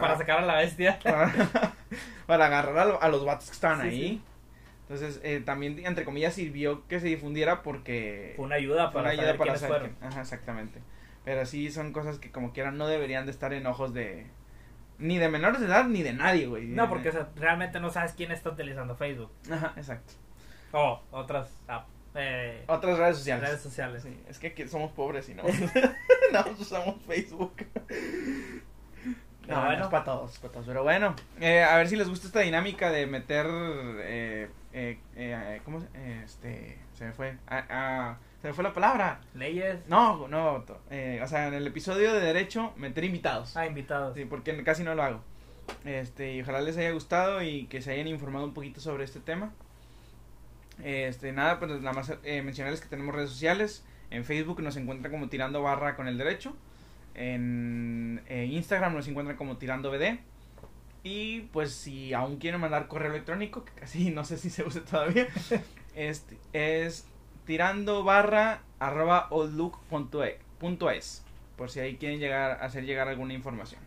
para 0.00 0.16
sacar 0.18 0.38
a 0.38 0.42
la 0.46 0.56
bestia. 0.56 0.98
para, 1.04 1.32
para 2.26 2.46
agarrar 2.46 2.78
a, 2.78 2.84
lo- 2.86 3.02
a 3.02 3.08
los 3.08 3.24
vatos 3.24 3.46
que 3.48 3.52
estaban 3.52 3.80
Sí, 3.82 3.86
ahí. 3.88 4.00
sí. 4.00 4.22
Entonces, 4.82 5.20
eh, 5.22 5.40
también, 5.44 5.84
entre 5.86 6.04
comillas, 6.04 6.34
sirvió 6.34 6.86
que 6.88 7.00
se 7.00 7.06
difundiera 7.08 7.62
porque... 7.62 8.32
Fue 8.36 8.44
una 8.44 8.56
ayuda 8.56 8.90
para 8.90 9.08
una 9.10 9.16
saber 9.16 9.30
ayuda 9.30 9.38
para 9.38 9.56
saber 9.58 9.92
Ajá, 10.02 10.20
exactamente. 10.20 10.80
Pero 11.24 11.46
sí 11.46 11.70
son 11.70 11.92
cosas 11.92 12.18
que 12.18 12.30
como 12.30 12.52
quieran 12.52 12.76
no 12.76 12.86
deberían 12.86 13.24
de 13.24 13.30
estar 13.32 13.52
en 13.54 13.66
ojos 13.66 13.94
de... 13.94 14.26
Ni 14.98 15.18
de 15.18 15.28
menores 15.28 15.60
de 15.60 15.66
edad, 15.66 15.84
ni 15.86 16.02
de 16.02 16.12
nadie, 16.12 16.46
güey. 16.46 16.66
No, 16.66 16.88
porque 16.88 17.08
o 17.08 17.12
sea, 17.12 17.28
realmente 17.36 17.80
no 17.80 17.90
sabes 17.90 18.12
quién 18.12 18.30
está 18.32 18.50
utilizando 18.50 18.94
Facebook. 18.96 19.30
Ajá, 19.50 19.72
exacto. 19.76 20.12
O 20.72 21.02
otras 21.10 21.48
app, 21.68 21.88
eh, 22.14 22.64
Otras 22.68 22.98
redes 22.98 23.18
sociales. 23.18 23.48
redes 23.48 23.60
sociales. 23.62 24.02
Sí, 24.02 24.20
es 24.28 24.38
que 24.38 24.48
aquí 24.48 24.68
somos 24.68 24.92
pobres 24.92 25.28
y 25.28 25.34
no, 25.34 25.42
no 26.32 26.44
usamos 26.58 26.96
Facebook. 27.06 27.54
No, 29.46 29.56
no, 29.56 29.64
bueno. 29.66 29.84
es 29.84 29.90
para 29.90 30.04
todos, 30.04 30.38
para 30.38 30.52
todos. 30.54 30.66
Pero 30.66 30.82
bueno, 30.82 31.14
eh, 31.40 31.62
a 31.62 31.76
ver 31.76 31.88
si 31.88 31.96
les 31.96 32.08
gusta 32.08 32.26
esta 32.26 32.40
dinámica 32.40 32.90
de 32.90 33.06
meter, 33.06 33.46
eh, 33.50 34.48
eh, 34.72 34.98
eh, 35.16 35.60
¿cómo 35.64 35.80
se, 35.80 36.22
este, 36.24 36.78
se 36.94 37.04
me 37.04 37.12
fue, 37.12 37.36
ah, 37.46 37.64
ah, 37.68 38.16
se 38.40 38.48
me 38.48 38.54
fue 38.54 38.64
la 38.64 38.72
palabra. 38.72 39.20
Leyes. 39.34 39.86
No, 39.86 40.28
no, 40.28 40.62
to- 40.66 40.80
eh, 40.96 41.20
o 41.24 41.26
sea, 41.26 41.48
en 41.48 41.54
el 41.54 41.66
episodio 41.66 42.14
de 42.14 42.20
derecho 42.20 42.72
meter 42.76 43.02
invitados. 43.02 43.56
Ah, 43.56 43.66
invitados. 43.66 44.14
Sí, 44.14 44.26
porque 44.26 44.62
casi 44.62 44.84
no 44.84 44.94
lo 44.94 45.02
hago. 45.02 45.20
Este, 45.84 46.34
y 46.34 46.42
ojalá 46.42 46.60
les 46.60 46.76
haya 46.76 46.92
gustado 46.92 47.42
y 47.42 47.66
que 47.66 47.82
se 47.82 47.90
hayan 47.90 48.06
informado 48.06 48.44
un 48.44 48.54
poquito 48.54 48.80
sobre 48.80 49.02
este 49.02 49.18
tema. 49.18 49.52
Este, 50.84 51.32
nada, 51.32 51.58
pues 51.58 51.72
nada 51.80 51.92
más 51.92 52.12
eh, 52.22 52.42
mencionarles 52.42 52.80
que 52.80 52.86
tenemos 52.86 53.12
redes 53.12 53.30
sociales. 53.30 53.84
En 54.10 54.24
Facebook 54.24 54.62
nos 54.62 54.76
encuentran 54.76 55.10
como 55.10 55.28
tirando 55.28 55.62
barra 55.62 55.96
con 55.96 56.06
el 56.06 56.16
derecho. 56.16 56.54
En 57.16 58.22
eh, 58.28 58.46
Instagram 58.52 58.94
nos 58.94 59.08
encuentran 59.08 59.36
como 59.36 59.56
tirando 59.56 59.90
BD. 59.90 60.20
Y 61.02 61.40
pues 61.52 61.72
si 61.72 62.14
aún 62.14 62.36
quieren 62.36 62.60
mandar 62.60 62.86
correo 62.86 63.10
electrónico, 63.10 63.64
que 63.64 63.72
casi 63.72 64.10
no 64.12 64.24
sé 64.24 64.38
si 64.38 64.48
se 64.48 64.62
use 64.62 64.80
todavía, 64.80 65.26
este, 65.96 66.38
es 66.52 67.04
tirando 67.46 68.04
barra 68.04 68.62
arroba 68.78 69.26
outlook.e- 69.32 70.38
es. 70.92 71.24
Por 71.56 71.70
si 71.70 71.80
ahí 71.80 71.96
quieren 71.96 72.18
llegar 72.18 72.62
hacer 72.62 72.84
llegar 72.84 73.08
alguna 73.08 73.34
información. 73.34 73.80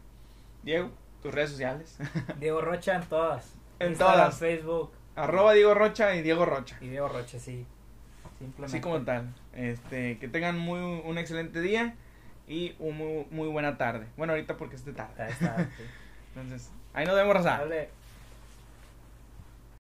Diego, 0.64 0.92
tus 1.22 1.34
redes 1.34 1.52
sociales. 1.52 1.98
Diego 2.40 2.62
Rocha 2.62 2.96
en 2.96 3.04
todas. 3.04 3.56
En 3.80 3.90
Instagram, 3.90 4.18
todas. 4.18 4.40
Facebook. 4.40 4.92
arroba 5.16 5.54
Diego 5.54 5.74
Rocha 5.74 6.16
y 6.16 6.22
Diego 6.22 6.46
Rocha. 6.46 6.78
Y 6.82 6.90
Diego 6.90 7.08
Rocha, 7.08 7.40
sí. 7.40 7.66
Simplemente. 8.40 8.78
Así 8.78 8.82
como 8.82 9.02
tal. 9.04 9.34
Este, 9.54 10.20
que 10.20 10.28
tengan 10.28 10.58
muy 10.58 10.80
un 10.80 11.18
excelente 11.18 11.60
día 11.60 11.96
y 12.48 12.76
un 12.80 12.98
muy, 12.98 13.28
muy 13.32 13.48
buena 13.48 13.78
tarde. 13.78 14.08
Bueno, 14.16 14.34
ahorita 14.34 14.58
porque 14.58 14.76
es 14.76 14.86
de 14.86 14.94
tarde. 14.94 15.24
Ahí 15.24 15.32
está, 15.32 15.58
sí. 15.58 15.84
Entonces, 16.36 16.72
ahí 16.94 17.06
nos 17.06 17.16
vemos, 17.16 17.34
raza. 17.34 17.58
Dale. 17.60 17.90